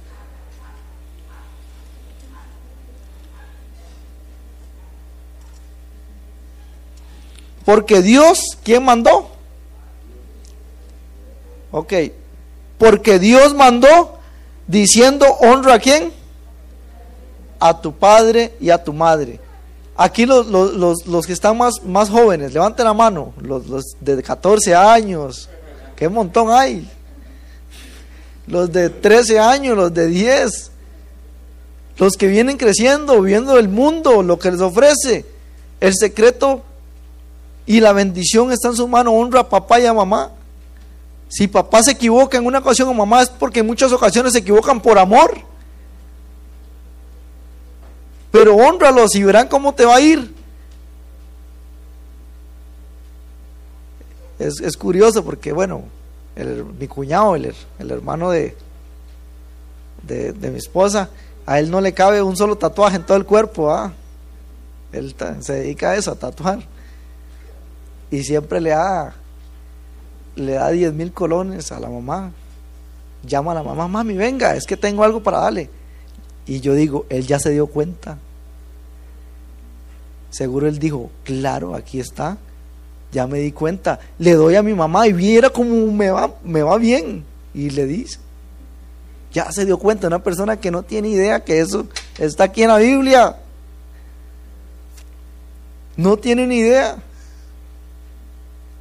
Porque 7.65 8.03
Dios, 8.03 8.41
¿quién 8.65 8.85
mandó? 8.85 9.31
Ok. 11.71 11.93
Porque 12.79 13.19
Dios 13.19 13.55
mandó 13.55 14.19
diciendo, 14.67 15.27
honra 15.41 15.75
a 15.75 15.79
quién? 15.79 16.13
A 17.61 17.81
tu 17.81 17.93
padre 17.95 18.55
y 18.61 18.71
a 18.71 18.83
tu 18.83 18.93
madre. 18.93 19.39
Aquí 19.97 20.25
los, 20.25 20.47
los, 20.47 21.27
que 21.27 21.33
están 21.33 21.59
más, 21.59 21.83
más 21.85 22.09
jóvenes, 22.09 22.55
levanten 22.55 22.87
la 22.87 22.95
mano, 22.95 23.35
los, 23.41 23.67
los 23.67 23.85
de 24.01 24.23
14 24.23 24.75
años, 24.75 25.51
qué 25.97 26.09
montón 26.09 26.51
hay. 26.51 26.91
Los 28.47 28.73
de 28.73 28.89
13 28.89 29.39
años, 29.39 29.77
los 29.77 29.93
de 29.93 30.07
10, 30.07 30.71
los 31.99 32.17
que 32.17 32.27
vienen 32.27 32.57
creciendo, 32.57 33.21
viendo 33.21 33.59
el 33.59 33.69
mundo, 33.69 34.23
lo 34.23 34.39
que 34.39 34.51
les 34.51 34.61
ofrece. 34.61 35.27
El 35.79 35.95
secreto 35.95 36.63
y 37.67 37.81
la 37.81 37.93
bendición 37.93 38.51
está 38.51 38.69
en 38.69 38.77
su 38.77 38.89
mano, 38.89 39.13
honra 39.13 39.41
a 39.41 39.49
papá 39.49 39.79
y 39.79 39.87
a 39.87 39.93
mamá. 39.93 40.33
Si 41.29 41.49
papá 41.49 41.83
se 41.83 41.93
equivoca 41.93 42.39
en 42.39 42.47
una 42.47 42.59
ocasión 42.59 42.89
o 42.89 42.95
mamá 42.95 43.23
es 43.23 43.29
porque 43.29 43.61
en 43.61 43.67
muchas 43.67 43.93
ocasiones 43.93 44.33
se 44.33 44.41
equivocan 44.41 44.81
por 44.81 44.99
amor 44.99 45.52
pero 48.33 48.57
honralos 48.57 49.15
y 49.15 49.23
verán 49.23 49.47
cómo 49.47 49.75
te 49.75 49.85
va 49.85 49.97
a 49.97 50.01
ir. 50.01 50.35
Es, 54.39 54.77
curioso 54.77 55.23
porque, 55.23 55.53
bueno, 55.53 55.85
mi 56.81 56.89
cuñado, 56.89 57.37
el, 57.37 57.55
hermano 57.79 58.31
de, 58.31 58.57
de, 60.03 60.51
mi 60.51 60.59
esposa, 60.59 61.11
a 61.47 61.61
él 61.61 61.71
no 61.71 61.81
le 61.81 61.93
cabe 61.93 62.23
un 62.23 62.37
solo 62.37 62.57
tatuaje 62.57 62.97
en 62.97 63.05
todo 63.05 63.19
el 63.19 63.27
cuerpo. 63.27 63.71
¿ah? 63.71 63.93
Él 64.93 65.15
se 65.41 65.53
dedica 65.53 65.91
a 65.91 65.97
eso, 65.97 66.11
a 66.11 66.17
tatuar. 66.17 66.61
Y 68.11 68.25
siempre 68.25 68.61
le 68.61 68.71
da, 68.71 69.15
le 70.35 70.53
da 70.53 70.71
10 70.71 70.95
mil 70.95 71.13
colones 71.13 71.71
a 71.71 71.79
la 71.79 71.89
mamá. 71.89 72.33
Llama 73.25 73.53
a 73.53 73.57
la 73.57 73.63
mamá, 73.63 73.87
mami, 73.87 74.15
venga, 74.15 74.57
es 74.57 74.65
que 74.65 74.77
tengo 74.77 75.05
algo 75.05 75.23
para 75.23 75.39
darle. 75.39 75.71
Y 76.47 76.61
yo 76.61 76.75
digo, 76.75 77.07
él 77.09 77.27
ya 77.27 77.39
se 77.39 77.51
dio 77.51 77.67
cuenta. 77.67 78.19
Seguro 80.31 80.67
él 80.67 80.79
dijo, 80.79 81.11
claro, 81.25 81.75
aquí 81.75 82.01
está. 82.01 82.39
Ya 83.13 83.27
me 83.27 83.39
di 83.39 83.53
cuenta. 83.53 84.01
Le 84.19 84.33
doy 84.35 84.57
a 84.57 84.63
mi 84.63 84.75
mamá 84.75 85.07
y 85.07 85.13
viera 85.13 85.51
cómo 85.51 85.93
me 85.93 86.11
va, 86.11 86.35
me 86.43 86.63
va 86.63 86.79
bien. 86.79 87.25
Y 87.55 87.71
le 87.71 87.87
dice. 87.87 88.19
Ya 89.33 89.51
se 89.53 89.65
dio 89.65 89.79
cuenta 89.79 90.07
una 90.07 90.23
persona 90.23 90.59
que 90.59 90.71
no 90.71 90.83
tiene 90.83 91.09
idea 91.09 91.45
que 91.45 91.61
eso 91.61 91.87
está 92.19 92.45
aquí 92.45 92.63
en 92.63 92.69
la 92.69 92.79
Biblia. 92.79 93.37
No 95.97 96.17
tiene 96.17 96.47
ni 96.47 96.59
idea. 96.59 96.97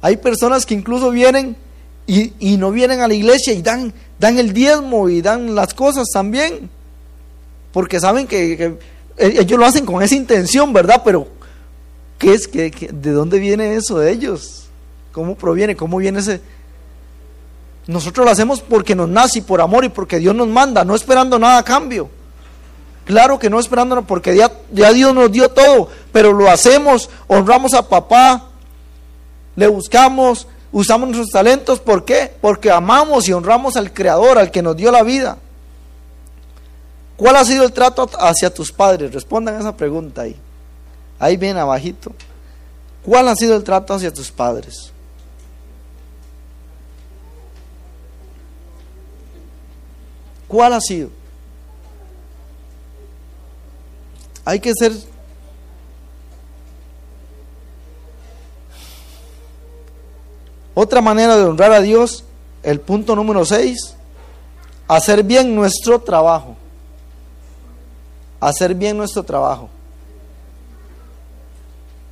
Hay 0.00 0.16
personas 0.16 0.66
que 0.66 0.74
incluso 0.74 1.10
vienen 1.10 1.56
y, 2.06 2.56
no 2.56 2.72
vienen 2.72 3.00
a 3.00 3.08
la 3.08 3.14
iglesia 3.14 3.52
y 3.52 3.62
dan, 3.62 3.94
dan 4.18 4.38
el 4.38 4.52
diezmo 4.52 5.08
y 5.08 5.22
dan 5.22 5.54
las 5.54 5.72
cosas 5.74 6.08
también 6.12 6.68
porque 7.72 8.00
saben 8.00 8.26
que, 8.26 8.78
ellos 9.16 9.58
lo 9.58 9.66
hacen 9.66 9.84
con 9.84 10.02
esa 10.02 10.14
intención, 10.14 10.72
¿verdad? 10.72 11.02
Pero, 11.04 11.28
¿qué 12.18 12.34
es? 12.34 12.48
¿Qué, 12.48 12.70
de 12.92 13.10
dónde 13.12 13.38
viene 13.38 13.76
eso 13.76 13.98
de 13.98 14.10
ellos? 14.10 14.66
¿Cómo 15.12 15.34
proviene? 15.34 15.76
¿Cómo 15.76 15.98
viene 15.98 16.20
ese...? 16.20 16.40
Nosotros 17.86 18.24
lo 18.24 18.30
hacemos 18.30 18.60
porque 18.60 18.94
nos 18.94 19.08
nace 19.08 19.42
por 19.42 19.60
amor 19.60 19.84
y 19.84 19.88
porque 19.88 20.18
Dios 20.18 20.34
nos 20.34 20.48
manda, 20.48 20.84
no 20.84 20.94
esperando 20.94 21.38
nada 21.38 21.58
a 21.58 21.64
cambio. 21.64 22.08
Claro 23.04 23.38
que 23.38 23.50
no 23.50 23.58
esperando, 23.58 24.02
porque 24.02 24.36
ya, 24.36 24.52
ya 24.70 24.92
Dios 24.92 25.12
nos 25.12 25.32
dio 25.32 25.48
todo, 25.48 25.88
pero 26.12 26.32
lo 26.32 26.48
hacemos, 26.48 27.10
honramos 27.26 27.74
a 27.74 27.88
papá, 27.88 28.50
le 29.56 29.66
buscamos, 29.66 30.46
usamos 30.70 31.08
nuestros 31.08 31.30
talentos, 31.30 31.80
¿por 31.80 32.04
qué? 32.04 32.32
Porque 32.40 32.70
amamos 32.70 33.28
y 33.28 33.32
honramos 33.32 33.76
al 33.76 33.92
Creador, 33.92 34.38
al 34.38 34.52
que 34.52 34.62
nos 34.62 34.76
dio 34.76 34.92
la 34.92 35.02
vida. 35.02 35.38
¿Cuál 37.16 37.36
ha 37.36 37.44
sido 37.44 37.64
el 37.64 37.72
trato 37.72 38.08
hacia 38.18 38.52
tus 38.52 38.72
padres? 38.72 39.12
Respondan 39.12 39.60
esa 39.60 39.76
pregunta 39.76 40.22
ahí. 40.22 40.36
Ahí 41.18 41.36
bien 41.36 41.56
abajito. 41.56 42.12
¿Cuál 43.04 43.28
ha 43.28 43.36
sido 43.36 43.56
el 43.56 43.64
trato 43.64 43.94
hacia 43.94 44.12
tus 44.12 44.30
padres? 44.30 44.92
¿Cuál 50.48 50.72
ha 50.74 50.80
sido? 50.80 51.10
Hay 54.44 54.58
que 54.58 54.72
ser 54.74 54.92
otra 60.74 61.00
manera 61.00 61.36
de 61.36 61.44
honrar 61.44 61.72
a 61.72 61.80
Dios, 61.80 62.24
el 62.62 62.80
punto 62.80 63.14
número 63.14 63.44
6, 63.44 63.94
hacer 64.88 65.22
bien 65.22 65.54
nuestro 65.54 66.00
trabajo 66.00 66.56
hacer 68.42 68.74
bien 68.74 68.96
nuestro 68.96 69.22
trabajo. 69.22 69.68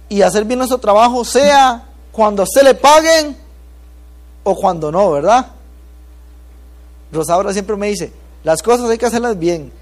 Y 0.09 0.23
hacer 0.23 0.45
bien 0.45 0.59
nuestro 0.59 0.79
trabajo 0.79 1.25
sea 1.25 1.89
cuando 2.13 2.45
se 2.47 2.63
le 2.63 2.75
paguen 2.75 3.37
o 4.45 4.55
cuando 4.55 4.93
no, 4.93 5.11
¿verdad? 5.11 5.49
Rosaura 7.13 7.53
siempre 7.53 7.75
me 7.77 7.89
dice, 7.89 8.13
las 8.45 8.63
cosas 8.63 8.89
hay 8.89 8.97
que 8.97 9.07
hacerlas 9.07 9.37
bien. 9.39 9.73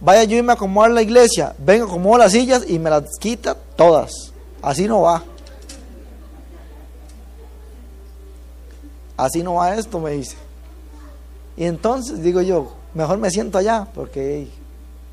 Vaya 0.00 0.24
yo 0.24 0.36
y 0.36 0.42
me 0.42 0.52
acomodo 0.52 0.88
la 0.88 1.00
iglesia, 1.00 1.54
vengo, 1.58 1.86
acomodo 1.86 2.18
las 2.18 2.32
sillas 2.32 2.64
y 2.68 2.78
me 2.78 2.90
las 2.90 3.04
quita 3.18 3.54
todas. 3.54 4.12
Así 4.60 4.86
no 4.86 5.02
va. 5.02 5.22
Así 9.16 9.42
no 9.42 9.54
va 9.54 9.74
esto, 9.76 9.98
me 9.98 10.12
dice. 10.12 10.36
Y 11.56 11.64
entonces 11.64 12.22
digo 12.22 12.42
yo, 12.42 12.72
mejor 12.92 13.16
me 13.16 13.30
siento 13.30 13.56
allá, 13.56 13.86
porque 13.94 14.48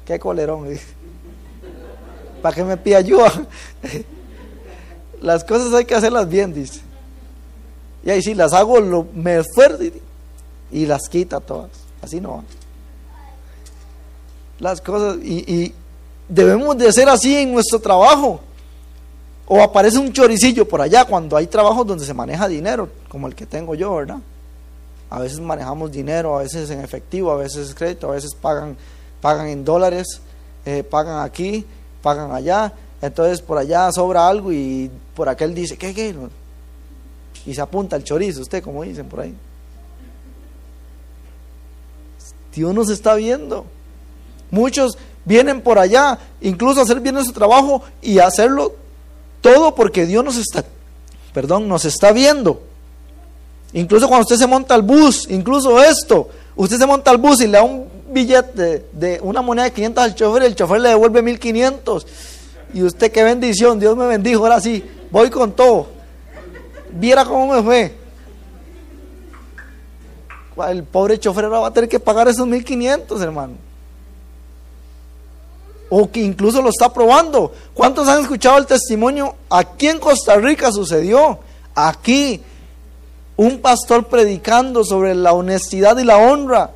Qué 0.07 0.17
colerón. 0.17 0.69
¿Para 2.41 2.55
qué 2.55 2.63
me 2.63 2.77
pide 2.77 2.95
ayuda? 2.95 3.45
Las 5.21 5.43
cosas 5.43 5.73
hay 5.73 5.83
que 5.83 5.95
hacerlas 5.95 6.29
bien, 6.29 6.53
dice. 6.53 6.79
Y 8.05 8.09
ahí 8.09 8.21
sí, 8.21 8.33
las 8.33 8.53
hago, 8.53 8.79
lo, 8.79 9.05
me 9.13 9.39
esfuerzo 9.39 9.83
y, 10.71 10.85
las 10.85 11.09
quita 11.09 11.41
todas. 11.41 11.71
Así 12.01 12.21
no 12.21 12.45
Las 14.59 14.79
cosas, 14.79 15.17
y, 15.21 15.39
y 15.53 15.73
debemos 16.29 16.77
de 16.77 16.93
ser 16.93 17.09
así 17.09 17.35
en 17.35 17.51
nuestro 17.51 17.79
trabajo. 17.79 18.39
O 19.45 19.61
aparece 19.61 19.97
un 19.97 20.13
choricillo 20.13 20.65
por 20.65 20.81
allá 20.81 21.03
cuando 21.03 21.35
hay 21.35 21.47
trabajos 21.47 21.85
donde 21.85 22.05
se 22.05 22.13
maneja 22.13 22.47
dinero, 22.47 22.87
como 23.09 23.27
el 23.27 23.35
que 23.35 23.45
tengo 23.45 23.75
yo, 23.75 23.93
¿verdad? 23.95 24.19
A 25.09 25.19
veces 25.19 25.39
manejamos 25.39 25.91
dinero, 25.91 26.37
a 26.37 26.43
veces 26.43 26.69
en 26.69 26.79
efectivo, 26.79 27.31
a 27.31 27.37
veces 27.37 27.73
crédito, 27.75 28.09
a 28.09 28.15
veces 28.15 28.33
pagan 28.35 28.77
pagan 29.22 29.47
en 29.47 29.65
dólares, 29.65 30.22
eh, 30.65 30.84
pagan 30.84 31.24
aquí, 31.24 31.65
pagan 32.01 32.32
allá, 32.32 32.74
entonces 33.01 33.41
por 33.41 33.57
allá 33.57 33.91
sobra 33.91 34.28
algo 34.28 34.51
y 34.51 34.89
por 35.15 35.30
aquel 35.30 35.53
dice, 35.53 35.78
¿qué, 35.78 35.93
qué? 35.93 36.15
Y 37.45 37.53
se 37.53 37.61
apunta 37.61 37.95
el 37.95 38.03
chorizo, 38.03 38.41
usted 38.41 38.63
como 38.63 38.84
dicen 38.84 39.07
por 39.07 39.22
ahí. 39.22 39.34
Dios 42.53 42.74
nos 42.74 42.89
está 42.89 43.13
viendo. 43.15 43.65
Muchos 44.49 44.97
vienen 45.26 45.61
por 45.61 45.78
allá, 45.78 46.18
incluso 46.41 46.80
a 46.80 46.84
hacer 46.84 46.99
bien 47.01 47.24
su 47.24 47.34
trabajo 47.34 47.84
y 48.01 48.20
hacerlo 48.20 48.76
Todo 49.41 49.76
porque 49.76 50.05
Dios 50.05 50.24
nos 50.24 50.38
está, 50.38 50.65
perdón, 51.34 51.68
nos 51.68 51.86
está 51.86 52.11
viendo. 52.11 52.61
Incluso 53.74 54.07
cuando 54.07 54.24
usted 54.24 54.38
se 54.38 54.47
monta 54.47 54.74
al 54.74 54.82
bus, 54.82 55.28
incluso 55.30 55.82
esto, 55.82 56.30
usted 56.55 56.78
se 56.78 56.86
monta 56.86 57.11
al 57.11 57.18
bus 57.18 57.41
y 57.41 57.47
le 57.47 57.53
da 57.53 57.63
un 57.63 57.96
billete 58.09 58.85
de, 58.91 59.19
una 59.21 59.41
moneda 59.41 59.65
de 59.65 59.71
500 59.71 60.03
al 60.03 60.15
chofer 60.15 60.43
el 60.43 60.55
chofer 60.55 60.81
le 60.81 60.89
devuelve 60.89 61.21
1500. 61.21 62.07
Y 62.73 62.83
usted 62.83 63.11
qué 63.11 63.23
bendición, 63.23 63.79
Dios 63.79 63.95
me 63.95 64.05
bendijo, 64.07 64.43
ahora 64.43 64.59
sí, 64.59 64.83
voy 65.11 65.29
con 65.29 65.51
todo. 65.53 65.87
Viera 66.91 67.25
cómo 67.25 67.53
me 67.53 67.61
fue. 67.61 67.95
El 70.69 70.83
pobre 70.83 71.19
chofer 71.19 71.45
ahora 71.45 71.59
va 71.59 71.67
a 71.67 71.73
tener 71.73 71.89
que 71.89 71.99
pagar 71.99 72.27
esos 72.27 72.47
1500, 72.47 73.21
hermano. 73.21 73.53
O 75.89 76.09
que 76.11 76.21
incluso 76.21 76.61
lo 76.61 76.69
está 76.69 76.91
probando. 76.91 77.53
¿Cuántos 77.73 78.07
han 78.07 78.21
escuchado 78.21 78.57
el 78.57 78.65
testimonio? 78.65 79.35
Aquí 79.49 79.87
en 79.87 79.99
Costa 79.99 80.35
Rica 80.35 80.71
sucedió. 80.71 81.39
Aquí 81.75 82.41
un 83.37 83.59
pastor 83.59 84.07
predicando 84.07 84.83
sobre 84.83 85.13
la 85.15 85.31
honestidad 85.33 85.97
y 85.97 86.03
la 86.03 86.17
honra. 86.17 86.71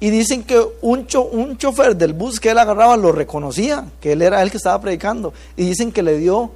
Y 0.00 0.10
dicen 0.10 0.44
que 0.44 0.60
un, 0.82 1.06
un 1.32 1.58
chofer 1.58 1.96
del 1.96 2.12
bus 2.12 2.38
que 2.38 2.50
él 2.50 2.58
agarraba 2.58 2.96
lo 2.96 3.10
reconocía, 3.10 3.84
que 4.00 4.12
él 4.12 4.22
era 4.22 4.42
el 4.42 4.50
que 4.50 4.58
estaba 4.58 4.80
predicando. 4.80 5.32
Y 5.56 5.64
dicen 5.64 5.90
que 5.90 6.02
le 6.02 6.18
dio 6.18 6.50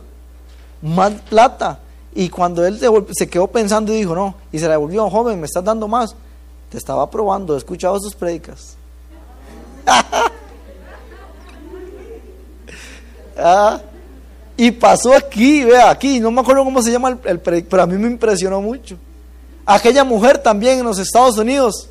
más 0.82 1.12
plata. 1.28 1.80
Y 2.14 2.28
cuando 2.28 2.64
él 2.64 2.78
se, 3.12 3.26
quedó 3.28 3.46
pensando 3.46 3.92
y 3.92 3.96
dijo, 3.98 4.14
no, 4.14 4.34
y 4.52 4.58
se 4.58 4.66
le 4.66 4.72
devolvió, 4.72 5.08
joven, 5.08 5.40
me 5.40 5.46
estás 5.46 5.64
dando 5.64 5.88
más. 5.88 6.14
Te 6.68 6.76
estaba 6.78 7.10
probando, 7.10 7.54
he 7.54 7.58
escuchado 7.58 7.98
sus 7.98 8.14
predicas. 8.14 8.76
ah, 13.36 13.80
y 14.56 14.70
pasó 14.70 15.14
aquí, 15.14 15.64
vea, 15.64 15.90
aquí, 15.90 16.20
no 16.20 16.30
me 16.30 16.42
acuerdo 16.42 16.62
cómo 16.64 16.82
se 16.82 16.92
llama 16.92 17.18
el, 17.24 17.40
pero 17.40 17.82
a 17.82 17.86
mí 17.86 17.96
me 17.96 18.08
impresionó 18.08 18.60
mucho. 18.60 18.96
Aquella 19.64 20.04
mujer 20.04 20.38
también 20.38 20.80
en 20.80 20.84
los 20.84 20.98
Estados 20.98 21.38
Unidos, 21.38 21.88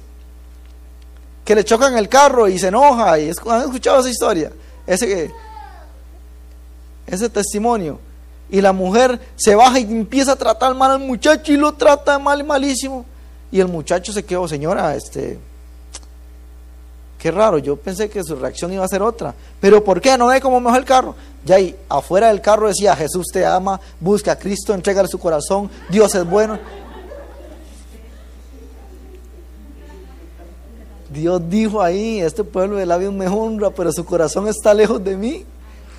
que 1.44 1.56
le 1.56 1.64
chocan 1.64 1.98
el 1.98 2.08
carro 2.08 2.48
y 2.48 2.60
se 2.60 2.68
enoja, 2.68 3.20
y 3.20 3.32
¿han 3.48 3.62
escuchado 3.62 4.00
esa 4.00 4.10
historia? 4.10 4.52
Ese, 4.86 5.32
ese 7.08 7.30
testimonio. 7.30 8.00
Y 8.50 8.60
la 8.62 8.74
mujer 8.74 9.20
se 9.38 9.56
baja 9.56 9.80
y 9.80 9.84
empieza 9.84 10.34
a 10.34 10.36
tratar 10.36 10.76
mal 10.76 10.92
al 10.92 11.00
muchacho 11.00 11.54
y 11.54 11.58
lo 11.58 11.74
trata 11.74 12.20
mal, 12.20 12.44
malísimo. 12.44 13.06
Y 13.52 13.60
el 13.60 13.68
muchacho 13.68 14.12
se 14.12 14.24
quedó, 14.24 14.48
señora, 14.48 14.96
este, 14.96 15.40
qué 17.18 17.32
raro, 17.32 17.60
yo 17.60 17.76
pensé 17.76 18.10
que 18.10 18.24
su 18.24 18.36
reacción 18.36 18.74
iba 18.74 18.84
a 18.84 18.88
ser 18.88 19.02
otra. 19.02 19.34
Pero 19.60 19.84
¿por 19.84 20.02
qué? 20.02 20.18
¿No 20.18 20.28
ve 20.28 20.42
cómo 20.42 20.60
mejor 20.60 20.80
el 20.80 20.86
carro? 20.86 21.16
Ya 21.46 21.56
ahí 21.56 21.76
afuera 21.88 22.28
del 22.28 22.42
carro 22.42 22.68
decía, 22.68 22.96
Jesús 22.96 23.28
te 23.32 23.46
ama, 23.46 23.80
busca 24.00 24.34
a 24.34 24.36
Cristo, 24.38 24.74
entrega 24.74 25.08
su 25.08 25.20
corazón, 25.20 25.70
Dios 25.90 26.14
es 26.16 26.30
bueno. 26.30 26.60
Dios 31.12 31.42
dijo 31.50 31.82
ahí, 31.82 32.22
este 32.22 32.44
pueblo 32.44 32.78
de 32.78 32.86
labios 32.86 33.14
me 33.14 33.28
honra, 33.28 33.70
pero 33.72 33.92
su 33.92 34.06
corazón 34.06 34.48
está 34.48 34.74
lejos 34.74 35.04
de 35.04 35.18
mí. 35.18 35.46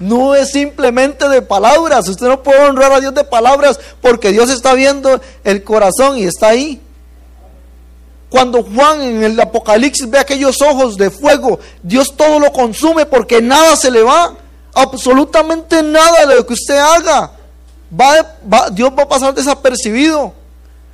No 0.01 0.35
es 0.35 0.53
simplemente 0.53 1.29
de 1.29 1.43
palabras. 1.43 2.09
Usted 2.09 2.27
no 2.27 2.43
puede 2.43 2.65
honrar 2.65 2.93
a 2.93 3.01
Dios 3.01 3.15
de 3.15 3.23
palabras 3.23 3.79
porque 4.01 4.33
Dios 4.33 4.49
está 4.51 4.73
viendo 4.73 5.21
el 5.45 5.63
corazón 5.63 6.19
y 6.19 6.25
está 6.25 6.49
ahí. 6.49 6.81
Cuando 8.31 8.63
Juan 8.63 9.03
en 9.03 9.23
el 9.23 9.39
Apocalipsis 9.39 10.09
ve 10.09 10.19
aquellos 10.19 10.63
ojos 10.63 10.97
de 10.97 11.11
fuego, 11.11 11.61
Dios 11.83 12.17
todo 12.17 12.41
lo 12.41 12.51
consume 12.51 13.05
porque 13.05 13.43
nada 13.43 13.77
se 13.77 13.91
le 13.91 14.03
va. 14.03 14.35
Absolutamente 14.73 15.83
nada 15.83 16.25
de 16.25 16.37
lo 16.37 16.47
que 16.47 16.55
usted 16.55 16.79
haga. 16.79 17.33
Va, 18.01 18.71
Dios 18.71 18.91
va 18.99 19.03
a 19.03 19.09
pasar 19.09 19.35
desapercibido. 19.35 20.33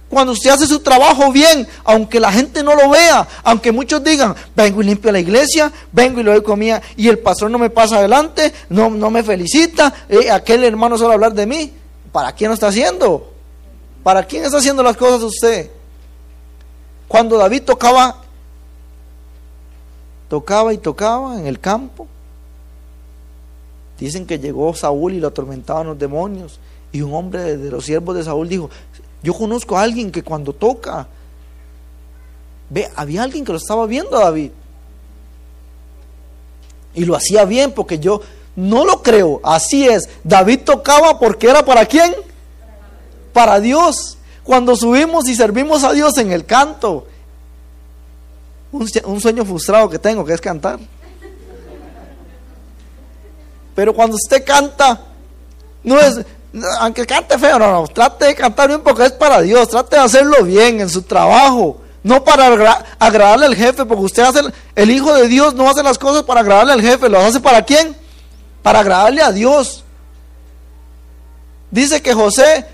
Cuando 0.08 0.32
usted 0.32 0.50
hace 0.50 0.66
su 0.66 0.80
trabajo 0.80 1.30
bien, 1.30 1.66
aunque 1.84 2.18
la 2.18 2.32
gente 2.32 2.62
no 2.62 2.74
lo 2.74 2.88
vea, 2.88 3.28
aunque 3.44 3.72
muchos 3.72 4.02
digan, 4.02 4.34
vengo 4.56 4.80
y 4.80 4.86
limpio 4.86 5.12
la 5.12 5.20
iglesia, 5.20 5.70
vengo 5.92 6.20
y 6.20 6.22
le 6.24 6.32
doy 6.32 6.42
comida, 6.42 6.80
y 6.96 7.08
el 7.08 7.18
pastor 7.18 7.50
no 7.50 7.58
me 7.58 7.68
pasa 7.68 7.98
adelante, 7.98 8.52
no, 8.70 8.88
no 8.88 9.10
me 9.10 9.22
felicita, 9.22 9.92
eh, 10.08 10.30
aquel 10.30 10.64
hermano 10.64 10.96
solo 10.96 11.12
hablar 11.12 11.34
de 11.34 11.46
mí. 11.46 11.72
¿Para 12.10 12.32
quién 12.32 12.48
lo 12.48 12.54
está 12.54 12.68
haciendo? 12.68 13.32
¿Para 14.02 14.24
quién 14.24 14.44
está 14.44 14.58
haciendo 14.58 14.82
las 14.82 14.96
cosas 14.96 15.22
usted? 15.22 15.70
Cuando 17.06 17.36
David 17.36 17.62
tocaba, 17.64 18.16
tocaba 20.28 20.72
y 20.72 20.78
tocaba 20.78 21.38
en 21.38 21.46
el 21.46 21.60
campo, 21.60 22.06
dicen 23.98 24.26
que 24.26 24.38
llegó 24.38 24.72
Saúl 24.74 25.12
y 25.12 25.20
lo 25.20 25.28
atormentaban 25.28 25.86
los 25.88 25.98
demonios. 25.98 26.60
Y 26.90 27.02
un 27.02 27.12
hombre 27.14 27.58
de 27.58 27.70
los 27.70 27.84
siervos 27.84 28.16
de 28.16 28.24
Saúl 28.24 28.48
dijo, 28.48 28.70
yo 29.22 29.34
conozco 29.34 29.76
a 29.76 29.82
alguien 29.82 30.12
que 30.12 30.22
cuando 30.22 30.52
toca, 30.52 31.08
ve, 32.70 32.88
había 32.94 33.22
alguien 33.22 33.44
que 33.44 33.52
lo 33.52 33.58
estaba 33.58 33.86
viendo 33.86 34.16
a 34.16 34.24
David. 34.24 34.50
Y 36.94 37.04
lo 37.04 37.16
hacía 37.16 37.44
bien 37.44 37.72
porque 37.72 37.98
yo 37.98 38.20
no 38.56 38.84
lo 38.84 39.02
creo. 39.02 39.40
Así 39.44 39.86
es. 39.86 40.08
David 40.24 40.60
tocaba 40.64 41.18
porque 41.18 41.48
era 41.48 41.64
para 41.64 41.86
quién? 41.86 42.14
Para 43.32 43.60
Dios. 43.60 44.18
Cuando 44.42 44.74
subimos 44.76 45.28
y 45.28 45.34
servimos 45.34 45.84
a 45.84 45.92
Dios 45.92 46.16
en 46.18 46.32
el 46.32 46.44
canto. 46.44 47.06
Un, 48.72 48.88
un 49.04 49.20
sueño 49.20 49.44
frustrado 49.44 49.88
que 49.88 49.98
tengo 49.98 50.24
que 50.24 50.32
es 50.32 50.40
cantar. 50.40 50.78
Pero 53.74 53.94
cuando 53.94 54.16
usted 54.16 54.44
canta, 54.44 55.00
no 55.84 56.00
es, 56.00 56.24
aunque 56.80 57.06
cante 57.06 57.38
feo, 57.38 57.58
no, 57.58 57.70
no, 57.70 57.88
trate 57.88 58.26
de 58.26 58.34
cantar 58.34 58.68
bien 58.68 58.80
porque 58.80 59.04
es 59.04 59.12
para 59.12 59.40
Dios, 59.42 59.68
trate 59.68 59.96
de 59.96 60.02
hacerlo 60.02 60.44
bien 60.44 60.80
en 60.80 60.88
su 60.88 61.02
trabajo, 61.02 61.80
no 62.02 62.24
para 62.24 62.46
agradarle 62.98 63.46
al 63.46 63.54
jefe, 63.54 63.84
porque 63.84 64.04
usted 64.04 64.22
hace, 64.22 64.40
el 64.74 64.90
Hijo 64.90 65.12
de 65.14 65.28
Dios 65.28 65.54
no 65.54 65.68
hace 65.68 65.82
las 65.82 65.98
cosas 65.98 66.22
para 66.22 66.40
agradarle 66.40 66.72
al 66.72 66.80
jefe, 66.80 67.08
lo 67.08 67.18
hace 67.18 67.40
para 67.40 67.62
quién? 67.62 67.94
Para 68.62 68.80
agradarle 68.80 69.22
a 69.22 69.32
Dios. 69.32 69.84
Dice 71.70 72.00
que 72.00 72.14
José 72.14 72.64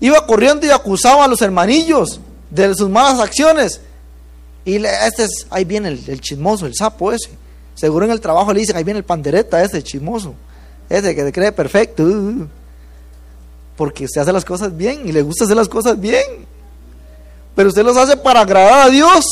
iba 0.00 0.26
corriendo 0.26 0.66
y 0.66 0.70
acusaba 0.70 1.24
a 1.24 1.28
los 1.28 1.42
hermanillos 1.42 2.20
de 2.48 2.74
sus 2.74 2.88
malas 2.88 3.20
acciones. 3.20 3.82
Y 4.64 4.76
este 4.76 5.24
es, 5.24 5.46
ahí 5.50 5.64
viene 5.64 5.88
el, 5.88 6.02
el, 6.06 6.20
chismoso, 6.20 6.64
el 6.66 6.74
sapo 6.74 7.12
ese. 7.12 7.30
Seguro 7.74 8.06
en 8.06 8.12
el 8.12 8.20
trabajo 8.20 8.52
le 8.52 8.60
dicen, 8.60 8.76
ahí 8.76 8.84
viene 8.84 8.98
el 8.98 9.04
pandereta 9.04 9.62
ese, 9.62 9.82
chismoso. 9.82 10.34
Ese 10.90 11.14
que 11.14 11.24
se 11.24 11.32
cree 11.32 11.52
perfecto. 11.52 12.04
Porque 13.76 14.04
usted 14.04 14.20
hace 14.20 14.32
las 14.32 14.44
cosas 14.44 14.76
bien 14.76 15.08
y 15.08 15.12
le 15.12 15.22
gusta 15.22 15.44
hacer 15.44 15.56
las 15.56 15.68
cosas 15.68 15.98
bien. 15.98 16.46
Pero 17.54 17.68
usted 17.68 17.84
los 17.84 17.96
hace 17.96 18.16
para 18.16 18.40
agradar 18.40 18.88
a 18.88 18.90
Dios. 18.90 19.24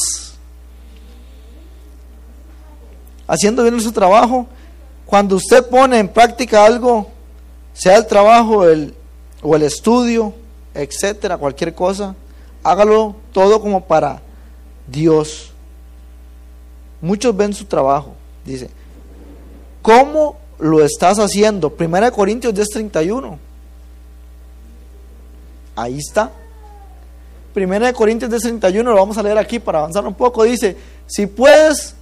Haciendo 3.27 3.63
bien 3.65 3.79
su 3.81 3.93
trabajo. 3.93 4.47
Cuando 5.05 5.37
usted 5.37 5.67
pone 5.67 5.99
en 5.99 6.09
práctica 6.09 6.65
algo, 6.65 7.11
sea 7.73 7.97
el 7.97 8.07
trabajo 8.07 8.67
el, 8.67 8.95
o 9.43 9.57
el 9.57 9.63
estudio, 9.63 10.35
etcétera, 10.75 11.39
cualquier 11.39 11.75
cosa, 11.75 12.15
hágalo 12.63 13.17
todo 13.33 13.61
como 13.61 13.85
para 13.85 14.21
Dios. 14.87 15.51
Muchos 17.01 17.37
ven 17.37 17.55
su 17.55 17.65
trabajo, 17.65 18.15
dice, 18.45 18.69
¿cómo 19.81 20.37
lo 20.59 20.85
estás 20.85 21.19
haciendo. 21.19 21.71
Primera 21.71 22.07
de 22.07 22.13
Corintios 22.13 22.55
10:31. 22.55 23.39
Ahí 25.77 25.99
está. 25.99 26.33
Primera 27.55 27.87
de 27.87 27.93
Corintios 27.93 28.31
10:31 28.31 28.83
lo 28.83 28.95
vamos 28.95 29.19
a 29.19 29.23
leer 29.23 29.39
aquí 29.39 29.59
para 29.59 29.79
avanzar 29.79 30.07
un 30.07 30.15
poco. 30.15 30.45
Dice, 30.45 30.77
si 31.07 31.27
puedes, 31.27 31.95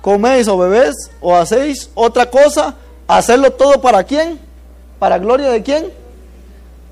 coméis 0.00 0.48
o 0.48 0.56
bebés 0.56 0.94
o 1.20 1.34
hacéis 1.36 1.90
otra 1.94 2.30
cosa, 2.30 2.74
hacerlo 3.06 3.52
todo 3.52 3.80
para 3.80 4.04
quién? 4.04 4.40
¿Para 4.98 5.18
gloria 5.18 5.50
de 5.50 5.62
quién? 5.62 5.92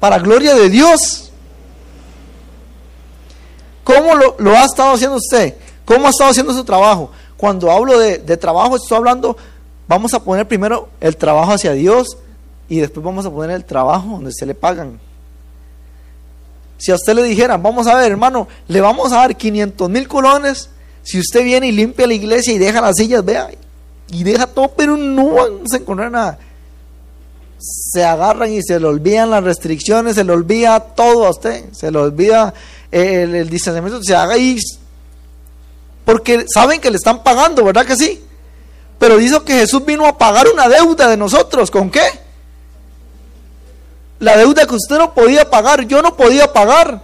Para 0.00 0.18
gloria 0.18 0.54
de 0.54 0.68
Dios. 0.68 1.30
¿Cómo 3.82 4.14
lo, 4.14 4.50
ha 4.50 4.64
estado 4.64 4.94
haciendo 4.94 5.16
usted? 5.16 5.54
¿Cómo 5.84 6.06
ha 6.06 6.10
estado 6.10 6.30
haciendo 6.30 6.52
su 6.52 6.64
trabajo? 6.64 7.10
Cuando 7.36 7.70
hablo 7.70 7.98
de, 7.98 8.18
de 8.18 8.36
trabajo, 8.36 8.76
estoy 8.76 8.98
hablando 8.98 9.36
vamos 9.88 10.14
a 10.14 10.22
poner 10.22 10.46
primero 10.46 10.88
el 11.00 11.16
trabajo 11.16 11.52
hacia 11.52 11.72
Dios 11.72 12.18
y 12.68 12.80
después 12.80 13.04
vamos 13.04 13.26
a 13.26 13.30
poner 13.30 13.56
el 13.56 13.64
trabajo 13.64 14.08
donde 14.08 14.32
se 14.32 14.46
le 14.46 14.54
pagan. 14.54 14.98
Si 16.78 16.92
a 16.92 16.94
usted 16.94 17.14
le 17.14 17.22
dijeran, 17.22 17.62
vamos 17.62 17.86
a 17.86 17.94
ver, 17.94 18.10
hermano, 18.10 18.48
le 18.68 18.80
vamos 18.80 19.12
a 19.12 19.16
dar 19.16 19.36
500 19.36 19.88
mil 19.88 20.06
colones 20.08 20.70
si 21.06 21.20
usted 21.20 21.44
viene 21.44 21.68
y 21.68 21.72
limpia 21.72 22.06
la 22.06 22.14
iglesia 22.14 22.52
y 22.52 22.58
deja 22.58 22.80
las 22.80 22.96
sillas, 22.96 23.24
vea, 23.24 23.48
y 24.08 24.24
deja 24.24 24.48
todo, 24.48 24.72
pero 24.76 24.96
no 24.96 25.34
vamos 25.34 25.72
a 25.72 25.76
encontrar 25.76 26.10
nada. 26.10 26.38
Se 27.58 28.04
agarran 28.04 28.52
y 28.52 28.60
se 28.60 28.80
le 28.80 28.86
olvidan 28.86 29.30
las 29.30 29.44
restricciones, 29.44 30.16
se 30.16 30.24
le 30.24 30.32
olvida 30.32 30.80
todo 30.80 31.26
a 31.26 31.30
usted, 31.30 31.72
se 31.72 31.92
le 31.92 31.98
olvida 31.98 32.52
el, 32.90 33.36
el 33.36 33.48
distanciamiento, 33.48 34.02
se 34.02 34.16
haga 34.16 34.34
ahí. 34.34 34.58
Porque 36.04 36.44
saben 36.52 36.80
que 36.80 36.90
le 36.90 36.96
están 36.96 37.22
pagando, 37.22 37.64
¿verdad 37.64 37.86
que 37.86 37.96
sí? 37.96 38.25
Pero 38.98 39.16
dice 39.18 39.40
que 39.44 39.60
Jesús 39.60 39.84
vino 39.84 40.06
a 40.06 40.16
pagar 40.16 40.46
una 40.48 40.68
deuda 40.68 41.08
de 41.08 41.16
nosotros. 41.16 41.70
¿Con 41.70 41.90
qué? 41.90 42.02
La 44.18 44.36
deuda 44.36 44.66
que 44.66 44.74
usted 44.74 44.96
no 44.96 45.12
podía 45.12 45.50
pagar, 45.50 45.86
yo 45.86 46.00
no 46.00 46.16
podía 46.16 46.52
pagar. 46.52 47.02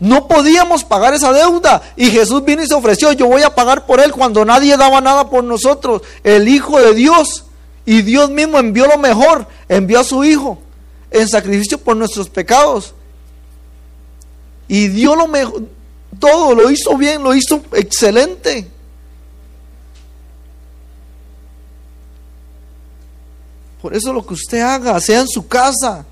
No 0.00 0.28
podíamos 0.28 0.84
pagar 0.84 1.14
esa 1.14 1.32
deuda. 1.32 1.82
Y 1.96 2.10
Jesús 2.10 2.44
vino 2.44 2.62
y 2.62 2.66
se 2.66 2.74
ofreció, 2.74 3.12
yo 3.12 3.26
voy 3.26 3.42
a 3.42 3.54
pagar 3.54 3.86
por 3.86 4.00
él 4.00 4.12
cuando 4.12 4.44
nadie 4.44 4.76
daba 4.76 5.00
nada 5.00 5.28
por 5.28 5.44
nosotros. 5.44 6.02
El 6.24 6.48
Hijo 6.48 6.80
de 6.80 6.94
Dios. 6.94 7.44
Y 7.84 8.02
Dios 8.02 8.28
mismo 8.30 8.58
envió 8.58 8.86
lo 8.86 8.98
mejor, 8.98 9.46
envió 9.68 10.00
a 10.00 10.04
su 10.04 10.22
Hijo 10.22 10.58
en 11.10 11.28
sacrificio 11.28 11.78
por 11.78 11.96
nuestros 11.96 12.28
pecados. 12.28 12.94
Y 14.68 14.88
dio 14.88 15.16
lo 15.16 15.26
mejor, 15.26 15.62
todo 16.18 16.54
lo 16.54 16.70
hizo 16.70 16.96
bien, 16.96 17.22
lo 17.22 17.34
hizo 17.34 17.62
excelente. 17.72 18.68
Por 23.80 23.94
eso 23.94 24.12
lo 24.12 24.26
que 24.26 24.34
usted 24.34 24.60
haga, 24.60 25.00
sea 25.00 25.20
en 25.20 25.28
su 25.28 25.46
casa, 25.46 26.04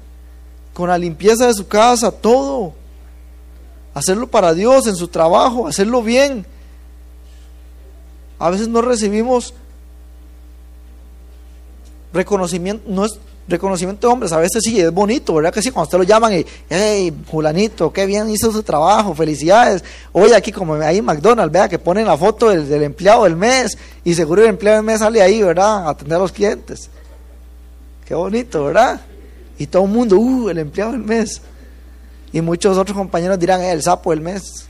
con 0.73 0.89
la 0.89 0.99
limpieza 0.99 1.47
de 1.47 1.55
su 1.55 1.67
casa, 1.67 2.11
todo. 2.11 2.75
Hacerlo 3.95 4.27
para 4.27 4.53
Dios, 4.55 4.87
en 4.87 4.95
su 4.95 5.09
trabajo, 5.09 5.67
hacerlo 5.67 6.03
bien. 6.03 6.47
A 8.39 8.51
veces 8.51 8.69
no 8.69 8.83
recibimos 8.83 9.55
reconocimiento, 12.13 12.85
no 12.89 13.07
es 13.07 13.19
reconocimiento 13.49 14.07
de 14.07 14.13
hombres, 14.13 14.33
a 14.33 14.39
veces 14.39 14.63
sí, 14.65 14.81
es 14.81 14.93
bonito, 14.93 15.35
¿verdad 15.35 15.53
que 15.53 15.63
sí? 15.63 15.71
Cuando 15.71 15.85
usted 15.85 15.99
lo 15.99 16.05
llaman 16.05 16.35
y, 16.35 16.47
hey, 16.69 17.13
fulanito, 17.31 17.93
qué 17.93 18.05
bien 18.05 18.29
hizo 18.29 18.53
su 18.53 18.63
trabajo, 18.63 19.15
felicidades. 19.15 19.83
Oye, 20.13 20.35
aquí 20.35 20.53
como 20.53 20.75
ahí 20.75 20.99
en 20.99 21.05
McDonald's, 21.05 21.53
vea 21.53 21.69
que 21.69 21.79
ponen 21.79 22.07
la 22.07 22.19
foto 22.19 22.51
del, 22.51 22.69
del, 22.69 22.83
empleado 22.83 23.25
del 23.25 23.37
mes 23.37 23.79
y 24.05 24.15
seguro 24.15 24.43
el 24.43 24.49
empleado 24.49 24.79
del 24.79 24.87
mes 24.87 24.99
sale 24.99 25.23
ahí, 25.23 25.43
¿verdad? 25.43 25.87
A 25.87 25.91
atender 25.91 26.17
a 26.17 26.21
los 26.21 26.33
clientes. 26.33 26.91
Qué 28.07 28.15
bonito, 28.15 28.65
¿verdad? 28.65 29.01
Y 29.59 29.67
todo 29.67 29.85
el 29.85 29.91
mundo, 29.91 30.17
uh, 30.17 30.49
el 30.49 30.59
empleado 30.59 30.93
del 30.93 31.03
mes. 31.03 31.43
Y 32.33 32.41
muchos 32.41 32.79
otros 32.79 32.97
compañeros 32.97 33.39
dirán, 33.39 33.61
eh, 33.63 33.73
el 33.73 33.83
sapo 33.83 34.11
del 34.11 34.21
mes. 34.21 34.69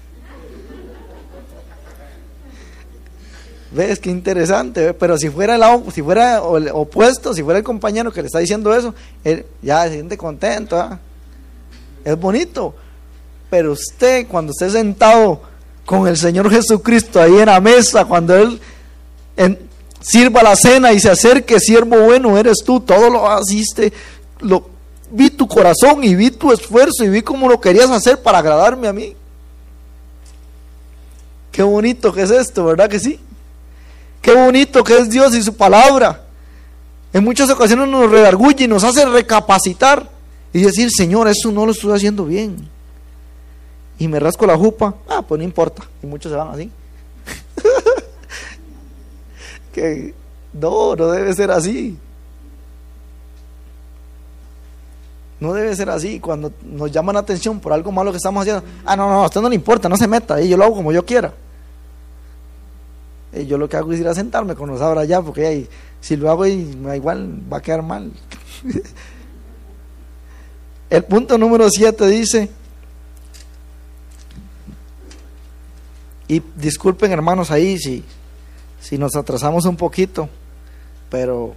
¿Ves? 3.72 3.98
Qué 3.98 4.10
interesante. 4.10 4.94
Pero 4.94 5.18
si 5.18 5.28
fuera, 5.28 5.56
el, 5.56 5.92
si 5.92 6.00
fuera 6.00 6.38
el 6.56 6.70
opuesto, 6.72 7.34
si 7.34 7.42
fuera 7.42 7.58
el 7.58 7.64
compañero 7.64 8.10
que 8.10 8.22
le 8.22 8.26
está 8.28 8.38
diciendo 8.38 8.74
eso, 8.74 8.94
él 9.22 9.44
ya 9.60 9.84
se 9.84 9.94
siente 9.94 10.16
contento. 10.16 10.78
¿ah? 10.78 10.98
Es 12.04 12.18
bonito. 12.18 12.74
Pero 13.50 13.72
usted, 13.72 14.26
cuando 14.28 14.52
esté 14.52 14.70
sentado 14.70 15.42
con 15.84 16.08
el 16.08 16.16
Señor 16.16 16.50
Jesucristo 16.50 17.20
ahí 17.20 17.36
en 17.36 17.46
la 17.46 17.60
mesa, 17.60 18.06
cuando 18.06 18.34
Él 18.34 18.60
sirva 20.00 20.42
la 20.42 20.56
cena 20.56 20.92
y 20.92 21.00
se 21.00 21.10
acerque, 21.10 21.58
siervo 21.60 21.98
bueno, 22.00 22.36
eres 22.38 22.58
tú, 22.64 22.80
todo 22.80 23.10
lo 23.10 23.40
hiciste, 23.40 23.92
lo, 24.40 24.68
vi 25.10 25.30
tu 25.30 25.46
corazón 25.46 26.02
y 26.02 26.14
vi 26.14 26.30
tu 26.30 26.52
esfuerzo 26.52 27.04
y 27.04 27.08
vi 27.08 27.22
cómo 27.22 27.48
lo 27.48 27.60
querías 27.60 27.90
hacer 27.90 28.22
para 28.22 28.38
agradarme 28.38 28.88
a 28.88 28.92
mí. 28.92 29.14
Qué 31.52 31.62
bonito 31.62 32.12
que 32.12 32.22
es 32.22 32.30
esto, 32.30 32.64
¿verdad 32.64 32.88
que 32.88 33.00
sí? 33.00 33.18
Qué 34.20 34.34
bonito 34.34 34.84
que 34.84 34.98
es 34.98 35.08
Dios 35.08 35.34
y 35.34 35.42
su 35.42 35.54
palabra. 35.54 36.22
En 37.12 37.24
muchas 37.24 37.48
ocasiones 37.48 37.88
nos 37.88 38.10
redarguye 38.10 38.64
y 38.64 38.68
nos 38.68 38.84
hace 38.84 39.06
recapacitar 39.06 40.10
y 40.52 40.60
decir, 40.60 40.90
Señor, 40.90 41.28
eso 41.28 41.50
no 41.50 41.64
lo 41.64 41.72
estoy 41.72 41.94
haciendo 41.94 42.24
bien. 42.24 42.68
Y 43.98 44.08
me 44.08 44.20
rasco 44.20 44.46
la 44.46 44.56
jupa, 44.56 44.94
ah, 45.08 45.22
pues 45.22 45.38
no 45.38 45.44
importa. 45.44 45.82
Y 46.02 46.06
muchos 46.06 46.30
se 46.30 46.36
van 46.36 46.48
así. 46.48 46.70
que 49.76 50.14
no, 50.54 50.96
no 50.96 51.08
debe 51.08 51.34
ser 51.34 51.50
así. 51.50 51.98
No 55.38 55.52
debe 55.52 55.76
ser 55.76 55.90
así. 55.90 56.18
Cuando 56.18 56.50
nos 56.64 56.90
llaman 56.90 57.14
la 57.14 57.20
atención 57.20 57.60
por 57.60 57.74
algo 57.74 57.92
malo 57.92 58.10
que 58.10 58.16
estamos 58.16 58.40
haciendo, 58.40 58.64
ah, 58.86 58.96
no, 58.96 59.10
no, 59.10 59.22
a 59.22 59.26
usted 59.26 59.42
no 59.42 59.50
le 59.50 59.54
importa, 59.54 59.88
no 59.88 59.98
se 59.98 60.08
meta, 60.08 60.40
y 60.40 60.48
yo 60.48 60.56
lo 60.56 60.64
hago 60.64 60.76
como 60.76 60.92
yo 60.92 61.04
quiera. 61.04 61.34
Eh, 63.34 63.44
yo 63.44 63.58
lo 63.58 63.68
que 63.68 63.76
hago 63.76 63.92
es 63.92 64.00
ir 64.00 64.08
a 64.08 64.14
sentarme 64.14 64.54
con 64.54 64.70
los 64.70 64.80
ahora 64.80 65.04
ya, 65.04 65.20
porque 65.20 65.68
si 66.00 66.16
lo 66.16 66.30
hago 66.30 66.46
igual 66.46 67.42
va 67.52 67.58
a 67.58 67.62
quedar 67.62 67.82
mal. 67.82 68.10
El 70.88 71.04
punto 71.04 71.36
número 71.36 71.68
7 71.68 72.06
dice, 72.06 72.48
y 76.28 76.42
disculpen 76.56 77.12
hermanos 77.12 77.50
ahí 77.50 77.76
si, 77.76 78.02
si 78.80 78.98
nos 78.98 79.14
atrasamos 79.16 79.64
un 79.64 79.76
poquito, 79.76 80.28
pero 81.10 81.54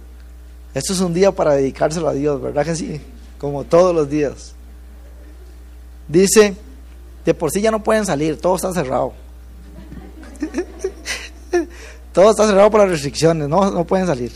esto 0.74 0.92
es 0.92 1.00
un 1.00 1.14
día 1.14 1.32
para 1.32 1.54
dedicárselo 1.54 2.08
a 2.08 2.12
Dios, 2.12 2.40
¿verdad 2.40 2.64
que 2.64 2.76
sí? 2.76 3.00
Como 3.38 3.64
todos 3.64 3.94
los 3.94 4.08
días. 4.08 4.54
Dice, 6.08 6.56
de 7.24 7.34
por 7.34 7.50
sí 7.50 7.60
ya 7.60 7.70
no 7.70 7.82
pueden 7.82 8.06
salir, 8.06 8.40
todo 8.40 8.56
está 8.56 8.72
cerrado. 8.72 9.12
Todo 12.12 12.30
está 12.30 12.44
cerrado 12.44 12.68
por 12.70 12.80
las 12.80 12.90
restricciones, 12.90 13.48
no, 13.48 13.70
no 13.70 13.84
pueden 13.84 14.06
salir. 14.06 14.32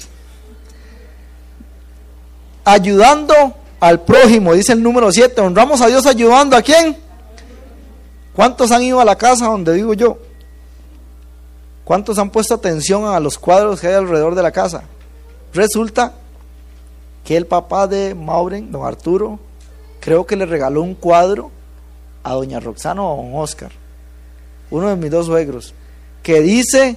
Ayudando 2.65 3.35
al 3.81 4.01
prójimo, 4.03 4.55
dice 4.55 4.73
el 4.73 4.83
número 4.83 5.11
7. 5.11 5.41
Honramos 5.41 5.81
a 5.81 5.89
Dios 5.89 6.07
ayudando 6.07 6.57
a 6.57 6.63
quién? 6.63 6.97
¿Cuántos 8.35 8.71
han 8.71 8.83
ido 8.83 9.01
a 9.01 9.05
la 9.05 9.17
casa 9.17 9.47
donde 9.47 9.75
vivo 9.75 9.95
yo? 9.95 10.19
¿Cuántos 11.85 12.19
han 12.19 12.31
puesto 12.31 12.55
atención 12.55 13.05
a 13.05 13.21
los 13.21 13.39
cuadros 13.39 13.81
que 13.81 13.89
hay 13.89 13.95
alrededor 13.95 14.35
de 14.35 14.43
la 14.43 14.53
casa? 14.53 14.85
Resulta 15.53 16.15
que 17.25 17.37
el 17.37 17.47
papá 17.47 17.87
de 17.87 18.15
Mauren, 18.15 18.73
don 18.73 18.87
Arturo, 18.87 19.39
creo 20.01 20.27
que 20.27 20.37
le 20.37 20.47
regaló 20.47 20.83
un 20.83 20.95
cuadro 20.95 21.51
a 22.23 22.33
doña 22.33 22.61
Roxana 22.61 23.03
o 23.03 23.13
a 23.13 23.23
don 23.23 23.35
Oscar, 23.43 23.71
uno 24.71 24.89
de 24.89 24.97
mis 24.97 25.11
dos 25.11 25.27
suegros, 25.27 25.75
que 26.23 26.41
dice 26.41 26.97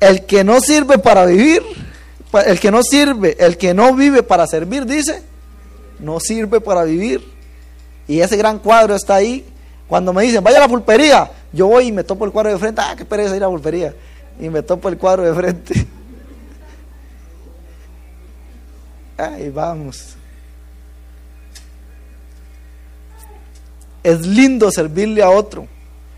el 0.00 0.26
que 0.26 0.44
no 0.44 0.60
sirve 0.60 0.98
para 0.98 1.24
vivir, 1.26 1.62
el 2.46 2.58
que 2.58 2.70
no 2.70 2.82
sirve, 2.82 3.36
el 3.38 3.56
que 3.56 3.72
no 3.72 3.94
vive 3.94 4.22
para 4.22 4.46
servir, 4.46 4.84
dice, 4.84 5.22
no 6.00 6.18
sirve 6.20 6.60
para 6.60 6.84
vivir. 6.84 7.32
Y 8.06 8.20
ese 8.20 8.36
gran 8.36 8.58
cuadro 8.58 8.94
está 8.94 9.14
ahí. 9.14 9.44
Cuando 9.88 10.12
me 10.12 10.24
dicen, 10.24 10.42
vaya 10.42 10.58
a 10.58 10.60
la 10.60 10.68
pulpería, 10.68 11.30
yo 11.52 11.68
voy 11.68 11.86
y 11.86 11.92
me 11.92 12.04
topo 12.04 12.24
el 12.24 12.32
cuadro 12.32 12.50
de 12.50 12.58
frente, 12.58 12.80
ah, 12.84 12.94
qué 12.96 13.04
pereza 13.04 13.36
ir 13.36 13.42
a 13.42 13.46
la 13.46 13.50
pulpería. 13.50 13.94
Y 14.40 14.48
me 14.48 14.62
topo 14.62 14.88
el 14.88 14.98
cuadro 14.98 15.22
de 15.22 15.34
frente. 15.34 15.86
Ahí 19.16 19.48
vamos. 19.50 20.14
Es 24.02 24.26
lindo 24.26 24.70
servirle 24.70 25.22
a 25.22 25.30
otro. 25.30 25.68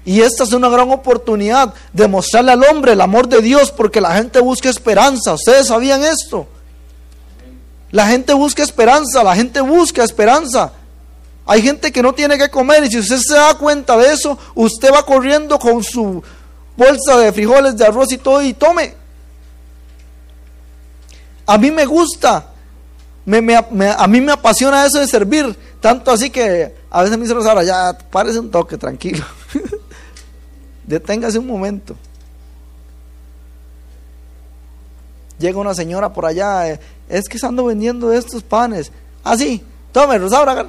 Y 0.04 0.20
esta 0.20 0.44
es 0.44 0.52
una 0.52 0.68
gran 0.68 0.90
oportunidad 0.90 1.74
de 1.92 2.06
mostrarle 2.06 2.52
al 2.52 2.62
hombre 2.64 2.92
el 2.92 3.00
amor 3.00 3.28
de 3.28 3.42
Dios 3.42 3.72
porque 3.72 4.00
la 4.00 4.14
gente 4.14 4.40
busca 4.40 4.70
esperanza. 4.70 5.34
¿Ustedes 5.34 5.66
sabían 5.66 6.02
esto? 6.04 6.46
La 7.90 8.06
gente 8.06 8.32
busca 8.32 8.62
esperanza, 8.62 9.24
la 9.24 9.34
gente 9.34 9.60
busca 9.60 10.04
esperanza. 10.04 10.72
Hay 11.44 11.62
gente 11.62 11.92
que 11.92 12.02
no 12.02 12.12
tiene 12.12 12.38
que 12.38 12.48
comer 12.48 12.84
y 12.84 12.90
si 12.90 12.98
usted 12.98 13.18
se 13.18 13.34
da 13.34 13.54
cuenta 13.54 13.96
de 13.96 14.12
eso, 14.12 14.38
usted 14.54 14.92
va 14.92 15.04
corriendo 15.04 15.58
con 15.58 15.82
su 15.82 16.22
bolsa 16.76 17.16
de 17.18 17.32
frijoles, 17.32 17.76
de 17.76 17.84
arroz 17.84 18.12
y 18.12 18.18
todo 18.18 18.42
y 18.42 18.54
tome. 18.54 18.94
A 21.46 21.58
mí 21.58 21.70
me 21.70 21.84
gusta, 21.86 22.50
a 23.26 24.06
mí 24.06 24.20
me 24.20 24.32
apasiona 24.32 24.84
eso 24.84 24.98
de 24.98 25.06
servir, 25.06 25.56
tanto 25.80 26.10
así 26.10 26.30
que 26.30 26.74
a 26.90 27.02
veces 27.02 27.16
me 27.16 27.24
dice 27.24 27.34
Rosara, 27.34 27.62
ya 27.62 27.96
párese 28.10 28.38
un 28.38 28.50
toque, 28.50 28.76
tranquilo. 28.76 29.24
Deténgase 30.86 31.38
un 31.38 31.46
momento. 31.46 31.96
Llega 35.38 35.58
una 35.58 35.74
señora 35.74 36.12
por 36.12 36.24
allá, 36.24 36.70
eh, 36.70 36.80
es 37.08 37.28
que 37.28 37.38
ando 37.44 37.66
vendiendo 37.66 38.12
estos 38.12 38.42
panes. 38.42 38.90
Ah, 39.22 39.36
sí, 39.36 39.62
tome, 39.92 40.18
Rosaura. 40.18 40.66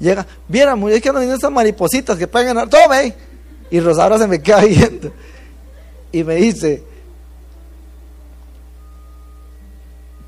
Llega, 0.00 0.26
viera, 0.48 0.72
es 0.72 1.02
que 1.02 1.08
andan 1.08 1.20
vendiendo 1.20 1.34
estas 1.34 1.52
maripositas 1.52 2.18
que 2.18 2.26
pegan, 2.26 2.68
tome. 2.68 3.14
Y 3.70 3.78
Rosaura 3.80 4.18
se 4.18 4.26
me 4.26 4.42
queda 4.42 4.62
viendo. 4.64 5.12
Y 6.12 6.24
me 6.24 6.36
dice, 6.36 6.82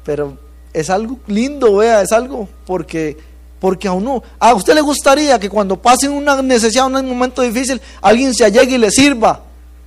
pero 0.05 0.37
es 0.73 0.91
algo 0.91 1.19
lindo, 1.27 1.77
vea, 1.77 2.03
es 2.03 2.13
algo, 2.13 2.49
porque 2.67 3.17
porque 3.63 3.87
a 3.87 3.93
uno, 3.93 4.25
a 4.41 4.55
usted 4.55 4.75
le 4.75 4.81
gustaría 4.81 5.39
que 5.39 5.49
cuando 5.49 5.81
pase 5.81 6.09
una 6.09 6.43
necesidad, 6.43 6.87
un 6.87 7.09
momento 7.09 7.43
difícil, 7.43 7.81
alguien 8.01 8.35
se 8.35 8.45
allegue 8.45 8.75
y 8.75 8.79
le 8.79 8.91
sirva. 8.91 9.41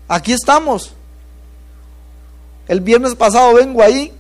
Aquí 0.08 0.32
estamos. 0.32 0.94
El 2.70 2.80
viernes 2.80 3.16
pasado 3.16 3.54
vengo 3.54 3.84
ahí 3.84 4.14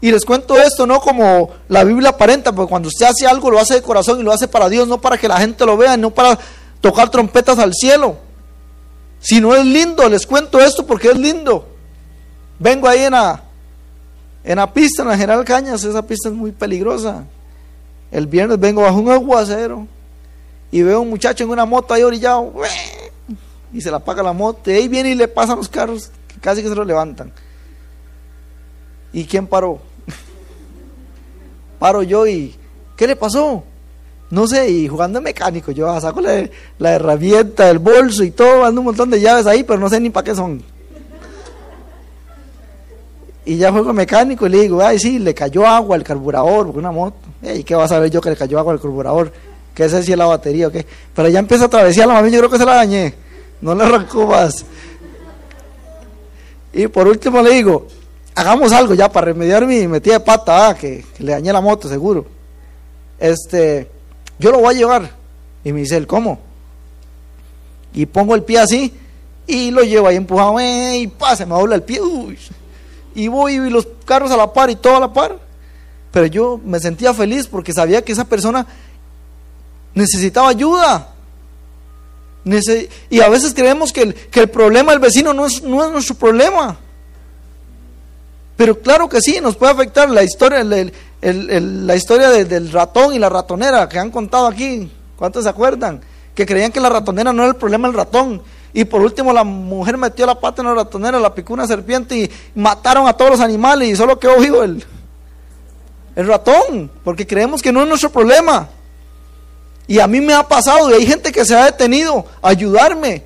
y 0.00 0.10
les 0.10 0.24
cuento 0.24 0.56
esto, 0.56 0.86
no 0.86 0.98
como 1.00 1.50
la 1.68 1.84
Biblia 1.84 2.08
aparenta, 2.08 2.52
porque 2.52 2.70
cuando 2.70 2.88
usted 2.88 3.04
hace 3.04 3.26
algo 3.26 3.50
lo 3.50 3.58
hace 3.58 3.74
de 3.74 3.82
corazón 3.82 4.18
y 4.20 4.22
lo 4.22 4.32
hace 4.32 4.48
para 4.48 4.70
Dios, 4.70 4.88
no 4.88 4.98
para 4.98 5.18
que 5.18 5.28
la 5.28 5.38
gente 5.40 5.66
lo 5.66 5.76
vea, 5.76 5.98
no 5.98 6.10
para 6.10 6.38
tocar 6.80 7.10
trompetas 7.10 7.58
al 7.58 7.74
cielo. 7.74 8.16
Si 9.26 9.40
no 9.40 9.56
es 9.56 9.66
lindo, 9.66 10.08
les 10.08 10.24
cuento 10.24 10.60
esto 10.60 10.86
porque 10.86 11.08
es 11.08 11.18
lindo. 11.18 11.66
Vengo 12.60 12.86
ahí 12.86 13.00
en 13.00 13.10
la, 13.10 13.42
En 14.44 14.54
la 14.54 14.72
pista, 14.72 15.02
en 15.02 15.08
la 15.08 15.18
General 15.18 15.44
Cañas, 15.44 15.82
esa 15.82 16.06
pista 16.06 16.28
es 16.28 16.34
muy 16.36 16.52
peligrosa. 16.52 17.24
El 18.12 18.28
viernes 18.28 18.60
vengo 18.60 18.82
bajo 18.82 19.00
un 19.00 19.10
aguacero 19.10 19.88
y 20.70 20.80
veo 20.82 20.98
a 20.98 21.00
un 21.00 21.10
muchacho 21.10 21.42
en 21.42 21.50
una 21.50 21.64
moto 21.64 21.92
ahí 21.92 22.04
orillado 22.04 22.52
y 23.72 23.80
se 23.80 23.90
la 23.90 23.96
apaga 23.96 24.22
la 24.22 24.32
moto 24.32 24.70
y 24.70 24.74
ahí 24.74 24.86
viene 24.86 25.10
y 25.10 25.14
le 25.16 25.26
pasan 25.26 25.56
los 25.56 25.68
carros 25.68 26.12
casi 26.40 26.62
que 26.62 26.68
se 26.68 26.76
lo 26.76 26.84
levantan. 26.84 27.32
¿Y 29.12 29.24
quién 29.24 29.48
paró? 29.48 29.80
Paro 31.80 32.04
yo 32.04 32.28
y 32.28 32.54
¿qué 32.96 33.08
le 33.08 33.16
pasó? 33.16 33.64
No 34.30 34.46
sé, 34.46 34.68
y 34.68 34.88
jugando 34.88 35.20
mecánico, 35.20 35.70
yo 35.70 36.00
saco 36.00 36.20
la, 36.20 36.48
la 36.78 36.92
herramienta, 36.92 37.70
el 37.70 37.78
bolso 37.78 38.24
y 38.24 38.32
todo, 38.32 38.64
ando 38.64 38.80
un 38.80 38.86
montón 38.86 39.08
de 39.10 39.20
llaves 39.20 39.46
ahí, 39.46 39.62
pero 39.62 39.78
no 39.78 39.88
sé 39.88 40.00
ni 40.00 40.10
para 40.10 40.24
qué 40.24 40.34
son. 40.34 40.62
Y 43.44 43.58
ya 43.58 43.70
juego 43.70 43.92
mecánico 43.92 44.46
y 44.46 44.50
le 44.50 44.62
digo, 44.62 44.82
ay, 44.82 44.98
sí, 44.98 45.20
le 45.20 45.32
cayó 45.32 45.64
agua 45.64 45.94
al 45.94 46.02
carburador, 46.02 46.66
una 46.66 46.90
moto. 46.90 47.16
¿Y 47.42 47.62
qué 47.62 47.76
va 47.76 47.84
a 47.84 47.88
saber 47.88 48.10
yo 48.10 48.20
que 48.20 48.30
le 48.30 48.36
cayó 48.36 48.58
agua 48.58 48.72
al 48.72 48.80
carburador? 48.80 49.32
¿Qué 49.72 49.88
sé 49.88 50.02
si 50.02 50.10
es 50.10 50.18
la 50.18 50.26
batería 50.26 50.66
o 50.66 50.72
qué? 50.72 50.84
Pero 51.14 51.28
ya 51.28 51.38
empieza 51.38 51.64
a 51.64 51.66
atravesar 51.68 52.08
la 52.08 52.14
mami, 52.14 52.32
yo 52.32 52.38
creo 52.38 52.50
que 52.50 52.58
se 52.58 52.64
la 52.64 52.74
dañé. 52.74 53.14
No 53.60 53.72
le 53.76 53.84
arrancó 53.84 54.26
más. 54.26 54.64
Y 56.72 56.88
por 56.88 57.06
último 57.06 57.40
le 57.40 57.50
digo, 57.50 57.86
hagamos 58.34 58.72
algo 58.72 58.94
ya 58.94 59.12
para 59.12 59.26
remediar 59.26 59.64
mi 59.64 59.86
metida 59.86 60.14
de 60.14 60.20
pata, 60.20 60.68
ah, 60.68 60.74
que, 60.74 61.04
le 61.20 61.32
dañé 61.32 61.52
la 61.52 61.60
moto, 61.60 61.88
seguro. 61.88 62.26
Este, 63.18 63.88
yo 64.38 64.50
lo 64.50 64.60
voy 64.60 64.74
a 64.74 64.78
llevar. 64.78 65.10
Y 65.64 65.72
me 65.72 65.80
dice 65.80 65.96
él, 65.96 66.06
¿cómo? 66.06 66.38
Y 67.94 68.06
pongo 68.06 68.34
el 68.34 68.42
pie 68.42 68.58
así 68.58 68.92
y 69.46 69.70
lo 69.70 69.82
llevo 69.82 70.08
ahí 70.08 70.16
empujado, 70.16 70.56
y 70.60 71.06
pase, 71.06 71.46
me 71.46 71.54
dobla 71.54 71.76
el 71.76 71.82
pie. 71.82 72.00
Y 73.14 73.28
voy 73.28 73.54
y 73.54 73.70
los 73.70 73.86
carros 74.04 74.30
a 74.30 74.36
la 74.36 74.52
par 74.52 74.70
y 74.70 74.76
todo 74.76 74.96
a 74.96 75.00
la 75.00 75.12
par. 75.12 75.38
Pero 76.10 76.26
yo 76.26 76.60
me 76.64 76.80
sentía 76.80 77.14
feliz 77.14 77.46
porque 77.46 77.72
sabía 77.72 78.02
que 78.02 78.12
esa 78.12 78.24
persona 78.24 78.66
necesitaba 79.94 80.48
ayuda. 80.48 81.12
y 83.10 83.20
a 83.20 83.28
veces 83.28 83.54
creemos 83.54 83.92
que 83.92 84.14
el, 84.32 84.48
problema 84.48 84.92
del 84.92 85.00
vecino 85.00 85.32
no 85.32 85.46
es, 85.46 85.62
no 85.62 85.84
es 85.84 85.90
nuestro 85.90 86.16
problema. 86.16 86.78
Pero 88.56 88.80
claro 88.80 89.08
que 89.08 89.20
sí, 89.20 89.38
nos 89.40 89.56
puede 89.56 89.72
afectar 89.72 90.08
la 90.08 90.22
historia, 90.22 90.64
la 91.20 91.96
historia 91.96 92.30
del 92.30 92.70
ratón 92.72 93.14
y 93.14 93.18
la 93.18 93.28
ratonera 93.28 93.88
que 93.88 93.98
han 93.98 94.10
contado 94.10 94.46
aquí. 94.46 94.90
¿Cuántos 95.16 95.44
se 95.44 95.50
acuerdan? 95.50 96.00
Que 96.34 96.44
creían 96.44 96.70
que 96.70 96.80
la 96.80 96.88
ratonera 96.88 97.32
no 97.32 97.42
era 97.42 97.52
el 97.52 97.56
problema 97.56 97.88
del 97.88 97.96
ratón, 97.96 98.42
y 98.76 98.84
por 98.84 99.00
último 99.00 99.32
la 99.32 99.42
mujer 99.42 99.96
metió 99.96 100.26
la 100.26 100.38
pata 100.38 100.60
en 100.60 100.68
la 100.68 100.74
ratonera, 100.74 101.18
la 101.18 101.34
picó 101.34 101.54
una 101.54 101.66
serpiente 101.66 102.14
y 102.14 102.30
mataron 102.54 103.08
a 103.08 103.14
todos 103.14 103.30
los 103.30 103.40
animales 103.40 103.88
y 103.88 103.96
solo 103.96 104.18
quedó 104.18 104.38
vivo 104.38 104.62
el, 104.62 104.84
el 106.14 106.26
ratón, 106.26 106.90
porque 107.02 107.26
creemos 107.26 107.62
que 107.62 107.72
no 107.72 107.80
es 107.80 107.88
nuestro 107.88 108.10
problema. 108.10 108.68
Y 109.86 109.98
a 109.98 110.06
mí 110.06 110.20
me 110.20 110.34
ha 110.34 110.46
pasado 110.46 110.90
y 110.90 110.92
hay 110.92 111.06
gente 111.06 111.32
que 111.32 111.46
se 111.46 111.56
ha 111.56 111.64
detenido 111.64 112.26
a 112.42 112.48
ayudarme. 112.48 113.22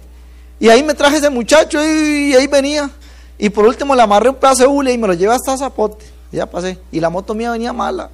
Y 0.61 0.69
ahí 0.69 0.85
me 0.85 0.95
traje 0.95 1.17
ese 1.17 1.31
muchacho 1.31 1.83
y, 1.83 2.33
ahí 2.35 2.47
venía. 2.47 2.89
Y 3.37 3.51
por 3.51 3.65
último 3.65 3.97
le 3.97 4.03
amarré 4.03 4.29
un 4.29 4.37
pedazo 4.37 4.63
de 4.63 4.69
hule 4.69 4.93
y 4.93 4.99
me 4.99 5.09
lo 5.09 5.15
llevé 5.15 5.35
hasta 5.35 5.57
Zapote. 5.57 6.05
Ya 6.33 6.47
pasé. 6.47 6.79
Y 6.93 7.01
la 7.01 7.11
moto 7.11 7.35
mía 7.35 7.51
venía 7.51 7.73
mala. 7.73 8.11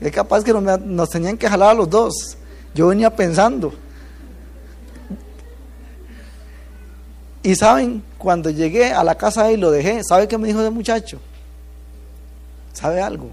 Es 0.00 0.12
capaz 0.12 0.42
que 0.42 0.52
nos, 0.52 1.10
tenían 1.10 1.36
que 1.36 1.48
jalar 1.48 1.70
a 1.70 1.74
los 1.74 1.88
dos. 1.88 2.36
Yo 2.74 2.88
venía 2.88 3.14
pensando. 3.14 3.72
Y 7.42 7.54
saben, 7.54 8.02
cuando 8.18 8.50
llegué 8.50 8.92
a 8.92 9.02
la 9.02 9.14
casa 9.14 9.50
y 9.50 9.56
lo 9.56 9.70
dejé, 9.70 10.02
¿sabe 10.04 10.28
qué 10.28 10.36
me 10.36 10.46
dijo 10.46 10.60
ese 10.60 10.70
muchacho? 10.70 11.18
¿Sabe 12.72 13.00
algo? 13.00 13.30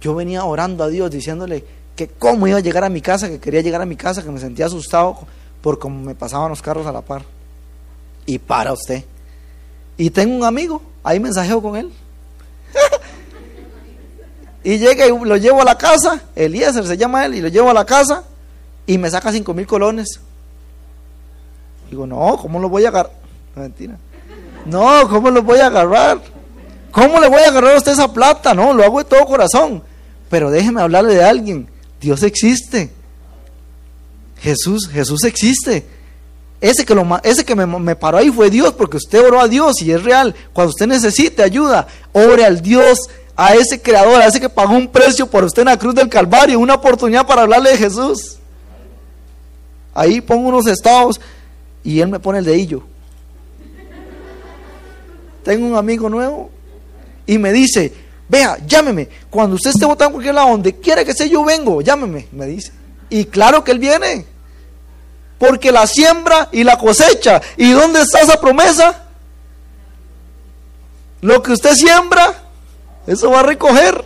Yo 0.00 0.14
venía 0.14 0.44
orando 0.44 0.84
a 0.84 0.88
Dios 0.88 1.10
diciéndole 1.10 1.64
que 1.96 2.08
cómo 2.08 2.46
iba 2.46 2.58
a 2.58 2.60
llegar 2.60 2.84
a 2.84 2.88
mi 2.88 3.00
casa, 3.00 3.28
que 3.28 3.38
quería 3.38 3.60
llegar 3.60 3.80
a 3.80 3.86
mi 3.86 3.96
casa, 3.96 4.22
que 4.22 4.30
me 4.30 4.40
sentía 4.40 4.66
asustado 4.66 5.16
por 5.62 5.78
cómo 5.78 6.00
me 6.00 6.14
pasaban 6.14 6.50
los 6.50 6.60
carros 6.60 6.86
a 6.86 6.92
la 6.92 7.02
par. 7.02 7.22
Y 8.26 8.38
para 8.38 8.72
usted. 8.72 9.04
Y 9.96 10.10
tengo 10.10 10.36
un 10.36 10.44
amigo, 10.44 10.82
ahí 11.02 11.20
mensajeo 11.20 11.62
con 11.62 11.76
él. 11.76 11.92
y 14.64 14.78
llega 14.78 15.06
y 15.06 15.10
lo 15.10 15.36
llevo 15.36 15.62
a 15.62 15.64
la 15.64 15.78
casa, 15.78 16.20
Eliezer 16.34 16.86
se 16.86 16.96
llama 16.96 17.24
él, 17.26 17.34
y 17.34 17.40
lo 17.40 17.48
llevo 17.48 17.70
a 17.70 17.74
la 17.74 17.84
casa 17.84 18.24
y 18.86 18.98
me 18.98 19.10
saca 19.10 19.32
cinco 19.32 19.54
mil 19.54 19.66
colones. 19.66 20.20
Digo, 21.90 22.06
no, 22.06 22.36
¿cómo 22.40 22.58
lo 22.58 22.68
voy 22.68 22.84
a 22.84 22.88
agarrar? 22.88 23.12
Mentira. 23.54 23.96
No, 24.66 25.08
¿cómo 25.08 25.30
lo 25.30 25.42
voy 25.42 25.60
a 25.60 25.66
agarrar? 25.66 26.20
¿Cómo 26.90 27.20
le 27.20 27.28
voy 27.28 27.40
a 27.42 27.48
agarrar 27.48 27.74
a 27.74 27.78
usted 27.78 27.92
esa 27.92 28.12
plata? 28.12 28.54
No, 28.54 28.72
lo 28.72 28.84
hago 28.84 28.98
de 28.98 29.04
todo 29.04 29.24
corazón. 29.26 29.82
Pero 30.30 30.50
déjeme 30.50 30.80
hablarle 30.80 31.14
de 31.14 31.24
alguien. 31.24 31.68
Dios 32.00 32.22
existe. 32.22 32.90
Jesús, 34.40 34.88
Jesús 34.88 35.24
existe. 35.24 35.86
Ese 36.60 36.84
que, 36.86 36.94
lo, 36.94 37.06
ese 37.22 37.44
que 37.44 37.54
me, 37.54 37.66
me, 37.66 37.94
paró 37.94 38.18
ahí 38.18 38.30
fue 38.30 38.48
Dios, 38.48 38.72
porque 38.72 38.96
usted 38.96 39.22
oró 39.22 39.40
a 39.40 39.48
Dios 39.48 39.82
y 39.82 39.92
es 39.92 40.02
real. 40.02 40.34
Cuando 40.52 40.70
usted 40.70 40.86
necesite 40.86 41.42
ayuda, 41.42 41.86
ore 42.12 42.44
al 42.44 42.62
Dios, 42.62 43.10
a 43.36 43.54
ese 43.54 43.80
creador, 43.80 44.20
a 44.20 44.26
ese 44.26 44.40
que 44.40 44.48
pagó 44.48 44.74
un 44.74 44.88
precio 44.88 45.26
por 45.26 45.44
usted 45.44 45.62
en 45.62 45.68
la 45.68 45.78
cruz 45.78 45.94
del 45.94 46.08
Calvario, 46.08 46.58
una 46.58 46.74
oportunidad 46.74 47.26
para 47.26 47.42
hablarle 47.42 47.70
de 47.70 47.76
Jesús. 47.76 48.38
Ahí 49.92 50.20
pongo 50.20 50.48
unos 50.48 50.66
estados 50.66 51.20
y 51.82 52.00
él 52.00 52.08
me 52.08 52.18
pone 52.18 52.38
el 52.38 52.44
dedillo. 52.44 52.82
Tengo 55.44 55.66
un 55.66 55.76
amigo 55.76 56.08
nuevo 56.08 56.50
y 57.26 57.38
me 57.38 57.52
dice, 57.52 57.92
vea, 58.28 58.58
llámeme, 58.66 59.08
cuando 59.28 59.56
usted 59.56 59.70
esté 59.70 59.84
votando 59.84 60.06
en 60.06 60.12
cualquier 60.12 60.34
lado, 60.34 60.50
donde 60.50 60.74
quiera 60.74 61.04
que 61.04 61.12
sea 61.12 61.26
yo 61.26 61.44
vengo, 61.44 61.82
llámeme, 61.82 62.28
me 62.32 62.46
dice. 62.46 62.72
Y 63.10 63.26
claro 63.26 63.62
que 63.62 63.72
él 63.72 63.78
viene, 63.78 64.24
porque 65.38 65.72
la 65.72 65.86
siembra 65.86 66.48
y 66.52 66.64
la 66.64 66.78
cosecha, 66.78 67.40
¿y 67.56 67.70
dónde 67.72 68.02
está 68.02 68.20
esa 68.20 68.40
promesa? 68.40 69.04
Lo 71.20 71.42
que 71.42 71.52
usted 71.52 71.74
siembra, 71.74 72.34
eso 73.06 73.30
va 73.30 73.40
a 73.40 73.44
recoger. 73.44 74.04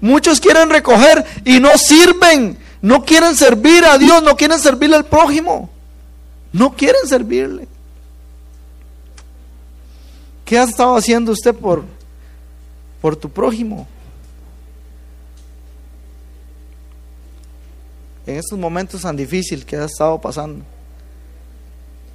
Muchos 0.00 0.40
quieren 0.40 0.70
recoger 0.70 1.24
y 1.44 1.60
no 1.60 1.76
sirven, 1.76 2.58
no 2.80 3.04
quieren 3.04 3.36
servir 3.36 3.84
a 3.84 3.98
Dios, 3.98 4.22
no 4.22 4.36
quieren 4.36 4.58
servirle 4.58 4.96
al 4.96 5.04
prójimo. 5.04 5.70
No 6.52 6.74
quieren 6.74 7.06
servirle. 7.06 7.66
¿Qué 10.44 10.58
ha 10.58 10.64
estado 10.64 10.96
haciendo 10.96 11.32
usted 11.32 11.54
por, 11.54 11.84
por 13.00 13.16
tu 13.16 13.30
prójimo? 13.30 13.86
En 18.26 18.36
estos 18.36 18.58
momentos 18.58 19.02
tan 19.02 19.16
difíciles 19.16 19.64
que 19.64 19.76
ha 19.76 19.84
estado 19.84 20.20
pasando. 20.20 20.64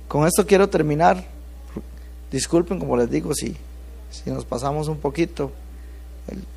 Con 0.08 0.26
esto 0.26 0.46
quiero 0.46 0.70
terminar. 0.70 1.24
Disculpen, 2.32 2.80
como 2.80 2.96
les 2.96 3.10
digo, 3.10 3.34
si, 3.34 3.56
si 4.10 4.30
nos 4.30 4.46
pasamos 4.46 4.88
un 4.88 4.98
poquito. 4.98 5.52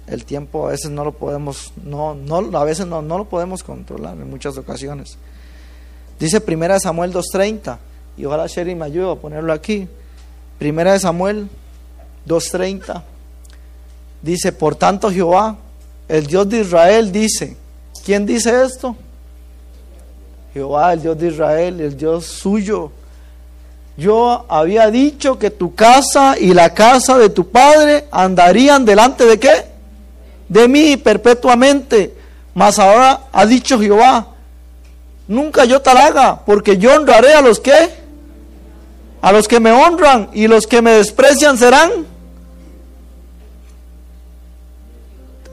El, 0.08 0.24
tiempo 0.24 0.66
a 0.66 0.70
veces 0.70 0.90
no 0.90 1.04
lo 1.04 1.12
podemos, 1.12 1.72
no, 1.84 2.14
no, 2.14 2.58
a 2.58 2.64
veces 2.64 2.86
no, 2.86 3.02
no 3.02 3.18
lo 3.18 3.26
podemos 3.26 3.62
controlar 3.62 4.16
en 4.16 4.28
muchas 4.28 4.56
ocasiones. 4.56 5.16
Dice 6.18 6.40
Primera 6.40 6.74
de 6.74 6.80
Samuel 6.80 7.12
2.30, 7.12 7.78
y 8.16 8.24
ojalá 8.24 8.48
Sherry 8.48 8.74
me 8.74 8.86
ayude 8.86 9.12
a 9.12 9.14
ponerlo 9.14 9.52
aquí. 9.52 9.88
Primera 10.58 10.92
de 10.92 10.98
Samuel 10.98 11.48
2.30, 12.26 13.02
dice, 14.20 14.52
por 14.52 14.74
tanto 14.74 15.10
Jehová, 15.10 15.56
el 16.08 16.26
Dios 16.26 16.48
de 16.48 16.60
Israel, 16.62 17.12
dice, 17.12 17.56
¿quién 18.04 18.26
dice 18.26 18.64
esto? 18.64 18.96
Jehová, 20.52 20.92
el 20.92 21.02
Dios 21.02 21.18
de 21.18 21.28
Israel, 21.28 21.80
el 21.80 21.96
Dios 21.96 22.26
suyo. 22.26 22.90
Yo 23.96 24.46
había 24.48 24.90
dicho 24.90 25.38
que 25.38 25.50
tu 25.50 25.74
casa 25.74 26.38
y 26.38 26.54
la 26.54 26.74
casa 26.74 27.18
de 27.18 27.28
tu 27.28 27.48
padre 27.50 28.06
andarían 28.10 28.84
delante 28.84 29.26
de 29.26 29.38
qué? 29.38 29.66
De 30.48 30.66
mí 30.66 30.96
perpetuamente. 30.96 32.14
Mas 32.54 32.78
ahora 32.78 33.28
ha 33.30 33.46
dicho 33.46 33.78
Jehová, 33.78 34.28
nunca 35.28 35.64
yo 35.64 35.80
tal 35.80 35.98
haga, 35.98 36.44
porque 36.44 36.78
yo 36.78 36.94
honraré 36.94 37.34
a 37.34 37.42
los 37.42 37.60
que, 37.60 37.90
a 39.22 39.32
los 39.32 39.46
que 39.46 39.60
me 39.60 39.70
honran 39.70 40.30
y 40.32 40.48
los 40.48 40.66
que 40.66 40.82
me 40.82 40.92
desprecian 40.92 41.56
serán 41.56 41.90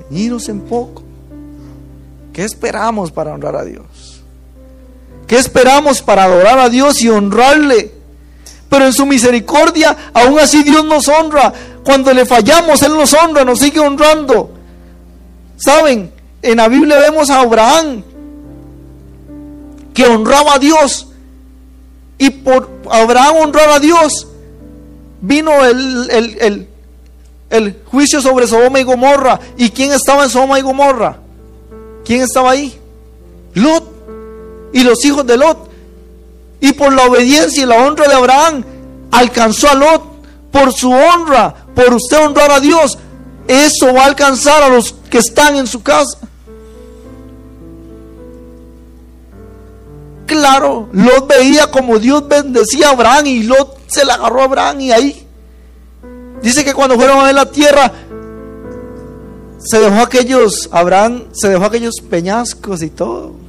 teñidos 0.09 0.49
en 0.49 0.61
poco. 0.61 1.03
¿Qué 2.33 2.43
esperamos 2.43 3.11
para 3.11 3.33
honrar 3.33 3.55
a 3.55 3.63
Dios? 3.63 3.85
¿Qué 5.27 5.37
esperamos 5.37 6.01
para 6.01 6.23
adorar 6.23 6.57
a 6.57 6.69
Dios 6.69 7.01
y 7.01 7.09
honrarle? 7.09 7.91
Pero 8.69 8.85
en 8.85 8.93
su 8.93 9.05
misericordia, 9.05 9.95
aún 10.13 10.39
así 10.39 10.63
Dios 10.63 10.85
nos 10.85 11.07
honra. 11.09 11.53
Cuando 11.83 12.13
le 12.13 12.25
fallamos, 12.25 12.81
Él 12.81 12.93
nos 12.93 13.13
honra, 13.13 13.43
nos 13.43 13.59
sigue 13.59 13.79
honrando. 13.79 14.51
¿Saben? 15.57 16.11
En 16.41 16.57
la 16.57 16.67
Biblia 16.67 16.97
vemos 16.99 17.29
a 17.29 17.41
Abraham 17.41 18.03
que 19.93 20.05
honraba 20.05 20.55
a 20.55 20.59
Dios. 20.59 21.07
Y 22.17 22.29
por 22.29 22.69
Abraham 22.89 23.35
honrar 23.41 23.69
a 23.69 23.79
Dios, 23.79 24.27
vino 25.21 25.65
el, 25.65 26.67
el 27.49 27.81
juicio 27.85 28.21
sobre 28.21 28.47
Sodoma 28.47 28.79
y 28.79 28.83
Gomorra. 28.83 29.39
¿Y 29.57 29.69
quién 29.71 29.91
estaba 29.91 30.23
en 30.23 30.29
Sodoma 30.29 30.57
y 30.59 30.61
Gomorra? 30.61 31.17
¿Quién 32.05 32.21
estaba 32.21 32.51
ahí? 32.51 32.79
Lot 33.53 33.96
y 34.77 34.83
los 34.83 35.03
hijos 35.05 35.25
de 35.25 35.37
Lot. 35.37 35.57
Y 36.59 36.73
por 36.73 36.93
la 36.93 37.05
obediencia 37.05 37.63
y 37.63 37.65
la 37.65 37.77
honra 37.77 38.07
de 38.07 38.13
Abraham, 38.13 38.63
alcanzó 39.11 39.69
a 39.69 39.73
Lot. 39.73 40.03
Por 40.51 40.71
su 40.71 40.91
honra, 40.91 41.65
por 41.73 41.95
usted 41.95 42.23
honrar 42.23 42.51
a 42.51 42.59
Dios, 42.59 42.97
eso 43.47 43.91
va 43.91 44.03
a 44.03 44.05
alcanzar 44.05 44.61
a 44.61 44.69
los 44.69 44.93
que 45.09 45.17
están 45.17 45.55
en 45.55 45.65
su 45.65 45.81
casa. 45.81 46.19
Claro, 50.27 50.89
Lot 50.91 51.27
veía 51.27 51.71
como 51.71 51.97
Dios 51.97 52.27
bendecía 52.27 52.89
a 52.89 52.91
Abraham 52.91 53.25
y 53.25 53.43
Lot 53.43 53.79
se 53.87 54.05
le 54.05 54.11
agarró 54.11 54.41
a 54.41 54.45
Abraham 54.45 54.81
y 54.81 54.91
ahí. 54.91 55.27
Dice 56.43 56.63
que 56.63 56.75
cuando 56.75 56.95
fueron 56.95 57.19
a 57.19 57.23
ver 57.23 57.35
la 57.35 57.49
tierra, 57.49 57.91
se 59.57 59.79
dejó 59.79 60.01
aquellos, 60.01 60.69
Abraham 60.71 61.23
se 61.31 61.49
dejó 61.49 61.65
aquellos 61.65 61.95
peñascos 62.07 62.83
y 62.83 62.91
todo. 62.91 63.46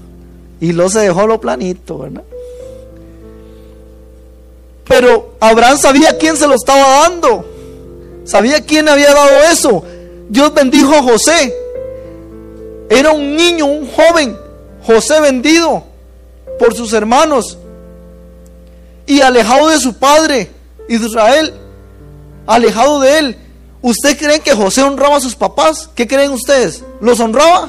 Y 0.60 0.72
Lot 0.72 0.92
se 0.92 1.00
dejó 1.00 1.26
lo 1.26 1.40
planito, 1.40 1.98
¿verdad? 1.98 2.24
Pero 4.88 5.34
Abraham 5.38 5.78
sabía 5.78 6.16
quién 6.18 6.36
se 6.36 6.46
lo 6.48 6.54
estaba 6.54 7.02
dando. 7.02 7.44
Sabía 8.24 8.64
quién 8.64 8.88
había 8.88 9.12
dado 9.12 9.30
eso. 9.52 9.84
Dios 10.28 10.52
bendijo 10.54 10.94
a 10.94 11.02
José. 11.02 11.54
Era 12.88 13.12
un 13.12 13.36
niño, 13.36 13.66
un 13.66 13.88
joven. 13.90 14.36
José 14.82 15.20
vendido 15.20 15.84
por 16.58 16.74
sus 16.74 16.92
hermanos. 16.94 17.58
Y 19.06 19.20
alejado 19.20 19.68
de 19.68 19.78
su 19.78 19.94
padre, 19.94 20.50
Israel. 20.88 21.54
Alejado 22.46 23.00
de 23.00 23.18
él. 23.18 23.38
¿Ustedes 23.82 24.16
creen 24.18 24.42
que 24.42 24.54
José 24.54 24.82
honraba 24.82 25.16
a 25.16 25.20
sus 25.20 25.36
papás? 25.36 25.88
¿Qué 25.94 26.08
creen 26.08 26.32
ustedes? 26.32 26.82
¿Los 27.00 27.20
honraba? 27.20 27.68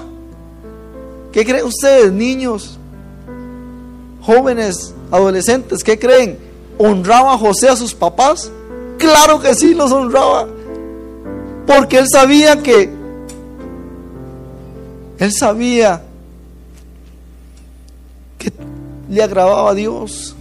¿Qué 1.31 1.45
creen 1.45 1.65
ustedes, 1.65 2.11
niños, 2.11 2.78
jóvenes, 4.29 4.93
adolescentes? 5.09 5.83
¿Qué 5.83 5.97
creen? 5.97 6.37
¿Honraba 6.77 7.33
a 7.33 7.37
José 7.37 7.67
a 7.67 7.75
sus 7.75 7.95
papás? 7.95 8.51
Claro 8.99 9.39
que 9.39 9.55
sí, 9.55 9.73
los 9.73 9.91
honraba. 9.91 10.47
Porque 11.65 11.97
él 11.97 12.05
sabía 12.07 12.61
que, 12.61 12.91
él 15.17 15.31
sabía 15.33 16.03
que 18.37 18.53
le 19.09 19.23
agradaba 19.23 19.71
a 19.71 19.73
Dios. 19.73 20.35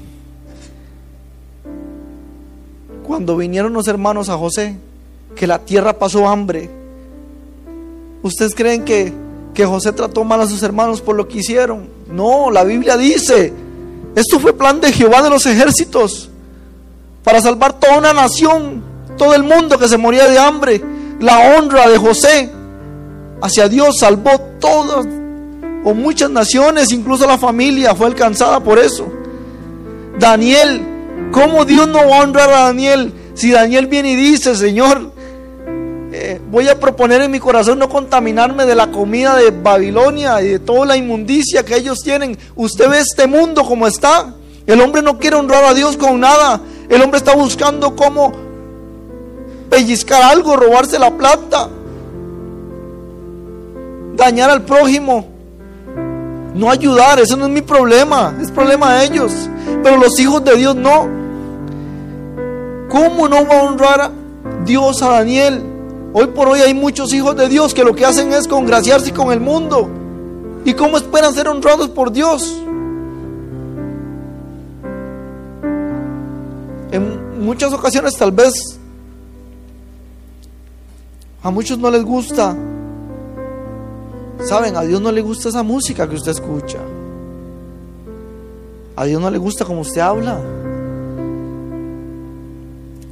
Cuando 3.07 3.39
vinieron 3.39 3.72
los 3.72 3.89
hermanos 3.89 4.28
a 4.28 4.36
José, 4.36 4.76
que 5.34 5.47
la 5.47 5.61
tierra 5.61 5.99
pasó 5.99 6.28
hambre, 6.28 6.68
¿ustedes 8.22 8.55
creen 8.55 8.84
que, 8.84 9.14
que 9.55 9.64
José 9.64 9.93
trató 9.93 10.24
mal 10.24 10.43
a 10.43 10.47
sus 10.47 10.62
hermanos 10.62 11.01
por 11.01 11.16
lo 11.16 11.26
que 11.26 11.39
hicieron? 11.39 11.89
No, 12.11 12.51
la 12.51 12.64
Biblia 12.64 12.99
dice 12.99 13.68
esto 14.19 14.41
fue 14.41 14.53
plan 14.53 14.81
de 14.81 14.93
Jehová 14.93 15.23
de 15.23 15.31
los 15.31 15.47
ejércitos 15.47 16.29
para 17.23 17.41
salvar 17.41 17.79
toda 17.79 17.99
una 17.99 18.12
nación, 18.12 18.83
todo 19.16 19.33
el 19.35 19.45
mundo 19.45 19.79
que 19.79 19.87
se 19.87 19.97
moría 19.97 20.27
de 20.27 20.39
hambre. 20.39 20.83
La 21.21 21.39
honra 21.57 21.89
de 21.89 21.99
José 21.99 22.51
hacia 23.41 23.69
Dios 23.69 23.99
salvó 24.01 24.41
todas 24.59 25.07
o 25.85 25.95
muchas 25.95 26.31
naciones, 26.31 26.91
incluso 26.91 27.29
la 27.29 27.39
familia 27.39 27.95
fue 27.95 28.09
alcanzada 28.09 28.59
por 28.59 28.81
eso. 28.81 29.07
Daniel, 30.19 30.83
¿cómo 31.31 31.64
Dios 31.64 31.87
no 31.87 32.09
va 32.09 32.19
a 32.19 32.23
honrar 32.23 32.51
a 32.51 32.62
Daniel? 32.64 33.12
Si 33.35 33.53
Daniel 33.53 33.87
viene 33.87 34.11
y 34.11 34.16
dice, 34.16 34.57
Señor, 34.57 35.12
eh, 36.21 36.41
voy 36.51 36.66
a 36.66 36.81
proponer 36.81 37.23
en 37.23 37.31
mi 37.31 37.39
corazón 37.39 37.79
no 37.79 37.89
contaminarme 37.89 38.66
de 38.66 38.75
la 38.75 38.91
comida 38.91 39.37
de 39.37 39.53
Babilonia 39.53 40.43
y 40.43 40.49
de 40.49 40.59
toda 40.59 40.85
la 40.85 40.97
inmundicia 40.97 41.64
que 41.64 41.77
ellos 41.77 42.01
tienen. 42.03 42.37
Usted 42.57 42.91
ve 42.91 42.99
este 42.99 43.29
mundo 43.29 43.62
como 43.62 43.87
está. 43.87 44.35
El 44.66 44.81
hombre 44.81 45.01
no 45.01 45.16
quiere 45.21 45.37
honrar 45.37 45.62
a 45.62 45.75
Dios 45.75 45.97
con 45.97 46.19
nada. 46.19 46.61
El 46.89 47.03
hombre 47.03 47.19
está 47.19 47.37
buscando 47.37 47.95
cómo 47.95 48.33
pellizcar 49.71 50.21
algo, 50.23 50.57
robarse 50.57 50.99
la 50.99 51.12
plata, 51.12 51.69
dañar 54.16 54.51
al 54.51 54.62
prójimo, 54.62 55.25
no 56.53 56.69
ayudar. 56.69 57.21
Eso 57.21 57.37
no 57.37 57.47
es 57.47 57.53
mi 57.53 57.62
problema, 57.62 58.35
es 58.43 58.51
problema 58.51 58.95
de 58.95 59.05
ellos. 59.05 59.33
Pero 59.85 59.99
los 59.99 60.19
hijos 60.19 60.43
de 60.45 60.57
Dios 60.57 60.75
no. 60.75 61.07
¿Cómo 62.89 63.29
no 63.29 63.47
va 63.47 63.61
a 63.61 63.62
honrar 63.62 64.01
a 64.01 64.11
Dios 64.64 65.01
a 65.01 65.11
Daniel? 65.11 65.78
Hoy 66.13 66.29
por 66.29 66.49
hoy 66.49 66.61
hay 66.61 66.73
muchos 66.73 67.13
hijos 67.13 67.37
de 67.37 67.49
Dios 67.49 67.75
que 67.75 67.85
lo 67.85 67.95
que 67.95 68.07
hacen 68.07 68.33
es 68.33 68.49
congraciarse 68.49 69.13
con 69.13 69.31
el 69.31 69.41
mundo. 69.41 69.89
¿Y 70.65 70.73
cómo 70.73 70.97
esperan 70.97 71.35
ser 71.35 71.49
honrados 71.49 71.91
por 71.91 72.11
Dios? 72.11 72.63
En 76.91 77.45
muchas 77.45 77.73
ocasiones 77.73 78.17
tal 78.17 78.33
vez 78.33 78.79
a 81.43 81.51
muchos 81.51 81.79
no 81.79 81.91
les 81.91 82.05
gusta. 82.05 82.57
Saben, 84.45 84.77
a 84.77 84.83
Dios 84.83 85.01
no 85.01 85.13
le 85.13 85.21
gusta 85.21 85.51
esa 85.51 85.63
música 85.63 86.09
que 86.09 86.17
usted 86.17 86.33
escucha. 86.33 86.79
A 88.97 89.05
Dios 89.05 89.21
no 89.21 89.31
le 89.31 89.39
gusta 89.39 89.65
como 89.65 89.83
usted 89.83 90.01
habla. 90.01 90.41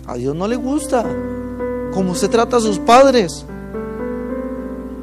A 0.07 0.15
Dios 0.15 0.35
no 0.35 0.49
le 0.49 0.57
gusta 0.57 1.05
como 1.97 2.13
usted 2.13 2.29
trata 2.29 2.59
a 2.59 2.61
sus 2.61 2.79
padres. 2.79 3.47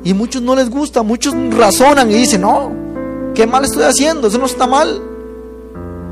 Y 0.04 0.14
muchos 0.14 0.44
no 0.44 0.56
les 0.56 0.70
gusta, 0.70 1.02
muchos 1.02 1.34
razonan 1.50 2.12
y 2.12 2.14
dicen, 2.14 2.42
no, 2.42 2.72
qué 3.34 3.48
mal 3.48 3.66
estoy 3.66 3.82
haciendo, 3.84 4.28
eso 4.28 4.38
no 4.38 4.46
está 4.46 4.68
mal. 4.68 5.02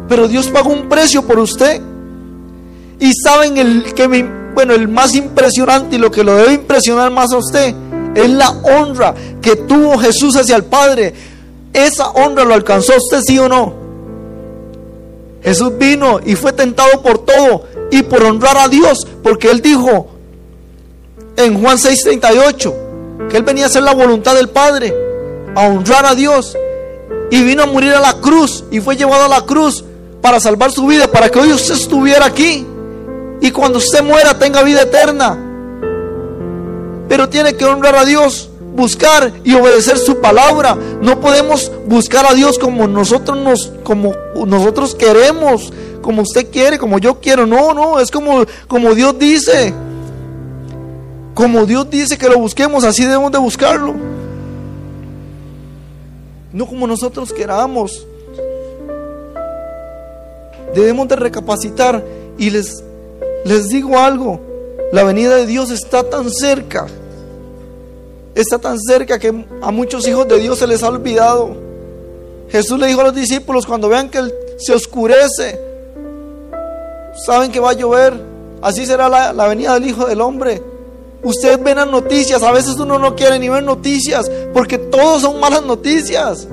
Pero 0.10 0.28
Dios 0.28 0.48
pagó 0.48 0.72
un 0.72 0.90
precio 0.90 1.22
por 1.22 1.38
usted. 1.38 1.80
Y 3.00 3.14
saben 3.14 3.58
el 3.58 3.94
que 3.94 4.08
bueno, 4.56 4.74
el 4.74 4.88
más 4.88 5.14
impresionante 5.14 5.98
y 5.98 6.00
lo 6.00 6.10
que 6.10 6.24
lo 6.24 6.36
debe 6.36 6.54
impresionar 6.54 7.12
más 7.12 7.32
a 7.32 7.38
usted 7.38 7.76
es 8.16 8.30
la 8.32 8.50
honra 8.50 9.14
que 9.40 9.56
tuvo 9.56 10.00
Jesús 10.00 10.36
hacia 10.36 10.56
el 10.56 10.64
Padre. 10.64 11.14
Esa 11.74 12.10
honra 12.10 12.44
lo 12.44 12.56
alcanzó 12.56 12.94
usted, 12.98 13.22
sí 13.22 13.38
o 13.38 13.48
no. 13.48 13.74
Jesús 15.44 15.78
vino 15.78 16.20
y 16.26 16.34
fue 16.36 16.54
tentado 16.54 17.04
por 17.04 17.20
todo 17.20 17.66
y 17.92 18.02
por 18.02 18.24
honrar 18.24 18.58
a 18.58 18.68
Dios, 18.68 19.08
porque 19.22 19.52
él 19.52 19.62
dijo, 19.62 20.11
en 21.38 21.62
Juan 21.62 21.78
6:38, 21.78 22.74
que 23.30 23.38
él 23.38 23.44
venía 23.44 23.66
a 23.66 23.68
hacer 23.68 23.84
la 23.84 23.94
voluntad 23.94 24.36
del 24.36 24.50
Padre, 24.50 24.96
a 25.56 25.68
honrar 25.68 26.06
a 26.06 26.16
Dios. 26.16 26.58
Y 27.30 27.44
vino 27.44 27.64
a 27.64 27.66
morir 27.66 27.94
a 27.94 28.02
la 28.02 28.14
cruz 28.16 28.66
y 28.72 28.82
fue 28.82 28.98
llevado 28.98 29.24
a 29.24 29.30
la 29.30 29.46
cruz 29.46 29.86
para 30.22 30.40
salvar 30.40 30.72
su 30.72 30.86
vida, 30.86 31.08
para 31.08 31.30
que 31.30 31.40
hoy 31.40 31.54
usted 31.54 31.76
estuviera 31.76 32.26
aquí. 32.26 32.66
Y 33.40 33.52
cuando 33.52 33.78
usted 33.78 34.04
muera 34.04 34.38
tenga 34.38 34.62
vida 34.64 34.82
eterna. 34.82 35.38
Pero 37.08 37.30
tiene 37.30 37.56
que 37.56 37.66
honrar 37.66 37.96
a 37.96 38.06
Dios, 38.06 38.50
buscar 38.76 39.32
y 39.44 39.54
obedecer 39.54 39.98
su 39.98 40.20
palabra. 40.20 40.78
No 41.02 41.20
podemos 41.22 41.72
buscar 41.88 42.26
a 42.26 42.34
Dios 42.34 42.60
como 42.60 42.88
nosotros 42.88 43.38
nos 43.38 43.72
como 43.84 44.14
nosotros 44.46 44.94
queremos, 44.94 45.72
como 46.02 46.22
usted 46.22 46.52
quiere, 46.52 46.78
como 46.78 47.00
yo 47.00 47.20
quiero. 47.20 47.46
No, 47.46 47.74
no, 47.74 48.00
es 48.00 48.12
como 48.12 48.46
como 48.68 48.94
Dios 48.94 49.18
dice. 49.18 49.74
Como 51.34 51.66
Dios 51.66 51.90
dice 51.90 52.18
que 52.18 52.28
lo 52.28 52.38
busquemos, 52.40 52.84
así 52.84 53.04
debemos 53.04 53.32
de 53.32 53.38
buscarlo. 53.38 53.96
No 56.52 56.66
como 56.66 56.86
nosotros 56.88 57.32
queramos. 57.32 58.06
Debemos 60.76 61.08
de 61.08 61.16
recapacitar 61.16 62.04
y 62.38 62.50
les, 62.50 62.84
les 63.46 63.70
digo 63.70 63.98
algo. 63.98 64.40
La 64.92 65.04
venida 65.04 65.36
de 65.36 65.46
Dios 65.46 65.72
está 65.72 66.04
tan 66.04 66.30
cerca. 66.30 66.88
Está 68.36 68.60
tan 68.60 68.78
cerca 68.80 69.20
que 69.20 69.46
a 69.62 69.72
muchos 69.72 70.08
hijos 70.08 70.28
de 70.28 70.40
Dios 70.40 70.60
se 70.60 70.68
les 70.68 70.84
ha 70.84 70.90
olvidado. 70.90 71.56
Jesús 72.50 72.78
le 72.78 72.88
dijo 72.88 73.00
a 73.00 73.06
los 73.06 73.16
discípulos, 73.16 73.66
cuando 73.66 73.88
vean 73.88 74.10
que 74.10 74.22
se 74.58 74.74
oscurece, 74.74 75.60
saben 77.26 77.52
que 77.52 77.62
va 77.62 77.70
a 77.72 77.74
llover. 77.74 78.14
Así 78.62 78.86
será 78.86 79.08
la, 79.08 79.32
la 79.32 79.48
venida 79.48 79.74
del 79.74 79.88
Hijo 79.88 80.06
del 80.06 80.20
Hombre. 80.20 80.62
Ustedes 81.24 81.62
ven 81.62 81.78
las 81.78 81.88
noticias, 81.88 82.42
a 82.42 82.52
veces 82.52 82.76
uno 82.78 82.98
no 82.98 83.16
quiere 83.16 83.38
ni 83.38 83.48
ver 83.48 83.64
noticias, 83.64 84.30
porque 84.54 84.78
todos 84.78 85.22
son 85.22 85.40
malas 85.40 85.64
noticias. 85.64 86.48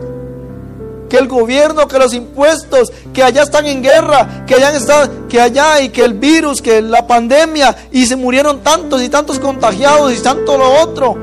Que 1.08 1.16
el 1.16 1.26
gobierno, 1.26 1.88
que 1.88 1.98
los 1.98 2.12
impuestos, 2.12 2.92
que 3.14 3.22
allá 3.22 3.44
están 3.44 3.64
en 3.66 3.82
guerra, 3.82 4.44
que 4.46 4.56
allá 4.56 4.76
está, 4.76 5.10
que 5.28 5.40
allá 5.40 5.80
y 5.80 5.88
que 5.88 6.04
el 6.04 6.14
virus, 6.14 6.60
que 6.60 6.82
la 6.82 7.06
pandemia, 7.06 7.88
y 7.90 8.04
se 8.04 8.16
murieron 8.16 8.60
tantos 8.60 9.02
y 9.02 9.08
tantos 9.08 9.38
contagiados 9.38 10.12
y 10.12 10.20
tanto 10.20 10.58
lo 10.58 10.82
otro. 10.82 11.16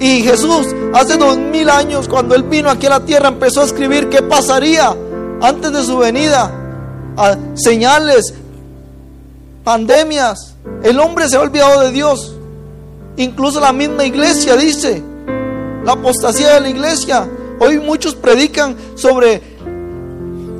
Y 0.00 0.22
Jesús, 0.22 0.66
hace 0.92 1.16
dos 1.16 1.36
mil 1.36 1.70
años, 1.70 2.08
cuando 2.08 2.34
Él 2.34 2.42
vino 2.42 2.68
aquí 2.68 2.86
a 2.86 2.90
la 2.90 3.00
tierra, 3.00 3.28
empezó 3.28 3.60
a 3.60 3.64
escribir 3.64 4.08
qué 4.08 4.20
pasaría 4.22 4.94
antes 5.40 5.72
de 5.72 5.84
su 5.84 5.98
venida. 5.98 6.50
A 7.16 7.36
señales, 7.54 8.34
pandemias. 9.62 10.54
El 10.82 10.98
hombre 10.98 11.28
se 11.28 11.36
ha 11.36 11.40
olvidado 11.40 11.80
de 11.82 11.92
Dios. 11.92 12.33
Incluso 13.16 13.60
la 13.60 13.72
misma 13.72 14.04
iglesia 14.04 14.56
dice, 14.56 15.02
la 15.84 15.92
apostasía 15.92 16.54
de 16.54 16.60
la 16.60 16.68
iglesia. 16.68 17.28
Hoy 17.60 17.78
muchos 17.78 18.14
predican 18.14 18.76
sobre 18.96 19.40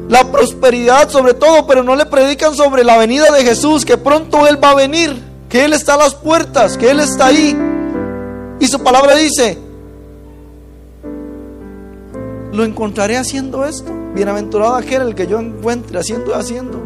la 0.09 0.31
prosperidad, 0.31 1.09
sobre 1.09 1.35
todo, 1.35 1.67
pero 1.67 1.83
no 1.83 1.97
le 1.97 2.07
predican 2.07 2.55
sobre 2.55 2.85
la 2.85 2.97
venida 2.97 3.31
de 3.33 3.43
Jesús, 3.43 3.85
que 3.85 3.97
pronto 3.97 4.47
Él 4.47 4.63
va 4.63 4.71
a 4.71 4.75
venir, 4.75 5.21
que 5.49 5.65
Él 5.65 5.73
está 5.73 5.95
a 5.95 5.99
las 5.99 6.15
puertas, 6.15 6.77
que 6.77 6.91
Él 6.91 7.01
está 7.01 7.27
ahí. 7.27 7.57
Y 8.61 8.67
su 8.67 8.83
palabra 8.83 9.17
dice, 9.17 9.59
lo 12.53 12.65
encontraré 12.65 13.17
haciendo 13.17 13.65
esto. 13.65 13.93
Bienaventurado 14.15 14.77
aquel 14.77 15.03
el 15.03 15.15
que 15.17 15.27
yo 15.27 15.41
encuentre 15.41 15.99
haciendo 15.99 16.37
haciendo, 16.37 16.81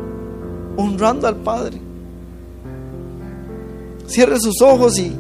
honrando 0.76 1.28
al 1.28 1.36
Padre. 1.36 1.78
Cierre 4.06 4.40
sus 4.40 4.62
ojos 4.62 4.98
y, 4.98 5.14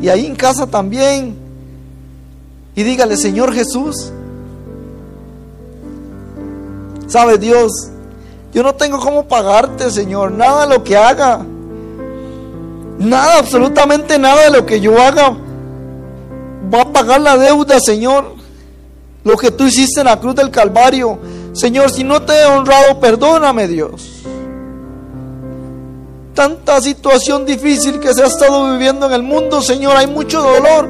y 0.00 0.08
ahí 0.08 0.26
en 0.26 0.34
casa 0.34 0.66
también. 0.66 1.36
Y 2.74 2.82
dígale, 2.82 3.16
Señor 3.16 3.52
Jesús, 3.52 4.12
sabe 7.06 7.38
Dios, 7.38 7.72
yo 8.52 8.62
no 8.62 8.74
tengo 8.74 8.98
cómo 8.98 9.26
pagarte, 9.26 9.90
Señor, 9.90 10.32
nada 10.32 10.66
de 10.66 10.74
lo 10.74 10.84
que 10.84 10.96
haga. 10.96 11.44
Nada, 12.98 13.38
absolutamente 13.38 14.18
nada 14.18 14.44
de 14.44 14.50
lo 14.50 14.66
que 14.66 14.80
yo 14.80 15.00
haga 15.00 15.36
va 16.72 16.82
a 16.82 16.92
pagar 16.92 17.20
la 17.20 17.36
deuda, 17.36 17.78
Señor. 17.80 18.34
Lo 19.24 19.36
que 19.36 19.50
tú 19.50 19.64
hiciste 19.64 20.00
en 20.00 20.06
la 20.06 20.18
cruz 20.18 20.34
del 20.34 20.50
Calvario. 20.50 21.18
Señor, 21.52 21.90
si 21.90 22.04
no 22.04 22.22
te 22.22 22.32
he 22.32 22.46
honrado, 22.46 23.00
perdóname, 23.00 23.68
Dios. 23.68 24.22
Tanta 26.40 26.80
situación 26.80 27.44
difícil 27.44 28.00
que 28.00 28.14
se 28.14 28.22
ha 28.22 28.26
estado 28.26 28.72
viviendo 28.72 29.04
en 29.04 29.12
el 29.12 29.22
mundo, 29.22 29.60
Señor, 29.60 29.94
hay 29.94 30.06
mucho 30.06 30.40
dolor. 30.40 30.88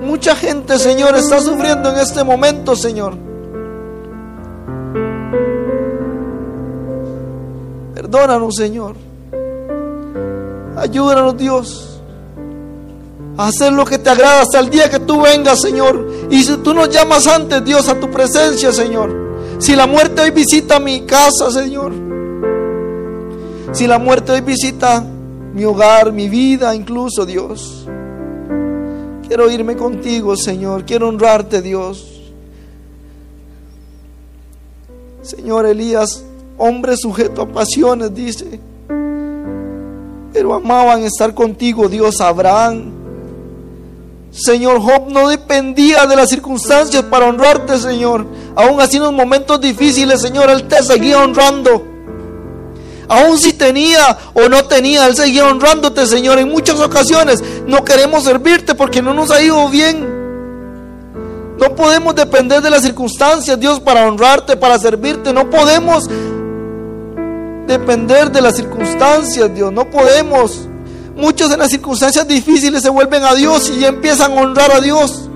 Mucha 0.00 0.34
gente, 0.34 0.78
Señor, 0.78 1.14
está 1.14 1.42
sufriendo 1.42 1.90
en 1.90 1.98
este 1.98 2.24
momento, 2.24 2.74
Señor. 2.74 3.18
Perdónanos, 7.94 8.54
Señor. 8.56 8.96
Ayúdanos, 10.74 11.36
Dios 11.36 12.00
hacer 13.36 13.74
lo 13.74 13.84
que 13.84 13.98
te 13.98 14.08
agrada 14.08 14.40
hasta 14.40 14.58
el 14.60 14.70
día 14.70 14.88
que 14.88 15.00
tú 15.00 15.20
vengas, 15.20 15.60
Señor. 15.60 16.08
Y 16.30 16.42
si 16.42 16.56
tú 16.56 16.72
nos 16.72 16.88
llamas 16.88 17.26
antes, 17.26 17.62
Dios, 17.62 17.90
a 17.90 18.00
tu 18.00 18.10
presencia, 18.10 18.72
Señor. 18.72 19.36
Si 19.58 19.76
la 19.76 19.86
muerte 19.86 20.22
hoy 20.22 20.30
visita 20.30 20.80
mi 20.80 21.02
casa, 21.02 21.50
Señor. 21.50 22.09
Si 23.72 23.86
la 23.86 23.98
muerte 23.98 24.32
hoy 24.32 24.40
visita 24.40 25.04
mi 25.54 25.64
hogar, 25.64 26.12
mi 26.12 26.28
vida, 26.28 26.74
incluso, 26.74 27.24
Dios. 27.24 27.86
Quiero 29.26 29.50
irme 29.50 29.76
contigo, 29.76 30.36
Señor. 30.36 30.84
Quiero 30.84 31.08
honrarte, 31.08 31.62
Dios. 31.62 32.20
Señor 35.22 35.66
Elías, 35.66 36.24
hombre 36.58 36.96
sujeto 36.96 37.42
a 37.42 37.48
pasiones, 37.48 38.12
dice. 38.12 38.58
Pero 40.32 40.54
amaban 40.54 41.02
estar 41.02 41.32
contigo, 41.34 41.88
Dios 41.88 42.20
Abraham. 42.20 42.90
Señor, 44.32 44.80
Job 44.80 45.10
no 45.10 45.28
dependía 45.28 46.06
de 46.06 46.16
las 46.16 46.28
circunstancias 46.28 47.04
para 47.04 47.26
honrarte, 47.26 47.78
Señor. 47.78 48.26
Aún 48.56 48.80
así 48.80 48.96
en 48.96 49.04
los 49.04 49.12
momentos 49.12 49.60
difíciles, 49.60 50.20
Señor, 50.20 50.50
Él 50.50 50.66
te 50.66 50.82
seguía 50.82 51.22
honrando. 51.22 51.89
Aún 53.10 53.38
si 53.38 53.52
tenía 53.54 54.16
o 54.34 54.48
no 54.48 54.66
tenía, 54.66 55.08
Él 55.08 55.16
seguía 55.16 55.44
honrándote, 55.44 56.06
Señor. 56.06 56.38
En 56.38 56.48
muchas 56.48 56.78
ocasiones 56.78 57.42
no 57.66 57.84
queremos 57.84 58.22
servirte 58.22 58.76
porque 58.76 59.02
no 59.02 59.12
nos 59.12 59.32
ha 59.32 59.42
ido 59.42 59.68
bien. 59.68 60.08
No 61.58 61.74
podemos 61.74 62.14
depender 62.14 62.62
de 62.62 62.70
las 62.70 62.82
circunstancias, 62.82 63.58
Dios, 63.58 63.80
para 63.80 64.06
honrarte, 64.06 64.56
para 64.56 64.78
servirte. 64.78 65.32
No 65.32 65.50
podemos 65.50 66.08
depender 67.66 68.30
de 68.30 68.42
las 68.42 68.54
circunstancias, 68.54 69.52
Dios. 69.52 69.72
No 69.72 69.90
podemos. 69.90 70.68
Muchos 71.16 71.50
en 71.50 71.58
las 71.58 71.70
circunstancias 71.70 72.28
difíciles 72.28 72.80
se 72.80 72.90
vuelven 72.90 73.24
a 73.24 73.34
Dios 73.34 73.72
y 73.76 73.84
empiezan 73.84 74.38
a 74.38 74.42
honrar 74.42 74.70
a 74.70 74.80
Dios. 74.80 75.28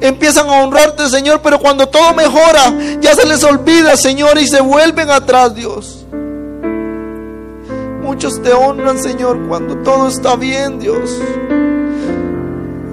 Empiezan 0.00 0.48
a 0.48 0.62
honrarte, 0.62 1.08
Señor, 1.08 1.40
pero 1.42 1.58
cuando 1.58 1.88
todo 1.88 2.14
mejora, 2.14 2.72
ya 3.00 3.16
se 3.16 3.26
les 3.26 3.42
olvida, 3.42 3.96
Señor, 3.96 4.38
y 4.38 4.46
se 4.46 4.60
vuelven 4.60 5.10
atrás, 5.10 5.52
Dios. 5.52 6.04
Muchos 8.08 8.40
te 8.40 8.54
honran, 8.54 8.98
Señor, 8.98 9.46
cuando 9.48 9.76
todo 9.82 10.08
está 10.08 10.34
bien, 10.34 10.78
Dios. 10.80 11.20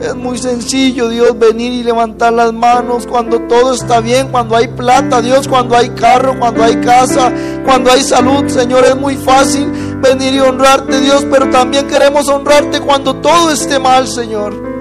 Es 0.02 0.14
muy 0.14 0.38
sencillo, 0.38 1.08
Dios, 1.08 1.40
venir 1.40 1.72
y 1.72 1.84
levantar 1.84 2.34
las 2.34 2.52
manos 2.52 3.08
cuando 3.08 3.40
todo 3.44 3.74
está 3.74 4.02
bien, 4.02 4.28
cuando 4.28 4.58
hay 4.58 4.68
plata, 4.68 5.22
Dios, 5.22 5.48
cuando 5.48 5.78
hay 5.78 5.88
carro, 5.92 6.38
cuando 6.38 6.66
hay 6.66 6.76
casa, 6.82 7.32
cuando 7.64 7.92
hay 7.94 8.02
salud, 8.02 8.46
Señor, 8.50 8.84
es 8.84 8.98
muy 8.98 9.16
fácil 9.16 9.72
venir 10.02 10.34
y 10.34 10.42
honrarte, 10.42 11.00
Dios, 11.00 11.26
pero 11.32 11.50
también 11.50 11.88
queremos 11.88 12.28
honrarte 12.28 12.82
cuando 12.82 13.16
todo 13.16 13.52
esté 13.52 13.80
mal, 13.80 14.10
Señor. 14.10 14.75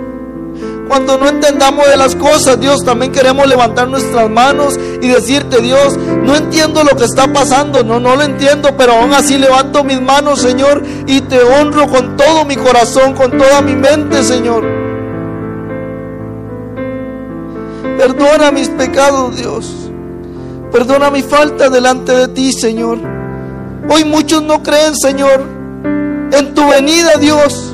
Cuando 0.89 1.17
no 1.17 1.29
entendamos 1.29 1.87
de 1.89 1.97
las 1.97 2.15
cosas, 2.15 2.61
Dios, 2.61 2.85
también 2.85 3.11
queremos 3.11 3.47
levantar 3.47 3.89
nuestras 3.89 4.29
manos 4.29 4.79
y 5.01 5.09
decirte, 5.09 5.61
Dios, 5.63 5.97
no 5.97 6.37
entiendo 6.37 6.85
lo 6.85 6.97
que 6.97 7.05
está 7.05 7.33
pasando, 7.33 7.83
no, 7.83 7.99
no 7.99 8.17
lo 8.17 8.23
entiendo, 8.23 8.77
pero 8.77 8.93
aún 8.93 9.15
así 9.15 9.39
levanto 9.39 9.83
mis 9.83 10.01
manos, 10.01 10.41
Señor, 10.41 10.83
y 11.07 11.23
te 11.23 11.41
honro 11.43 11.89
con 11.89 12.17
todo 12.17 12.45
mi 12.45 12.57
corazón, 12.57 13.15
con 13.15 13.37
toda 13.39 13.63
mi 13.63 13.75
mente, 13.75 14.23
Señor. 14.23 14.65
Perdona 17.97 18.51
mis 18.51 18.69
pecados, 18.69 19.37
Dios. 19.37 19.73
Perdona 20.71 21.11
mi 21.11 21.23
falta 21.23 21.71
delante 21.71 22.13
de 22.13 22.29
ti, 22.29 22.53
Señor. 22.53 22.99
Hoy 23.89 24.05
muchos 24.05 24.43
no 24.43 24.63
creen, 24.63 24.95
Señor, 24.97 25.41
en 26.31 26.55
tu 26.55 26.69
venida, 26.69 27.17
Dios. 27.19 27.74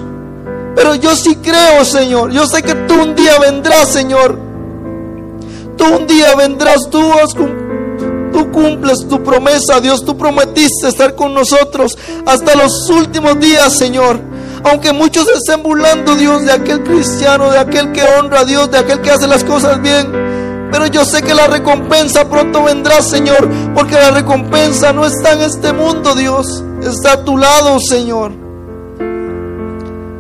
Pero 0.75 0.95
yo 0.95 1.15
sí 1.17 1.37
creo, 1.37 1.85
Señor. 1.85 2.31
Yo 2.31 2.47
sé 2.47 2.63
que 2.63 2.75
tú 2.75 2.95
un 3.03 3.15
día 3.15 3.39
vendrás, 3.39 3.89
Señor. 3.89 4.39
Tú 5.77 5.85
un 5.85 6.07
día 6.07 6.35
vendrás, 6.37 6.89
tú, 6.91 7.03
tú 8.33 8.51
cumples 8.51 9.07
tu 9.09 9.23
promesa, 9.23 9.81
Dios. 9.81 10.05
Tú 10.05 10.17
prometiste 10.17 10.89
estar 10.89 11.15
con 11.15 11.35
nosotros 11.35 11.97
hasta 12.27 12.55
los 12.55 12.89
últimos 12.91 13.39
días, 13.41 13.77
Señor. 13.77 14.21
Aunque 14.65 14.93
muchos 14.93 15.27
estén 15.29 15.63
burlando, 15.63 16.15
Dios, 16.17 16.45
de 16.45 16.53
aquel 16.53 16.83
cristiano, 16.83 17.51
de 17.51 17.59
aquel 17.59 17.93
que 17.93 18.03
honra 18.03 18.41
a 18.41 18.45
Dios, 18.45 18.71
de 18.71 18.79
aquel 18.79 19.01
que 19.01 19.11
hace 19.11 19.27
las 19.27 19.43
cosas 19.43 19.81
bien. 19.81 20.69
Pero 20.71 20.87
yo 20.87 21.05
sé 21.05 21.23
que 21.23 21.35
la 21.35 21.47
recompensa 21.47 22.29
pronto 22.29 22.63
vendrá, 22.63 23.03
Señor, 23.03 23.49
porque 23.75 23.95
la 23.95 24.11
recompensa 24.11 24.93
no 24.93 25.05
está 25.05 25.33
en 25.33 25.41
este 25.41 25.73
mundo, 25.73 26.15
Dios. 26.15 26.63
Está 26.83 27.15
a 27.15 27.25
tu 27.25 27.37
lado, 27.37 27.79
Señor. 27.81 28.50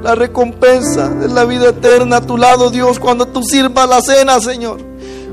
La 0.02 0.14
recompensa 0.14 1.12
es 1.22 1.30
la 1.30 1.44
vida 1.44 1.68
eterna 1.68 2.16
a 2.16 2.20
tu 2.20 2.36
lado, 2.36 2.70
Dios, 2.70 2.98
cuando 2.98 3.26
tú 3.26 3.42
sirvas 3.42 3.88
la 3.88 4.00
cena, 4.00 4.40
Señor. 4.40 4.80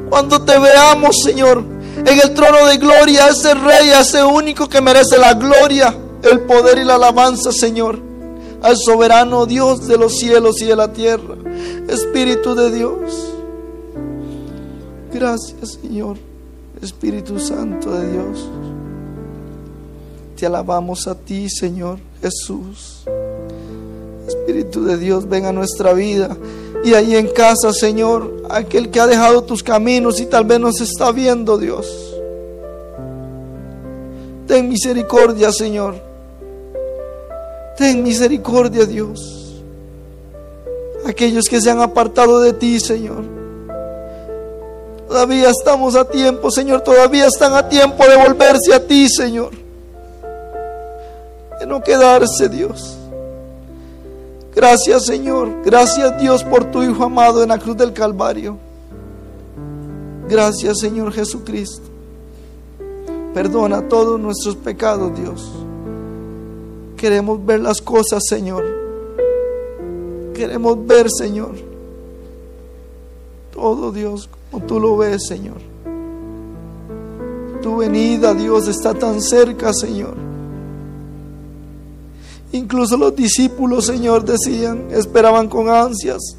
Cuando 0.09 0.41
te 0.41 0.59
veamos, 0.59 1.15
Señor, 1.23 1.63
en 2.05 2.19
el 2.19 2.33
trono 2.33 2.65
de 2.67 2.77
gloria, 2.77 3.29
ese 3.29 3.53
rey, 3.53 3.89
ese 3.89 4.23
único 4.23 4.67
que 4.67 4.81
merece 4.81 5.17
la 5.17 5.33
gloria, 5.33 5.95
el 6.21 6.41
poder 6.41 6.79
y 6.79 6.83
la 6.83 6.95
alabanza, 6.95 7.51
Señor. 7.51 7.99
Al 8.61 8.75
soberano 8.75 9.45
Dios 9.45 9.87
de 9.87 9.97
los 9.97 10.17
cielos 10.17 10.61
y 10.61 10.65
de 10.65 10.75
la 10.75 10.91
tierra. 10.91 11.35
Espíritu 11.87 12.55
de 12.55 12.71
Dios. 12.71 13.33
Gracias, 15.13 15.79
Señor, 15.81 16.17
Espíritu 16.81 17.39
Santo 17.39 17.91
de 17.91 18.11
Dios. 18.11 18.49
Te 20.35 20.45
alabamos 20.45 21.07
a 21.07 21.15
ti, 21.15 21.49
Señor 21.49 21.99
Jesús. 22.21 23.05
Espíritu 24.27 24.83
de 24.83 24.97
Dios, 24.97 25.27
ven 25.29 25.45
a 25.45 25.51
nuestra 25.51 25.93
vida. 25.93 26.35
Y 26.83 26.93
ahí 26.93 27.15
en 27.15 27.27
casa, 27.29 27.73
Señor, 27.73 28.43
aquel 28.49 28.91
que 28.91 28.99
ha 28.99 29.07
dejado 29.07 29.43
tus 29.43 29.63
caminos 29.63 30.19
y 30.19 30.25
tal 30.25 30.45
vez 30.45 30.59
nos 30.59 30.81
está 30.81 31.11
viendo, 31.11 31.57
Dios. 31.57 31.85
Ten 34.47 34.69
misericordia, 34.69 35.51
Señor. 35.51 35.95
Ten 37.77 38.03
misericordia, 38.03 38.85
Dios. 38.85 39.61
Aquellos 41.05 41.45
que 41.45 41.61
se 41.61 41.69
han 41.69 41.81
apartado 41.81 42.41
de 42.41 42.53
ti, 42.53 42.79
Señor. 42.79 43.23
Todavía 45.07 45.49
estamos 45.49 45.95
a 45.95 46.05
tiempo, 46.05 46.51
Señor. 46.51 46.81
Todavía 46.81 47.27
están 47.27 47.53
a 47.53 47.69
tiempo 47.69 48.05
de 48.05 48.17
volverse 48.17 48.73
a 48.73 48.85
ti, 48.85 49.07
Señor. 49.09 49.51
De 51.59 51.65
no 51.65 51.81
quedarse, 51.81 52.49
Dios. 52.49 52.96
Gracias, 54.57 55.05
Señor. 55.05 55.61
Gracias, 55.63 56.19
Dios, 56.19 56.43
por 56.43 56.71
tu 56.71 56.81
Hijo 56.81 57.03
amado 57.03 57.43
en 57.43 57.49
la 57.49 57.59
cruz 57.59 57.77
del 57.77 57.93
Calvario. 57.93 58.57
Gracias, 60.27 60.79
Señor 60.79 61.13
Jesucristo. 61.13 61.83
Perdona 63.35 63.87
todos 63.87 64.19
nuestros 64.19 64.55
pecados, 64.55 65.15
Dios. 65.15 65.47
Queremos 66.97 67.45
ver 67.45 67.59
las 67.59 67.79
cosas, 67.83 68.23
Señor. 68.27 68.65
Queremos 70.33 70.87
ver, 70.87 71.05
Señor, 71.11 71.53
todo 73.53 73.91
Dios 73.91 74.27
como 74.49 74.65
tú 74.65 74.79
lo 74.79 74.97
ves, 74.97 75.27
Señor. 75.27 75.57
Tu 77.61 77.77
venida, 77.77 78.33
Dios, 78.33 78.67
está 78.67 78.95
tan 78.95 79.21
cerca, 79.21 79.71
Señor. 79.71 80.15
Incluso 82.51 82.97
los 82.97 83.15
discípulos, 83.15 83.85
Señor, 83.85 84.23
decían, 84.23 84.87
esperaban 84.91 85.49
con 85.49 85.69
ansias 85.69 86.37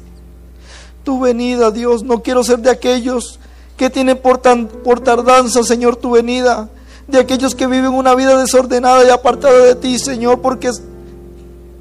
tu 1.09 1.19
venida, 1.19 1.71
Dios. 1.71 2.03
No 2.03 2.21
quiero 2.21 2.43
ser 2.43 2.59
de 2.59 2.69
aquellos 2.69 3.39
que 3.77 3.89
tienen 3.89 4.17
por, 4.17 4.41
por 4.83 4.99
tardanza, 4.99 5.63
Señor, 5.63 5.95
tu 5.95 6.11
venida. 6.11 6.69
De 7.07 7.17
aquellos 7.17 7.55
que 7.55 7.65
viven 7.65 7.93
una 7.93 8.13
vida 8.13 8.39
desordenada 8.39 9.03
y 9.03 9.09
apartada 9.09 9.57
de 9.57 9.73
ti, 9.73 9.97
Señor, 9.97 10.41
porque, 10.41 10.69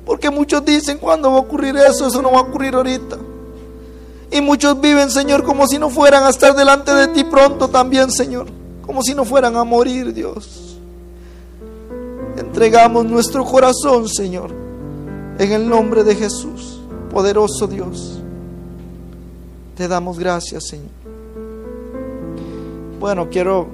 porque 0.06 0.30
muchos 0.30 0.64
dicen, 0.64 0.96
¿cuándo 0.96 1.30
va 1.30 1.36
a 1.36 1.40
ocurrir 1.40 1.76
eso? 1.76 2.06
Eso 2.06 2.22
no 2.22 2.32
va 2.32 2.38
a 2.38 2.42
ocurrir 2.44 2.74
ahorita. 2.74 3.18
Y 4.30 4.40
muchos 4.40 4.80
viven, 4.80 5.10
Señor, 5.10 5.44
como 5.44 5.66
si 5.66 5.78
no 5.78 5.90
fueran 5.90 6.24
a 6.24 6.30
estar 6.30 6.54
delante 6.54 6.94
de 6.94 7.08
ti 7.08 7.24
pronto 7.24 7.68
también, 7.68 8.10
Señor. 8.10 8.46
Como 8.80 9.02
si 9.02 9.14
no 9.14 9.26
fueran 9.26 9.56
a 9.56 9.64
morir, 9.64 10.14
Dios. 10.14 10.67
Entregamos 12.38 13.04
nuestro 13.04 13.44
corazón, 13.44 14.08
Señor, 14.08 14.52
en 15.40 15.52
el 15.52 15.68
nombre 15.68 16.04
de 16.04 16.14
Jesús, 16.14 16.80
poderoso 17.10 17.66
Dios. 17.66 18.20
Te 19.76 19.88
damos 19.88 20.20
gracias, 20.20 20.68
Señor. 20.68 20.86
Bueno, 23.00 23.28
quiero 23.28 23.66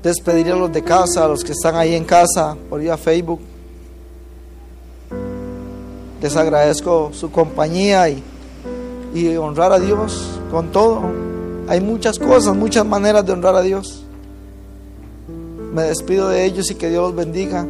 despedir 0.00 0.52
a 0.52 0.56
los 0.56 0.72
de 0.72 0.84
casa, 0.84 1.24
a 1.24 1.28
los 1.28 1.42
que 1.42 1.50
están 1.50 1.74
ahí 1.74 1.96
en 1.96 2.04
casa, 2.04 2.56
por 2.70 2.80
vía 2.80 2.96
Facebook. 2.96 3.40
Les 6.22 6.36
agradezco 6.36 7.10
su 7.12 7.32
compañía 7.32 8.08
y, 8.10 8.22
y 9.12 9.36
honrar 9.36 9.72
a 9.72 9.80
Dios 9.80 10.38
con 10.52 10.70
todo. 10.70 11.02
Hay 11.66 11.80
muchas 11.80 12.16
cosas, 12.16 12.54
muchas 12.54 12.86
maneras 12.86 13.26
de 13.26 13.32
honrar 13.32 13.56
a 13.56 13.62
Dios. 13.62 14.04
Me 15.72 15.82
despido 15.82 16.28
de 16.28 16.44
ellos 16.44 16.70
y 16.70 16.74
que 16.74 16.88
Dios 16.88 17.02
los 17.02 17.14
bendiga. 17.14 17.66